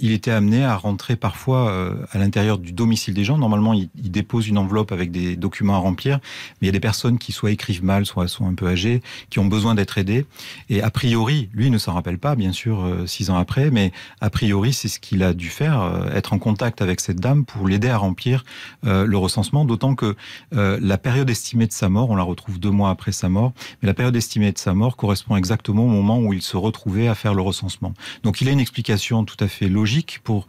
il 0.00 0.12
était 0.12 0.30
amené 0.30 0.64
à 0.64 0.76
rentrer 0.76 1.16
parfois 1.16 1.96
à 2.10 2.18
l'intérieur 2.18 2.58
du 2.58 2.72
domicile 2.72 3.14
des 3.14 3.24
gens. 3.24 3.38
Normalement, 3.38 3.74
il, 3.74 3.88
il, 4.02 4.10
dépose 4.10 4.48
une 4.48 4.58
enveloppe 4.58 4.92
avec 4.92 5.10
des 5.10 5.36
documents 5.36 5.74
à 5.74 5.78
remplir, 5.78 6.18
mais 6.60 6.62
il 6.62 6.66
y 6.66 6.68
a 6.70 6.72
des 6.72 6.80
personnes 6.80 7.18
qui 7.18 7.32
soit 7.32 7.50
écrivent 7.50 7.84
mal, 7.84 8.06
soit 8.06 8.28
sont 8.28 8.46
un 8.46 8.54
peu 8.54 8.68
âgées, 8.68 9.02
qui 9.30 9.38
ont 9.38 9.46
besoin 9.46 9.74
d'être 9.74 9.98
aidées. 9.98 10.26
Et 10.70 10.82
a 10.82 10.90
priori, 10.90 11.48
lui 11.52 11.70
ne 11.70 11.78
s'en 11.78 11.92
rappelle 11.92 12.18
pas, 12.18 12.34
bien 12.34 12.52
sûr, 12.52 12.86
six 13.18 13.30
ans 13.30 13.36
après, 13.36 13.72
mais 13.72 13.90
a 14.20 14.30
priori, 14.30 14.72
c'est 14.72 14.86
ce 14.86 15.00
qu'il 15.00 15.24
a 15.24 15.34
dû 15.34 15.48
faire, 15.48 15.82
euh, 15.82 16.08
être 16.14 16.32
en 16.32 16.38
contact 16.38 16.80
avec 16.82 17.00
cette 17.00 17.18
dame 17.18 17.44
pour 17.44 17.66
l'aider 17.66 17.88
à 17.88 17.96
remplir 17.96 18.44
euh, 18.86 19.06
le 19.06 19.18
recensement, 19.18 19.64
d'autant 19.64 19.96
que 19.96 20.14
euh, 20.54 20.78
la 20.80 20.98
période 20.98 21.28
estimée 21.28 21.66
de 21.66 21.72
sa 21.72 21.88
mort, 21.88 22.10
on 22.10 22.16
la 22.16 22.22
retrouve 22.22 22.60
deux 22.60 22.70
mois 22.70 22.90
après 22.90 23.10
sa 23.10 23.28
mort, 23.28 23.52
mais 23.82 23.88
la 23.88 23.94
période 23.94 24.14
estimée 24.14 24.52
de 24.52 24.58
sa 24.58 24.72
mort 24.72 24.96
correspond 24.96 25.34
exactement 25.34 25.84
au 25.84 25.88
moment 25.88 26.20
où 26.20 26.32
il 26.32 26.42
se 26.42 26.56
retrouvait 26.56 27.08
à 27.08 27.16
faire 27.16 27.34
le 27.34 27.42
recensement. 27.42 27.92
Donc 28.22 28.40
il 28.40 28.48
a 28.48 28.52
une 28.52 28.60
explication 28.60 29.24
tout 29.24 29.42
à 29.42 29.48
fait 29.48 29.68
logique 29.68 30.20
pour 30.22 30.46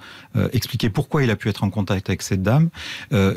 expliquer 0.53 0.89
pourquoi 0.89 1.23
il 1.23 1.32
a 1.32 1.36
pu 1.36 1.49
être 1.49 1.63
en 1.63 1.69
contact 1.69 2.10
avec 2.10 2.21
cette 2.21 2.43
dame. 2.43 2.69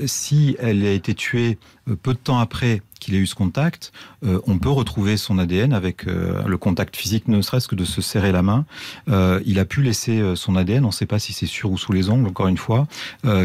si 0.07 0.57
elle 0.59 0.85
a 0.85 0.92
été 0.92 1.14
tuée 1.14 1.59
peu 2.03 2.12
de 2.12 2.18
temps 2.18 2.38
après 2.38 2.83
qu'il 3.03 3.15
ait 3.15 3.19
eu 3.19 3.27
ce 3.27 3.35
contact, 3.35 3.93
euh, 4.25 4.41
on 4.47 4.59
peut 4.59 4.71
retrouver 4.71 5.17
son 5.17 5.38
ADN 5.38 5.73
avec 5.73 6.07
euh, 6.07 6.43
le 6.47 6.57
contact 6.57 6.97
physique, 6.97 7.29
ne 7.29 7.43
serait-ce 7.43 7.69
que 7.69 7.75
de 7.75 7.85
se 7.85 8.01
serrer 8.01 8.33
la 8.33 8.43
main. 8.43 8.65
Euh, 9.09 9.41
il 9.45 9.59
a 9.59 9.65
pu 9.65 9.83
laisser 9.83 10.23
son 10.37 10.57
ADN, 10.57 10.85
on 10.85 10.88
ne 10.88 10.93
sait 10.93 11.07
pas 11.07 11.19
si 11.19 11.33
c'est 11.33 11.47
sur 11.47 11.73
ou 11.73 11.79
sous 11.79 11.93
les 11.93 12.09
ongles, 12.11 12.29
encore 12.29 12.49
une 12.49 12.57
fois, 12.57 12.87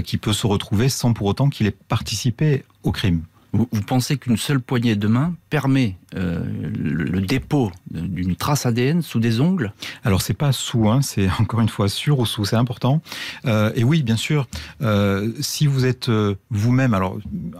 qui 0.03 0.17
peut 0.17 0.33
se 0.33 0.47
retrouver 0.47 0.89
sans 0.89 1.13
pour 1.13 1.27
autant 1.27 1.49
qu'il 1.49 1.67
ait 1.67 1.71
participé 1.71 2.63
au 2.83 2.91
crime. 2.91 3.23
Vous, 3.53 3.65
pensez 3.85 4.17
qu'une 4.17 4.37
seule 4.37 4.59
poignée 4.59 4.95
de 4.95 5.07
main 5.07 5.33
permet 5.49 5.95
le, 6.13 7.16
dépôt 7.27 7.71
d'une 7.91 8.35
trace 8.35 8.65
ADN 8.65 9.01
sous 9.01 9.19
des 9.19 9.41
ongles 9.41 9.73
Alors 10.03 10.21
c'est 10.21 10.33
pas 10.33 10.51
sous, 10.51 10.89
hein, 10.89 11.01
c'est 11.01 11.29
encore 11.39 11.61
une 11.61 11.69
fois 11.69 11.89
sur 11.89 12.19
ou 12.19 12.25
sous, 12.25 12.45
c'est 12.45 12.55
important. 12.55 13.01
Euh, 13.45 13.71
et 13.75 13.83
oui, 13.83 14.03
bien 14.03 14.15
sûr, 14.15 14.47
euh, 14.81 15.31
si 15.39 15.67
vous 15.67 15.85
êtes 15.85 16.09
vous-même, 16.49 16.93
alors 16.93 17.17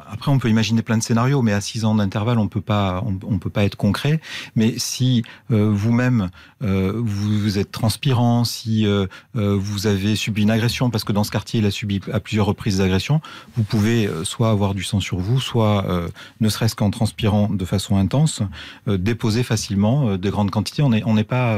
après 0.10 0.32
on 0.32 0.40
peut 0.40 0.50
imaginer 0.50 0.82
plein 0.82 0.98
de 0.98 1.04
scénarios, 1.04 1.42
mais 1.42 1.54
à 1.54 1.62
6 1.62 1.86
ans 1.86 1.96
d'intervalle 1.96 2.40
on 2.40 2.48
peut 2.48 2.62
pas, 2.62 3.04
on, 3.06 3.40
peut 3.40 3.50
pas 3.50 3.64
être 3.64 3.76
concret. 3.76 4.20
Mais 4.56 4.76
si 4.78 5.24
vous-même 5.50 6.30
vous, 6.62 7.58
êtes 7.58 7.72
transpirant, 7.72 8.44
si 8.44 8.86
vous 9.34 9.88
avez 9.88 10.16
subi 10.16 10.44
une 10.44 10.52
agression, 10.52 10.90
parce 10.90 11.04
que 11.04 11.12
dans 11.12 11.24
ce 11.24 11.32
quartier 11.32 11.60
il 11.60 11.66
a 11.66 11.72
subi 11.72 12.02
à 12.12 12.20
plusieurs 12.20 12.46
reprises 12.46 12.78
des 12.78 12.84
agressions, 12.84 13.22
vous 13.56 13.64
pouvez 13.64 14.10
soit 14.24 14.50
avoir 14.50 14.74
du 14.74 14.84
sang 14.84 15.00
sur 15.00 15.18
vous, 15.18 15.40
soit 15.40 15.86
euh, 15.86 16.08
ne 16.42 16.50
serait-ce 16.50 16.76
qu'en 16.76 16.90
transpirant 16.90 17.50
de 17.50 17.66
façon 17.66 17.98
intense, 17.98 18.42
euh, 18.88 18.98
déposer 18.98 19.44
facilement 19.44 19.57
euh, 19.72 20.18
de 20.18 20.30
grandes 20.30 20.52
quantités. 20.52 20.82
On 20.82 20.90
n'est 20.90 21.04
on 21.06 21.14
n'est 21.14 21.24
pas, 21.24 21.58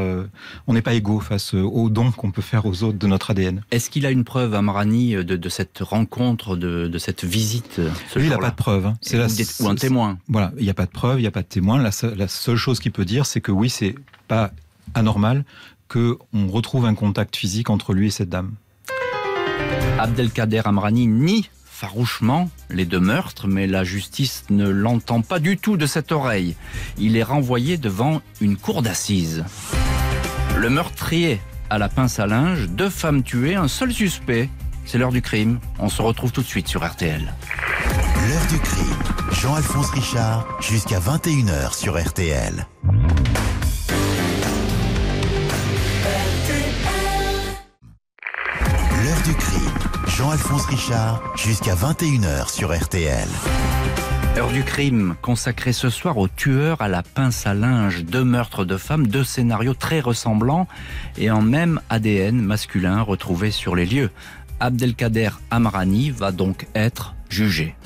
on 0.68 0.74
n'est 0.74 0.82
pas 0.82 0.94
égaux 0.94 1.20
face 1.20 1.54
aux 1.54 1.90
dons 1.90 2.12
qu'on 2.12 2.32
peut 2.32 2.42
faire 2.42 2.66
aux 2.66 2.84
autres 2.84 2.98
de 2.98 3.08
notre 3.08 3.32
ADN. 3.32 3.64
Est-ce 3.72 3.90
qu'il 3.90 4.06
a 4.06 4.12
une 4.12 4.24
preuve, 4.24 4.54
Amrani, 4.54 5.14
de, 5.14 5.24
de 5.24 5.50
cette 5.50 5.80
rencontre, 5.80 6.56
de, 6.56 6.88
de 6.88 6.98
cette 6.98 7.24
visite 7.24 7.80
Lui, 8.16 8.26
il 8.26 8.30
n'a 8.30 8.38
pas 8.38 8.52
de 8.52 8.56
preuve. 8.56 8.86
Hein. 8.86 8.98
C'est 9.02 9.18
ou, 9.62 9.68
un 9.68 9.76
témoin. 9.76 10.18
Voilà, 10.28 10.52
il 10.58 10.64
n'y 10.64 10.70
a 10.70 10.74
pas 10.74 10.86
de 10.86 10.92
preuve, 10.92 11.20
il 11.20 11.24
n'y 11.24 11.28
a 11.28 11.32
pas 11.32 11.42
de 11.42 11.48
témoin. 11.48 11.82
La, 11.82 11.92
la 12.16 12.28
seule 12.28 12.58
chose 12.58 12.80
qu'il 12.80 12.92
peut 12.92 13.06
dire, 13.06 13.26
c'est 13.26 13.42
que 13.42 13.52
oui, 13.52 13.70
c'est 13.70 13.96
pas 14.28 14.52
anormal 14.94 15.44
qu'on 15.88 16.48
retrouve 16.48 16.86
un 16.86 16.96
contact 16.96 17.36
physique 17.36 17.70
entre 17.70 17.94
lui 17.94 18.08
et 18.08 18.12
cette 18.12 18.30
dame. 18.30 18.54
Abdelkader 20.00 20.62
Amrani 20.66 21.08
nie 21.08 21.50
farouchement 21.80 22.50
les 22.70 22.84
deux 22.84 23.00
meurtres, 23.00 23.48
mais 23.48 23.66
la 23.66 23.86
justice 23.86 24.44
ne 24.50 24.68
l'entend 24.68 25.22
pas 25.22 25.40
du 25.40 25.58
tout 25.58 25.78
de 25.78 25.86
cette 25.86 26.12
oreille. 26.12 26.58
Il 26.98 27.16
est 27.16 27.24
renvoyé 27.24 27.78
devant 27.78 28.22
une 28.42 28.58
cour 28.58 28.82
d'assises. 28.82 29.46
Le 30.58 30.70
meurtrier 30.70 31.40
à 31.70 31.78
la 31.78 31.88
pince 31.88 32.20
à 32.20 32.28
linge, 32.28 32.68
deux 32.68 32.90
femmes 32.90 33.24
tuées, 33.24 33.56
un 33.56 33.70
seul 33.70 33.94
suspect. 33.94 34.50
C'est 34.84 34.98
l'heure 34.98 35.14
du 35.14 35.22
crime. 35.22 35.60
On 35.80 35.88
se 35.88 36.02
retrouve 36.02 36.34
tout 36.34 36.42
de 36.42 36.48
suite 36.48 36.68
sur 36.68 36.86
RTL. 36.86 37.34
L'heure 38.28 38.48
du 38.50 38.60
crime. 38.60 39.00
Jean-Alphonse 39.32 39.92
Richard, 39.92 40.46
jusqu'à 40.60 41.00
21h 41.00 41.74
sur 41.74 41.98
RTL. 41.98 42.68
Jean-Alphonse 50.20 50.66
Richard, 50.66 51.24
jusqu'à 51.38 51.76
21h 51.76 52.54
sur 52.54 52.78
RTL. 52.78 53.30
Heure 54.36 54.52
du 54.52 54.66
crime, 54.66 55.16
consacrée 55.22 55.72
ce 55.72 55.90
soir 55.90 56.18
au 56.18 56.28
tueur 56.28 56.82
à 56.82 56.90
la 56.90 57.04
pince 57.04 57.48
à 57.48 57.54
linge. 57.54 58.04
Deux 58.04 58.26
meurtres 58.26 58.66
de 58.66 58.76
femmes, 58.76 59.08
deux 59.08 59.24
scénarios 59.24 59.76
très 59.76 60.02
ressemblants 60.02 60.68
et 61.18 61.32
en 61.32 61.42
même 61.42 61.80
ADN 61.90 62.42
masculin 62.42 63.02
retrouvé 63.02 63.50
sur 63.50 63.78
les 63.78 63.86
lieux. 63.86 64.10
Abdelkader 64.60 65.30
Amrani 65.52 66.10
va 66.10 66.34
donc 66.34 66.68
être 66.76 67.16
jugé. 67.30 67.78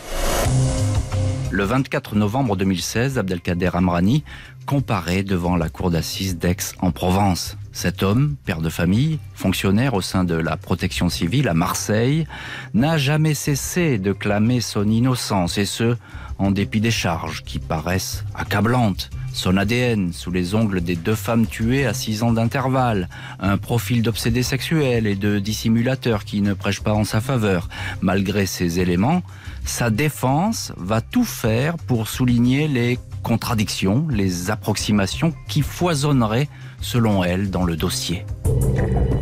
Le 1.52 1.64
24 1.66 2.16
novembre 2.16 2.56
2016, 2.56 3.20
Abdelkader 3.20 3.70
Amrani 3.76 4.24
comparé 4.66 5.22
devant 5.22 5.56
la 5.56 5.70
cour 5.70 5.92
d'assises 5.92 6.40
d'Aix 6.40 6.74
en 6.80 6.90
Provence. 6.90 7.58
Cet 7.76 8.04
homme, 8.04 8.36
père 8.46 8.62
de 8.62 8.70
famille, 8.70 9.18
fonctionnaire 9.34 9.96
au 9.96 10.02
sein 10.02 10.24
de 10.24 10.36
la 10.36 10.58
protection 10.58 11.10
civile 11.10 11.48
à 11.48 11.56
Marseille, 11.56 12.28
n'a 12.76 13.00
jamais 13.00 13.34
cessé 13.34 13.98
de 13.98 14.14
clamer 14.14 14.62
son 14.62 14.88
innocence, 14.88 15.58
et 15.58 15.66
ce, 15.66 15.98
en 16.38 16.52
dépit 16.52 16.82
des 16.82 16.92
charges 16.92 17.44
qui 17.44 17.58
paraissent 17.58 18.26
accablantes. 18.36 19.10
Son 19.34 19.58
ADN 19.58 20.14
sous 20.14 20.30
les 20.30 20.54
ongles 20.54 20.82
des 20.82 20.96
deux 20.96 21.16
femmes 21.16 21.48
tuées 21.48 21.88
à 21.88 21.96
six 21.96 22.22
ans 22.22 22.32
d'intervalle, 22.32 23.10
un 23.40 23.58
profil 23.58 24.04
d'obsédé 24.04 24.44
sexuel 24.44 25.08
et 25.08 25.16
de 25.16 25.40
dissimulateur 25.40 26.26
qui 26.26 26.42
ne 26.42 26.54
prêche 26.54 26.82
pas 26.82 26.94
en 26.94 27.04
sa 27.04 27.22
faveur. 27.22 27.70
Malgré 28.02 28.46
ces 28.46 28.80
éléments, 28.80 29.24
sa 29.66 29.90
défense 29.90 30.74
va 30.78 31.02
tout 31.02 31.26
faire 31.26 31.78
pour 31.78 32.08
souligner 32.08 32.68
les 32.68 33.00
contradictions, 33.24 34.08
les 34.10 34.52
approximations 34.52 35.34
qui 35.48 35.64
foisonneraient 35.64 36.50
selon 36.84 37.24
elle, 37.24 37.50
dans 37.50 37.64
le 37.64 37.76
dossier. 37.76 38.26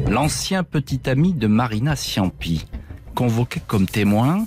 L'ancien 0.09 0.63
petit 0.63 1.09
ami 1.09 1.33
de 1.33 1.47
Marina 1.47 1.95
Ciampi, 1.95 2.65
convoqué 3.15 3.61
comme 3.65 3.85
témoin, 3.85 4.45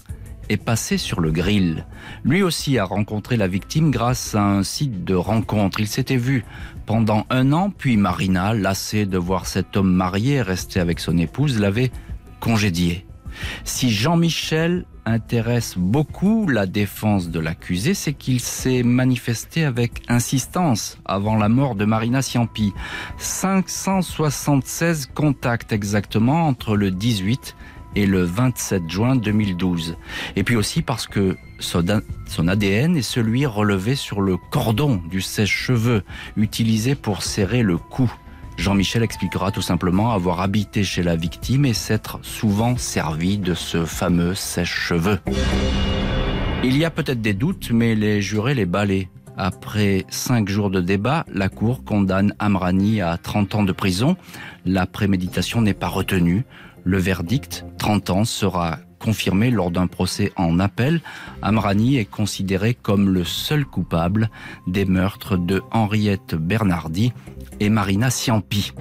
est 0.51 0.59
passé 0.59 0.99
sur 0.99 1.21
le 1.21 1.31
grill. 1.31 1.87
Lui 2.25 2.43
aussi 2.43 2.79
a 2.79 2.85
rencontré 2.85 3.39
la 3.39 3.49
victime 3.49 3.91
grâce 3.91 4.35
à 4.35 4.43
un 4.43 4.63
site 4.63 5.05
de 5.05 5.15
rencontre. 5.15 5.81
Il 5.81 5.89
s'était 5.89 6.19
vu 6.19 6.45
pendant 6.85 7.25
un 7.31 7.53
an, 7.53 7.71
puis 7.71 7.97
Marina, 7.97 8.53
lassée 8.53 9.07
de 9.07 9.17
voir 9.17 9.47
cet 9.47 9.77
homme 9.77 9.93
marié 9.93 10.43
rester 10.43 10.81
avec 10.81 11.01
son 11.01 11.17
épouse, 11.17 11.59
l'avait 11.59 11.93
congédié. 12.41 13.07
Si 13.65 13.91
Jean-Michel 13.91 14.85
intéresse 15.07 15.75
beaucoup 15.77 16.49
la 16.49 16.67
défense 16.67 17.29
de 17.29 17.41
l'accusé, 17.41 17.95
c'est 17.95 18.13
qu'il 18.13 18.41
s'est 18.41 18.83
manifesté 18.83 19.65
avec 19.65 20.03
insistance 20.09 20.99
avant 21.05 21.37
la 21.37 21.49
mort 21.49 21.75
de 21.75 21.85
Marina 21.85 22.23
Ciampi. 22.23 22.73
576 23.19 25.07
contacts 25.15 25.73
exactement 25.73 26.47
entre 26.47 26.77
le 26.77 26.91
18 26.91 27.57
et 27.97 28.07
le 28.07 28.23
27 28.23 28.91
juin 28.91 29.17
2012. 29.17 29.97
Et 30.37 30.43
puis 30.43 30.57
aussi 30.57 30.83
parce 30.83 31.07
que 31.07 31.37
son 31.59 32.49
ADN 32.49 32.97
est 32.97 33.03
celui 33.03 33.47
relevé 33.47 33.95
sur 33.95 34.21
le 34.21 34.37
cordon 34.37 35.01
du 35.11 35.21
sèche-cheveux 35.21 36.03
utilisé 36.37 36.95
pour 36.95 37.23
serrer 37.23 37.63
le 37.63 37.79
cou. 37.79 38.13
Jean-Michel 38.57 39.03
expliquera 39.03 39.51
tout 39.51 39.63
simplement 39.63 40.13
avoir 40.13 40.41
habité 40.41 40.85
chez 40.85 41.03
la 41.03 41.17
victime 41.17 41.65
et 41.65 41.75
s'être 41.75 42.21
souvent 42.23 42.77
servi 42.77 43.39
de 43.39 43.55
ce 43.55 43.85
fameux 43.85 44.35
sèche-cheveux. 44.35 45.19
Il 46.63 46.77
y 46.79 46.85
a 46.85 46.91
peut-être 46.91 47.21
des 47.21 47.35
doutes, 47.35 47.71
mais 47.73 47.95
les 47.95 48.23
jurés 48.23 48.55
les 48.55 48.67
balaient. 48.67 49.09
Après 49.37 50.05
cinq 50.09 50.49
jours 50.49 50.71
de 50.71 50.81
débat, 50.81 51.25
la 51.33 51.49
Cour 51.49 51.85
condamne 51.85 52.35
Amrani 52.39 53.01
à 53.01 53.19
30 53.19 53.57
ans 53.57 53.63
de 53.65 53.73
prison. 53.73 54.17
La 54.65 54.87
préméditation 54.87 55.61
n'est 55.61 55.75
pas 55.75 55.89
retenue. 55.89 56.45
Le 56.85 56.99
verdict, 56.99 57.67
30 57.79 58.11
ans, 58.11 58.25
sera 58.25 58.79
confirmé 59.05 59.51
lors 59.51 59.71
d'un 59.71 59.87
procès 59.87 60.33
en 60.35 60.59
appel. 60.59 61.03
Amrani 61.43 61.99
est 61.99 62.07
considéré 62.07 62.73
comme 62.73 63.11
le 63.11 63.23
seul 63.23 63.67
coupable 63.67 64.31
des 64.67 64.87
meurtres 64.87 65.37
de 65.37 65.63
Henriette 65.73 66.35
Bernardi 66.35 67.13
et 67.61 67.69
Marina 67.69 68.09
Ciampi. 68.09 68.73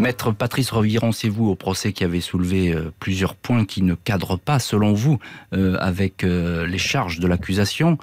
Maître 0.00 0.32
Patrice 0.32 0.70
Revironcez-vous 0.72 1.46
au 1.46 1.54
procès 1.54 1.92
qui 1.92 2.02
avait 2.02 2.20
soulevé 2.20 2.72
euh, 2.72 2.92
plusieurs 2.98 3.36
points 3.36 3.64
qui 3.64 3.82
ne 3.82 3.94
cadrent 3.94 4.38
pas, 4.38 4.58
selon 4.58 4.92
vous, 4.92 5.18
euh, 5.54 5.76
avec 5.80 6.24
euh, 6.24 6.66
les 6.66 6.78
charges 6.78 7.20
de 7.20 7.28
l'accusation. 7.28 7.98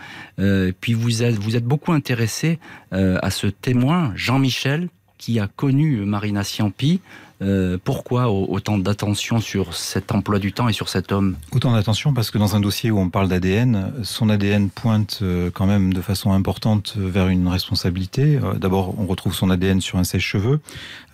puis 0.79 0.93
vous 0.93 1.23
êtes, 1.23 1.35
vous 1.35 1.57
êtes 1.57 1.65
beaucoup 1.65 1.91
intéressé 1.91 2.57
à 2.91 3.29
ce 3.29 3.47
témoin, 3.47 4.13
Jean-Michel, 4.15 4.87
qui 5.17 5.39
a 5.39 5.47
connu 5.47 6.05
Marina 6.05 6.43
Ciampi. 6.43 7.01
Euh, 7.43 7.77
pourquoi 7.83 8.31
autant 8.31 8.77
d'attention 8.77 9.39
sur 9.39 9.73
cet 9.73 10.11
emploi 10.11 10.39
du 10.39 10.53
temps 10.53 10.69
et 10.69 10.73
sur 10.73 10.87
cet 10.87 11.11
homme? 11.11 11.35
Autant 11.51 11.73
d'attention 11.73 12.13
parce 12.13 12.31
que 12.31 12.37
dans 12.37 12.55
un 12.55 12.59
dossier 12.59 12.89
où 12.91 12.99
on 12.99 13.09
parle 13.09 13.27
d'ADN, 13.27 13.93
son 14.03 14.29
ADN 14.29 14.69
pointe 14.69 15.19
euh, 15.21 15.51
quand 15.53 15.65
même 15.65 15.93
de 15.93 16.01
façon 16.01 16.31
importante 16.31 16.95
vers 16.97 17.27
une 17.27 17.47
responsabilité. 17.47 18.39
Euh, 18.41 18.53
d'abord, 18.53 18.95
on 18.97 19.05
retrouve 19.05 19.35
son 19.35 19.49
ADN 19.49 19.81
sur 19.81 19.99
un 19.99 20.03
sèche-cheveux. 20.03 20.61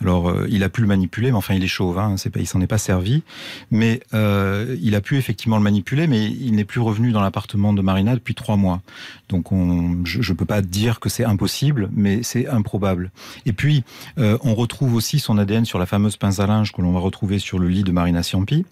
Alors, 0.00 0.32
il 0.48 0.62
a 0.64 0.68
pu 0.68 0.80
le 0.80 0.86
manipuler, 0.86 1.30
mais 1.30 1.36
enfin, 1.36 1.54
il 1.54 1.64
est 1.64 1.68
chauve, 1.68 1.98
hein, 1.98 2.14
pas, 2.32 2.40
il 2.40 2.46
s'en 2.46 2.60
est 2.60 2.66
pas 2.66 2.78
servi. 2.78 3.22
Mais 3.70 4.00
il 4.12 4.94
a 4.94 5.00
pu 5.00 5.18
effectivement 5.18 5.56
le 5.56 5.62
manipuler, 5.62 6.06
mais 6.06 6.24
il 6.24 6.54
n'est 6.54 6.64
plus 6.64 6.80
revenu 6.80 7.12
dans 7.12 7.20
l'appartement 7.20 7.72
de 7.72 7.82
Marina 7.82 8.14
depuis 8.14 8.34
trois 8.34 8.56
mois. 8.56 8.80
Donc, 9.28 9.52
on, 9.52 10.04
je 10.04 10.32
ne 10.32 10.36
peux 10.36 10.46
pas 10.46 10.62
dire 10.62 11.00
que 11.00 11.08
c'est 11.08 11.24
impossible, 11.24 11.90
mais 11.92 12.22
c'est 12.22 12.48
improbable. 12.48 13.10
Et 13.44 13.52
puis, 13.52 13.84
on 14.16 14.54
retrouve 14.54 14.94
aussi 14.94 15.18
son 15.18 15.36
ADN 15.36 15.64
sur 15.64 15.78
la 15.78 15.86
fameuse 15.86 16.16
pince 16.20 16.38
à 16.38 16.46
linge 16.46 16.70
que 16.72 16.80
l'on 16.82 16.92
va 16.92 17.00
retrouver 17.00 17.40
sur 17.40 17.58
le 17.58 17.68
lit 17.68 17.82
de 17.82 17.90
Marina 17.90 18.22
Ciampi. 18.22 18.64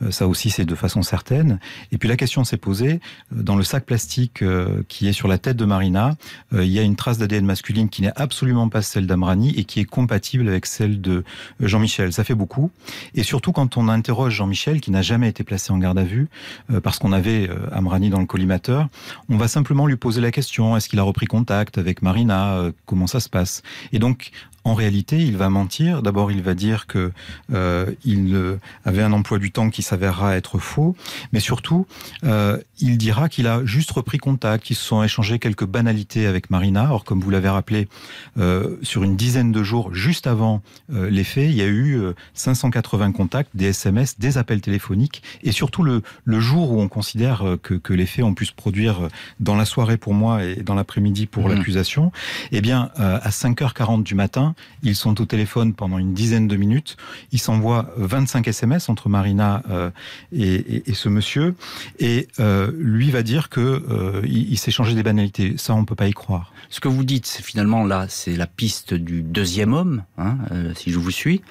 Euh, 0.00 0.10
ça 0.10 0.26
aussi, 0.26 0.48
c'est 0.48 0.64
de 0.64 0.74
façon 0.74 1.02
certaine. 1.02 1.58
Et 1.90 1.98
puis 1.98 2.08
la 2.08 2.16
question 2.16 2.44
s'est 2.44 2.56
posée, 2.56 3.00
euh, 3.36 3.42
dans 3.42 3.56
le 3.56 3.64
sac 3.64 3.84
plastique 3.84 4.40
euh, 4.40 4.82
qui 4.88 5.08
est 5.08 5.12
sur 5.12 5.28
la 5.28 5.36
tête 5.36 5.56
de 5.56 5.64
Marina, 5.66 6.16
il 6.52 6.68
y 6.68 6.78
a 6.78 6.82
une 6.82 6.96
trace 6.96 7.18
d'ADN 7.18 7.44
masculine 7.44 7.88
qui 7.88 8.02
n'est 8.02 8.12
absolument 8.14 8.68
pas 8.68 8.82
celle 8.82 9.06
d'Amrani 9.06 9.52
et 9.58 9.64
qui 9.64 9.80
est 9.80 9.84
compatible 9.84 10.48
avec 10.48 10.66
celle 10.66 11.00
de 11.00 11.24
Jean-Michel. 11.60 12.12
Ça 12.12 12.24
fait 12.24 12.34
beaucoup. 12.34 12.70
Et 13.14 13.24
surtout 13.24 13.52
quand 13.52 13.76
on 13.76 13.88
interroge 13.88 14.34
Jean-Michel, 14.34 14.80
qui 14.80 14.90
n'a 14.90 15.02
jamais 15.02 15.28
été 15.28 15.42
placé 15.42 15.72
en 15.72 15.78
garde 15.78 15.98
à 15.98 16.04
vue, 16.04 16.28
parce 16.82 16.98
qu'on 16.98 17.12
avait 17.12 17.50
Amrani 17.72 18.10
dans 18.10 18.20
le 18.20 18.26
collimateur, 18.26 18.88
on 19.28 19.36
va 19.36 19.48
simplement 19.48 19.86
lui 19.86 19.96
poser 19.96 20.20
la 20.20 20.30
question, 20.30 20.76
est-ce 20.76 20.88
qu'il 20.88 21.00
a 21.00 21.02
repris 21.02 21.26
contact 21.26 21.78
avec 21.78 22.02
Marina 22.02 22.70
Comment 22.86 23.08
ça 23.08 23.18
se 23.18 23.28
passe? 23.28 23.62
Et 23.92 23.98
donc, 23.98 24.30
en 24.64 24.74
réalité, 24.74 25.18
il 25.18 25.36
va 25.36 25.48
mentir. 25.48 26.02
D'abord, 26.02 26.30
il 26.30 26.42
va 26.42 26.54
dire 26.54 26.86
que 26.86 27.10
euh, 27.52 27.92
il 28.04 28.34
euh, 28.34 28.58
avait 28.84 29.02
un 29.02 29.12
emploi 29.12 29.38
du 29.38 29.50
temps 29.50 29.70
qui 29.70 29.82
s'avérera 29.82 30.36
être 30.36 30.58
faux, 30.58 30.96
mais 31.32 31.40
surtout, 31.40 31.86
euh, 32.24 32.58
il 32.78 32.96
dira 32.96 33.28
qu'il 33.28 33.46
a 33.48 33.64
juste 33.64 33.90
repris 33.90 34.18
contact, 34.18 34.64
qu'ils 34.64 34.76
se 34.76 34.84
sont 34.84 35.02
échangés 35.02 35.38
quelques 35.38 35.66
banalités 35.66 36.26
avec 36.26 36.50
Marina. 36.50 36.92
Or, 36.92 37.04
comme 37.04 37.20
vous 37.20 37.30
l'avez 37.30 37.48
rappelé, 37.48 37.88
euh, 38.38 38.76
sur 38.82 39.02
une 39.02 39.16
dizaine 39.16 39.50
de 39.50 39.62
jours 39.62 39.94
juste 39.94 40.26
avant 40.26 40.62
euh, 40.92 41.10
les 41.10 41.24
faits, 41.24 41.50
il 41.50 41.56
y 41.56 41.62
a 41.62 41.66
eu 41.66 42.00
580 42.34 43.12
contacts, 43.12 43.50
des 43.54 43.66
SMS, 43.66 44.18
des 44.18 44.38
appels 44.38 44.60
téléphoniques, 44.60 45.22
et 45.42 45.52
surtout 45.52 45.82
le, 45.82 46.02
le 46.24 46.40
jour 46.40 46.72
où 46.72 46.80
on 46.80 46.88
considère 46.88 47.56
que, 47.62 47.74
que, 47.74 47.92
les 47.92 48.06
faits 48.06 48.24
ont 48.24 48.34
pu 48.34 48.46
se 48.46 48.52
produire 48.52 49.08
dans 49.40 49.56
la 49.56 49.64
soirée 49.64 49.96
pour 49.96 50.14
moi 50.14 50.44
et 50.44 50.56
dans 50.56 50.74
l'après-midi 50.74 51.26
pour 51.26 51.48
mmh. 51.48 51.54
l'accusation, 51.54 52.12
eh 52.52 52.60
bien, 52.60 52.90
à 52.96 53.28
5h40 53.28 54.02
du 54.02 54.14
matin, 54.14 54.51
ils 54.82 54.96
sont 54.96 55.20
au 55.20 55.24
téléphone 55.24 55.74
pendant 55.74 55.98
une 55.98 56.14
dizaine 56.14 56.48
de 56.48 56.56
minutes. 56.56 56.96
Ils 57.32 57.40
s'envoient 57.40 57.92
25 57.96 58.46
SMS 58.48 58.88
entre 58.88 59.08
Marina 59.08 59.62
euh, 59.70 59.90
et, 60.32 60.82
ce 60.94 61.08
monsieur. 61.08 61.54
Et 61.98 62.28
euh, 62.40 62.70
lui 62.76 63.10
va 63.10 63.22
dire 63.22 63.48
que 63.48 63.60
euh, 63.60 64.22
il, 64.24 64.58
s'est 64.58 64.70
changé 64.70 64.94
des 64.94 65.02
banalités. 65.02 65.54
Ça, 65.56 65.74
on 65.74 65.84
peut 65.84 65.94
pas 65.94 66.08
y 66.08 66.12
croire. 66.12 66.52
Ce 66.68 66.80
que 66.80 66.88
vous 66.88 67.04
dites, 67.04 67.40
finalement 67.42 67.84
là, 67.84 68.06
c'est 68.08 68.36
la 68.36 68.46
piste 68.46 68.94
du 68.94 69.22
deuxième 69.22 69.72
homme, 69.72 70.04
hein, 70.18 70.38
si 70.74 70.90
je 70.90 70.98
vous 70.98 71.10
suis. 71.10 71.42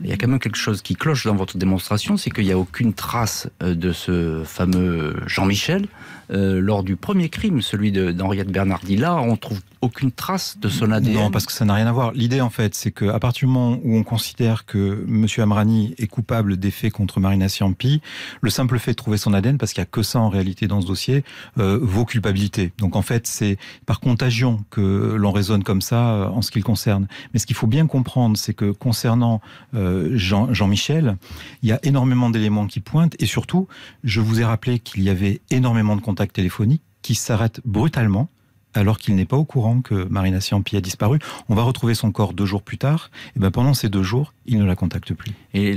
Il 0.00 0.08
y 0.08 0.12
a 0.12 0.16
quand 0.16 0.28
même 0.28 0.38
quelque 0.38 0.58
chose 0.58 0.82
qui 0.82 0.94
cloche 0.94 1.26
dans 1.26 1.34
votre 1.34 1.58
démonstration, 1.58 2.16
c'est 2.16 2.30
qu'il 2.30 2.44
n'y 2.44 2.52
a 2.52 2.58
aucune 2.58 2.92
trace 2.92 3.48
de 3.60 3.92
ce 3.92 4.44
fameux 4.44 5.16
Jean-Michel 5.26 5.88
lors 6.30 6.82
du 6.82 6.96
premier 6.96 7.28
crime, 7.28 7.62
celui 7.62 7.92
d'Henriette 7.92 8.50
Bernardi. 8.50 8.96
Là, 8.96 9.16
on 9.16 9.36
trouve 9.36 9.60
aucune 9.80 10.10
trace 10.10 10.58
de 10.58 10.68
son 10.68 10.90
ADN 10.90 11.14
Non, 11.14 11.30
parce 11.30 11.46
que 11.46 11.52
ça 11.52 11.64
n'a 11.64 11.74
rien 11.74 11.86
à 11.86 11.92
voir. 11.92 12.12
L'idée, 12.12 12.40
en 12.40 12.50
fait, 12.50 12.74
c'est 12.74 12.90
qu'à 12.90 13.18
partir 13.18 13.46
du 13.48 13.52
moment 13.52 13.78
où 13.82 13.96
on 13.96 14.02
considère 14.02 14.66
que 14.66 15.04
M. 15.08 15.26
Amrani 15.38 15.94
est 15.98 16.06
coupable 16.06 16.56
des 16.56 16.70
faits 16.70 16.92
contre 16.92 17.20
Marina 17.20 17.48
Siampi, 17.48 18.00
le 18.40 18.50
simple 18.50 18.78
fait 18.78 18.92
de 18.92 18.96
trouver 18.96 19.18
son 19.18 19.32
ADN, 19.34 19.58
parce 19.58 19.72
qu'il 19.72 19.80
n'y 19.80 19.86
a 19.86 19.90
que 19.90 20.02
ça 20.02 20.20
en 20.20 20.28
réalité 20.28 20.66
dans 20.66 20.80
ce 20.80 20.86
dossier, 20.86 21.24
euh, 21.58 21.78
vaut 21.80 22.04
culpabilité. 22.04 22.72
Donc 22.78 22.96
en 22.96 23.02
fait, 23.02 23.26
c'est 23.26 23.56
par 23.86 24.00
contagion 24.00 24.64
que 24.70 25.14
l'on 25.16 25.32
raisonne 25.32 25.62
comme 25.62 25.82
ça 25.82 26.10
euh, 26.10 26.28
en 26.28 26.42
ce 26.42 26.50
qui 26.50 26.58
le 26.58 26.64
concerne. 26.64 27.06
Mais 27.32 27.38
ce 27.38 27.46
qu'il 27.46 27.56
faut 27.56 27.66
bien 27.66 27.86
comprendre, 27.86 28.36
c'est 28.36 28.54
que 28.54 28.70
concernant 28.72 29.40
euh, 29.74 30.10
Jean, 30.14 30.52
Jean-Michel, 30.52 31.16
il 31.62 31.68
y 31.68 31.72
a 31.72 31.78
énormément 31.82 32.30
d'éléments 32.30 32.66
qui 32.66 32.80
pointent, 32.80 33.14
et 33.20 33.26
surtout, 33.26 33.68
je 34.02 34.20
vous 34.20 34.40
ai 34.40 34.44
rappelé 34.44 34.78
qu'il 34.80 35.02
y 35.02 35.10
avait 35.10 35.40
énormément 35.50 35.94
de 35.94 36.00
contacts 36.18 36.34
téléphoniques 36.34 36.82
qui 37.00 37.14
s'arrêtent 37.14 37.60
brutalement 37.64 38.28
alors 38.74 38.98
qu'il 38.98 39.14
n'est 39.14 39.24
pas 39.24 39.36
au 39.36 39.44
courant 39.44 39.80
que 39.80 40.06
Marina 40.08 40.40
Siampi 40.40 40.76
a 40.76 40.80
disparu. 40.80 41.18
On 41.48 41.54
va 41.54 41.62
retrouver 41.62 41.94
son 41.94 42.12
corps 42.12 42.34
deux 42.34 42.44
jours 42.44 42.62
plus 42.62 42.76
tard. 42.76 43.10
Et 43.34 43.38
ben 43.40 43.50
pendant 43.50 43.72
ces 43.72 43.88
deux 43.88 44.02
jours, 44.02 44.34
il 44.46 44.58
ne 44.58 44.64
la 44.64 44.76
contacte 44.76 45.14
plus. 45.14 45.32
Et 45.54 45.76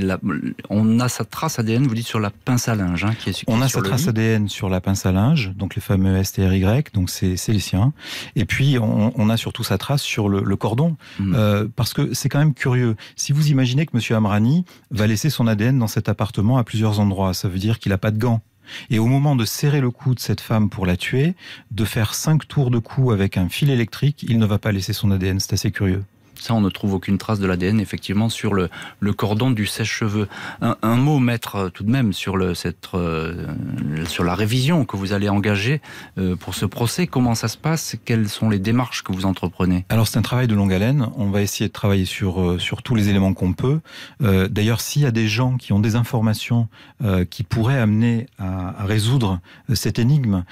on 0.70 1.00
a 1.00 1.10
sa 1.10 1.24
trace 1.24 1.58
ADN, 1.58 1.88
vous 1.88 1.96
dites, 1.96 2.08
sur 2.08 2.20
la 2.20 2.32
pince 2.32 2.68
à 2.68 2.76
linge. 2.76 3.06
Hein, 3.06 3.14
qui 3.18 3.30
est, 3.30 3.44
on 3.48 3.62
a 3.62 3.70
sa 3.70 3.82
trace 3.82 4.08
ADN 4.08 4.50
sur 4.50 4.68
la 4.68 4.82
pince 4.82 5.06
à 5.06 5.12
linge, 5.12 5.52
donc 5.56 5.76
les 5.76 5.82
fameux 5.82 6.22
STRY, 6.24 6.66
donc 6.94 7.10
c'est 7.10 7.38
les 7.48 7.60
siens. 7.60 7.94
Et 8.36 8.46
puis 8.46 8.78
on, 8.80 9.30
a 9.30 9.38
surtout 9.38 9.64
sa 9.64 9.78
trace 9.78 10.02
sur 10.02 10.28
le, 10.28 10.56
cordon, 10.56 10.98
hmm. 11.20 11.34
euh, 11.36 11.68
parce 11.76 11.94
que 11.94 12.14
c'est 12.14 12.30
quand 12.30 12.39
même 12.39 12.54
curieux. 12.54 12.96
Si 13.16 13.32
vous 13.32 13.50
imaginez 13.50 13.86
que 13.86 13.96
M. 13.96 14.18
Amrani 14.18 14.66
va 14.89 15.08
laisser 15.08 15.30
son 15.30 15.48
ADN 15.48 15.80
dans 15.80 15.88
cet 15.88 16.10
appartement 16.10 16.58
à 16.58 16.64
plusieurs 16.64 17.00
endroits, 17.00 17.34
ça 17.34 17.48
veut 17.48 17.60
dire 17.60 17.80
qu'il 17.80 17.92
n'a 17.92 17.98
pas 17.98 18.12
de 18.12 18.18
gants 18.18 18.42
et 18.89 18.99
au 18.99 19.07
moment 19.07 19.36
de 19.36 19.45
serrer 19.45 19.82
le 19.82 19.91
cou 19.91 20.15
de 20.15 20.19
cette 20.19 20.41
femme 20.41 20.69
pour 20.69 20.86
la 20.86 20.97
tuer, 20.97 21.36
de 21.72 21.86
faire 21.86 22.13
cinq 22.13 22.47
tours 22.47 22.72
de 22.72 22.80
cou 22.80 23.11
avec 23.11 23.38
un 23.38 23.49
fil 23.49 23.69
électrique, 23.69 24.26
il 24.28 24.39
ne 24.39 24.45
va 24.45 24.57
pas 24.57 24.72
laisser 24.72 24.93
son 24.93 25.11
ADN. 25.11 25.39
C'est 25.39 25.53
assez 25.53 25.72
curieux. 25.72 26.03
Ça, 26.42 26.56
on 26.56 26.62
ne 26.62 26.72
trouve 26.72 26.96
aucune 26.96 27.20
trace 27.20 27.39
de 27.39 27.46
l'ADN 27.46 27.80
effectivement 27.80 28.28
sur 28.28 28.56
le, 28.56 28.68
cordon 29.14 29.52
du 29.52 29.68
sèche-cheveux. 29.68 30.28
Un, 30.62 30.96
mot, 30.96 31.20
maître, 31.20 31.56
euh, 31.56 31.70
tout 31.70 31.84
de 31.84 31.92
même 31.92 32.14
sur 32.14 32.36
cette 32.58 32.89
euh, 32.96 33.46
sur 34.08 34.24
la 34.24 34.34
révision 34.34 34.84
que 34.84 34.98
vous 34.98 35.14
allez 35.14 35.30
engager 35.30 35.82
euh, 36.18 36.36
pour 36.36 36.56
ce 36.56 36.66
procès. 36.66 37.06
Comment 37.06 37.36
ça 37.36 37.48
se 37.48 37.58
passe? 37.58 37.96
Quelles 38.06 38.28
sont 38.28 38.50
les 38.50 38.58
démarches 38.58 39.04
que 39.04 39.12
vous 39.12 39.28
entreprenez? 39.28 39.86
Alors 39.89 40.08
c'est 40.08 40.18
un 40.18 40.24
travail 40.24 40.48
de 40.48 40.56
longue 40.56 40.74
haleine. 40.74 41.10
On 41.16 41.30
va 41.30 41.44
essayer 41.44 41.68
de 41.68 41.74
travailler 41.74 42.06
sur 42.06 42.60
sur 42.60 42.82
tous 42.82 42.96
les 42.96 43.10
éléments 43.10 43.36
qu'on 43.36 43.54
peut. 43.54 43.80
D'ailleurs, 44.20 44.82
s'il 44.82 45.04
y 45.04 45.06
a 45.06 45.12
des 45.12 45.28
gens 45.28 45.58
qui 45.58 45.74
ont 45.74 45.80
des 45.80 45.96
informations 45.96 46.68
qui 47.30 47.44
pourraient 47.44 47.80
amener 47.80 48.26
à, 48.39 48.82
à 48.82 48.86
résoudre 48.86 49.39
cette 49.74 50.00
énigme, 50.00 50.44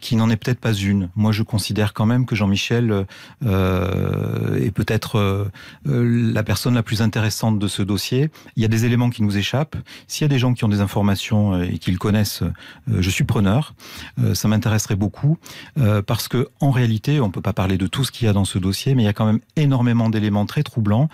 qui 0.00 0.16
n'en 0.16 0.28
est 0.28 0.36
peut-être 0.36 0.60
pas 0.60 0.74
une. 0.74 1.08
Moi, 1.16 1.32
je 1.32 1.42
considère 1.42 1.94
quand 1.94 2.06
même 2.06 2.26
que 2.26 2.34
Jean-Michel 2.34 3.06
est 3.42 4.73
peut-être 4.74 5.16
euh, 5.16 5.44
euh, 5.88 6.32
la 6.32 6.42
personne 6.42 6.74
la 6.74 6.82
plus 6.82 7.00
intéressante 7.00 7.58
de 7.58 7.68
ce 7.68 7.82
dossier. 7.82 8.30
Il 8.56 8.62
y 8.62 8.66
a 8.66 8.68
des 8.68 8.84
éléments 8.84 9.10
qui 9.10 9.22
nous 9.22 9.36
échappent. 9.38 9.76
S'il 10.06 10.24
y 10.24 10.26
a 10.26 10.28
des 10.28 10.38
gens 10.38 10.52
qui 10.52 10.64
ont 10.64 10.68
des 10.68 10.80
informations 10.80 11.54
euh, 11.54 11.62
et 11.62 11.78
qui 11.78 11.90
le 11.90 11.98
connaissent, 11.98 12.42
je 12.88 13.10
suis 13.10 13.24
preneur. 13.24 13.74
ça 14.34 14.48
m'intéresserait 14.48 14.96
beaucoup 14.96 15.38
parce 16.06 16.28
que 16.28 16.48
en 16.60 16.70
réalité, 16.70 17.20
on 17.20 17.30
peut 17.30 17.40
pas 17.40 17.52
parler 17.52 17.78
de 17.78 17.86
tout 17.86 18.04
ce 18.04 18.10
qu'il 18.10 18.26
y 18.26 18.28
a 18.28 18.32
dans 18.32 18.44
ce 18.44 18.58
dossier, 18.58 18.94
mais 18.94 19.02
il 19.02 19.06
y 19.06 19.08
a 19.08 19.12
quand 19.12 19.26
même 19.26 19.40
énormément 19.56 20.10
d'éléments 20.10 20.46
très 20.46 20.62
troublants. 20.62 21.08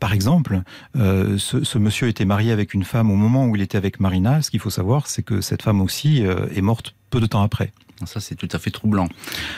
par 0.00 0.12
exemple, 0.12 0.62
ce, 0.94 1.36
ce, 1.62 1.78
monsieur 1.78 2.08
était 2.08 2.24
marié 2.24 2.52
avec 2.52 2.72
une 2.72 2.84
femme 2.84 3.10
au 3.10 3.16
moment 3.16 3.46
où 3.46 3.54
il 3.54 3.62
était 3.62 3.78
avec 3.78 4.00
Marina. 4.00 4.40
Ce 4.42 4.50
qu'il 4.50 4.60
faut 4.60 4.70
savoir, 4.70 5.06
c'est 5.06 5.22
que 5.22 5.40
cette 5.40 5.62
femme 5.62 5.80
aussi 5.80 6.22
est 6.22 6.62
morte 6.62 6.94
peu 7.10 7.20
de 7.20 7.26
temps 7.26 7.42
après. 7.42 7.72
Ça, 8.06 8.20
c'est 8.20 8.34
tout 8.34 8.48
à 8.52 8.58
fait 8.58 8.70
troublant. 8.70 9.08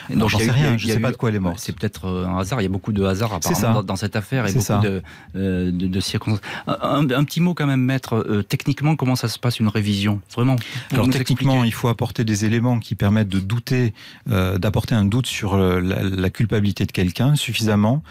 Donc, 0.09 0.29
j'en 0.29 0.39
sais 0.39 0.51
rien, 0.51 0.77
je 0.77 0.87
ne 0.87 0.91
sais 0.93 0.99
pas 0.99 1.11
de 1.11 1.17
quoi 1.17 1.29
elle 1.29 1.35
est 1.35 1.39
morte. 1.39 1.59
C'est 1.59 1.75
peut-être 1.75 2.05
euh, 2.05 2.25
un 2.25 2.37
hasard. 2.39 2.61
Il 2.61 2.63
y 2.63 2.67
a 2.67 2.69
beaucoup 2.69 2.91
de 2.91 3.03
hasard 3.03 3.33
apparemment 3.33 3.83
dans, 3.83 3.95
cette 3.95 4.15
affaire 4.15 4.45
et 4.47 4.53
beaucoup 4.53 4.83
de, 4.83 5.01
euh, 5.35 5.71
de, 5.71 5.87
de, 5.87 5.99
circonstances. 5.99 6.41
Un, 6.67 7.09
un, 7.09 7.23
petit 7.23 7.41
mot 7.41 7.53
quand 7.53 7.67
même, 7.67 7.81
maître. 7.81 8.15
Euh, 8.15 8.43
techniquement, 8.43 8.95
comment 8.95 9.15
ça 9.15 9.27
se 9.27 9.39
passe 9.39 9.59
une 9.59 9.67
révision 9.67 10.21
Vraiment 10.35 10.55
Alors 10.91 11.09
techniquement, 11.09 11.63
il 11.63 11.73
faut 11.73 11.87
apporter 11.87 12.23
des 12.23 12.45
éléments 12.45 12.79
qui 12.79 12.95
permettent 12.95 13.29
de 13.29 13.39
douter, 13.39 13.93
euh, 14.29 14.57
d'apporter 14.57 14.95
un 14.95 15.05
doute 15.05 15.27
sur 15.27 15.57
la, 15.57 16.03
la 16.03 16.29
culpabilité 16.29 16.85
de 16.85 16.91
quelqu'un 16.91 17.35
suffisamment 17.35 18.03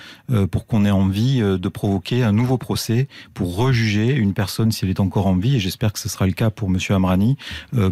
pour 0.50 0.66
qu'on 0.66 0.84
ait 0.84 0.90
envie 0.90 1.40
de 1.40 1.68
provoquer 1.68 2.22
un 2.22 2.32
nouveau 2.32 2.58
procès 2.58 3.08
pour 3.34 3.56
rejuger 3.56 4.14
une 4.14 4.34
personne 4.34 4.72
si 4.72 4.84
elle 4.84 4.90
est 4.90 5.00
encore 5.00 5.26
en 5.26 5.36
vie. 5.36 5.56
Et 5.56 5.60
j'espère 5.60 5.92
que 5.92 5.98
ce 5.98 6.08
sera 6.08 6.26
le 6.26 6.32
cas 6.32 6.50
pour 6.50 6.70
Monsieur 6.70 6.94
Amrani 6.94 7.36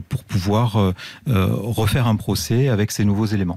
pour 0.08 0.24
pouvoir 0.24 0.92
refaire 1.26 2.06
un 2.06 2.16
procès 2.16 2.33
avec 2.70 2.90
ces 2.90 3.04
nouveaux 3.04 3.26
éléments. 3.26 3.56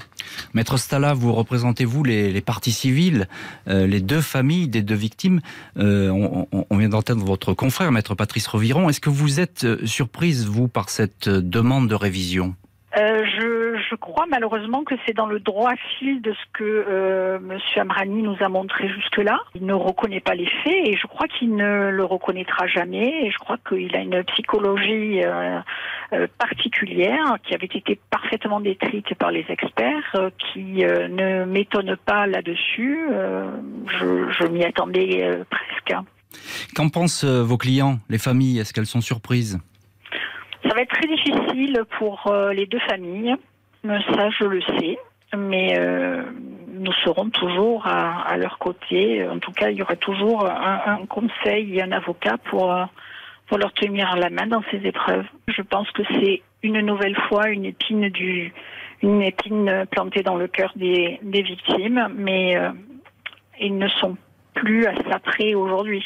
Maître 0.54 0.78
Stala, 0.78 1.14
vous 1.14 1.34
représentez-vous 1.34 2.04
les, 2.04 2.42
parties 2.42 2.72
civiles, 2.72 3.28
euh, 3.68 3.88
les 3.88 4.02
deux 4.02 4.22
familles 4.22 4.68
des 4.68 4.82
deux 4.82 4.96
victimes. 4.96 5.42
Euh, 5.78 6.10
on, 6.10 6.78
vient 6.78 6.90
d'entendre 6.90 7.26
votre 7.26 7.54
confrère, 7.54 7.92
Maître 7.92 8.16
Patrice 8.16 8.48
Reviron. 8.48 8.90
Est-ce 8.90 9.02
que 9.02 9.10
vous 9.10 9.40
êtes 9.40 9.64
euh, 9.64 9.86
surprise, 9.86 10.46
vous, 10.46 10.68
par 10.68 10.90
cette 10.90 11.28
demande 11.28 11.90
de 11.90 11.96
révision? 11.96 12.56
Je, 12.96 13.57
crois 13.96 14.26
malheureusement 14.30 14.84
que 14.84 14.96
c'est 15.06 15.14
dans 15.14 15.26
le 15.26 15.40
droit 15.40 15.74
fil 15.98 16.22
de 16.22 16.34
ce 16.34 16.46
que 16.54 16.64
euh, 16.64 17.38
M. 17.38 17.60
Amrani 17.78 18.22
nous 18.22 18.38
a 18.40 18.50
montré 18.50 18.90
jusque-là. 18.90 19.40
Il 19.56 19.66
ne 19.66 19.74
reconnaît 19.74 20.20
pas 20.20 20.36
les 20.36 20.50
faits 20.64 20.88
et 20.88 20.98
je 20.98 21.08
crois 21.08 21.28
qu'il 21.28 21.56
ne 21.56 21.90
le 21.90 22.04
reconnaîtra 22.04 22.68
jamais. 22.68 23.26
Et 23.26 23.32
je 23.32 23.38
crois 23.38 23.58
qu'il 23.68 23.96
a 23.96 24.00
une 24.00 24.24
psychologie 24.24 25.22
euh, 25.24 25.62
particulière 26.38 27.38
qui 27.44 27.54
avait 27.54 27.66
été 27.66 28.00
parfaitement 28.10 28.60
décrite 28.60 29.14
par 29.16 29.32
les 29.32 29.46
experts, 29.50 30.16
euh, 30.16 30.30
qui 30.38 30.84
ne 30.84 31.46
m'étonne 31.46 31.96
pas 31.98 32.28
là-dessus. 32.28 33.00
je, 33.88 34.32
je 34.32 34.48
m'y 34.48 34.64
attendais 34.64 35.46
presque. 35.50 35.96
Qu'en 36.76 36.90
pensent 36.90 37.24
euh, 37.24 37.44
vos 37.44 37.58
clients, 37.58 38.00
les 38.10 38.18
familles? 38.18 38.60
Est-ce 38.60 38.74
qu'elles 38.74 38.86
sont 38.86 39.02
surprises? 39.02 39.60
Ça 40.64 40.74
va 40.74 40.82
être 40.82 40.94
très 40.94 41.08
difficile 41.08 41.82
pour 41.98 42.28
euh, 42.28 42.54
les 42.54 42.66
deux 42.66 42.80
familles. 42.80 43.36
Ça, 44.14 44.30
je 44.30 44.46
le 44.46 44.62
sais. 44.62 44.98
Mais 45.38 45.78
euh, 45.78 46.24
nous 46.74 46.94
serons 47.04 47.30
toujours 47.30 47.86
à, 47.86 48.38
leur 48.38 48.60
côté. 48.60 49.28
En 49.28 49.40
tout 49.40 49.52
cas, 49.52 49.70
il 49.70 49.78
y 49.78 49.82
aura 49.82 49.96
toujours 49.96 50.50
un, 50.50 51.06
conseil 51.08 51.78
et 51.78 51.82
un 51.82 51.92
avocat 51.92 52.38
pour, 52.50 52.74
pour 53.48 53.58
leur 53.58 53.74
tenir 53.74 54.16
la 54.16 54.30
main 54.30 54.48
dans 54.48 54.64
ces 54.72 54.78
épreuves. 54.86 55.26
Je 55.48 55.62
pense 55.62 55.90
que 55.92 56.04
c'est 56.20 56.42
une 56.64 56.80
nouvelle 56.82 57.18
fois 57.28 57.50
une 57.50 57.66
épine 57.66 58.10
du 58.10 58.54
une 59.04 59.22
épine 59.22 59.86
plantée 59.92 60.24
dans 60.24 60.38
le 60.38 60.48
cœur 60.48 60.72
des, 60.76 61.20
des 61.22 61.44
victimes, 61.44 62.08
mais 62.16 62.58
ils 63.60 63.78
ne 63.78 63.88
sont 63.88 64.18
plus 64.56 64.88
à 64.88 64.94
ça 64.96 65.20
aujourd'hui. 65.56 66.04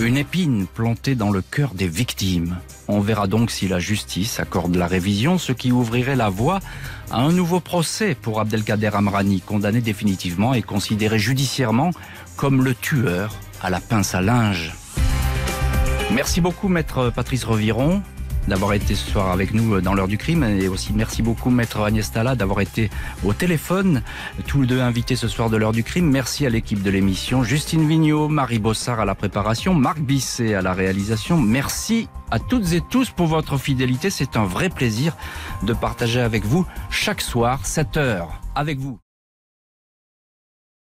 Une 0.00 0.16
épine 0.16 0.66
plantée 0.66 1.14
dans 1.14 1.30
le 1.30 1.40
cœur 1.40 1.74
des 1.74 1.88
victimes. 1.88 2.56
On 2.88 3.00
verra 3.00 3.26
donc 3.26 3.50
si 3.50 3.66
la 3.68 3.80
justice 3.80 4.38
accorde 4.38 4.76
la 4.76 4.86
révision, 4.86 5.38
ce 5.38 5.52
qui 5.52 5.72
ouvrirait 5.72 6.16
la 6.16 6.28
voie 6.28 6.60
à 7.10 7.18
un 7.18 7.32
nouveau 7.32 7.60
procès 7.60 8.14
pour 8.14 8.40
Abdelkader 8.40 8.90
Amrani, 8.94 9.40
condamné 9.40 9.80
définitivement 9.80 10.54
et 10.54 10.62
considéré 10.62 11.18
judiciairement 11.18 11.90
comme 12.36 12.64
le 12.64 12.74
tueur 12.74 13.34
à 13.62 13.70
la 13.70 13.80
pince 13.80 14.14
à 14.14 14.20
linge. 14.20 14.72
Merci 16.12 16.40
beaucoup, 16.40 16.68
maître 16.68 17.10
Patrice 17.14 17.44
Reviron 17.44 18.02
d'avoir 18.48 18.72
été 18.72 18.94
ce 18.94 19.10
soir 19.10 19.30
avec 19.30 19.54
nous 19.54 19.74
euh, 19.74 19.80
dans 19.80 19.94
l'heure 19.94 20.08
du 20.08 20.18
crime. 20.18 20.44
Et 20.44 20.68
aussi 20.68 20.92
merci 20.92 21.22
beaucoup, 21.22 21.50
maître 21.50 21.80
Agnès 21.80 22.10
Tala, 22.10 22.34
d'avoir 22.34 22.60
été 22.60 22.90
au 23.24 23.32
téléphone. 23.32 24.02
Tous 24.46 24.62
les 24.62 24.66
deux 24.66 24.80
invités 24.80 25.16
ce 25.16 25.28
soir 25.28 25.50
de 25.50 25.56
l'heure 25.56 25.72
du 25.72 25.84
crime. 25.84 26.10
Merci 26.10 26.46
à 26.46 26.50
l'équipe 26.50 26.82
de 26.82 26.90
l'émission. 26.90 27.42
Justine 27.42 27.86
Vignot, 27.86 28.28
Marie 28.28 28.58
Bossard 28.58 29.00
à 29.00 29.04
la 29.04 29.14
préparation, 29.14 29.74
Marc 29.74 30.00
Bisset 30.00 30.54
à 30.54 30.62
la 30.62 30.72
réalisation. 30.72 31.40
Merci 31.40 32.08
à 32.30 32.38
toutes 32.38 32.72
et 32.72 32.80
tous 32.80 33.10
pour 33.10 33.26
votre 33.26 33.56
fidélité. 33.58 34.10
C'est 34.10 34.36
un 34.36 34.44
vrai 34.44 34.68
plaisir 34.68 35.16
de 35.62 35.72
partager 35.72 36.20
avec 36.20 36.44
vous 36.44 36.66
chaque 36.90 37.20
soir 37.20 37.64
7 37.64 37.96
heures 37.96 38.40
avec 38.54 38.78
vous. 38.78 38.98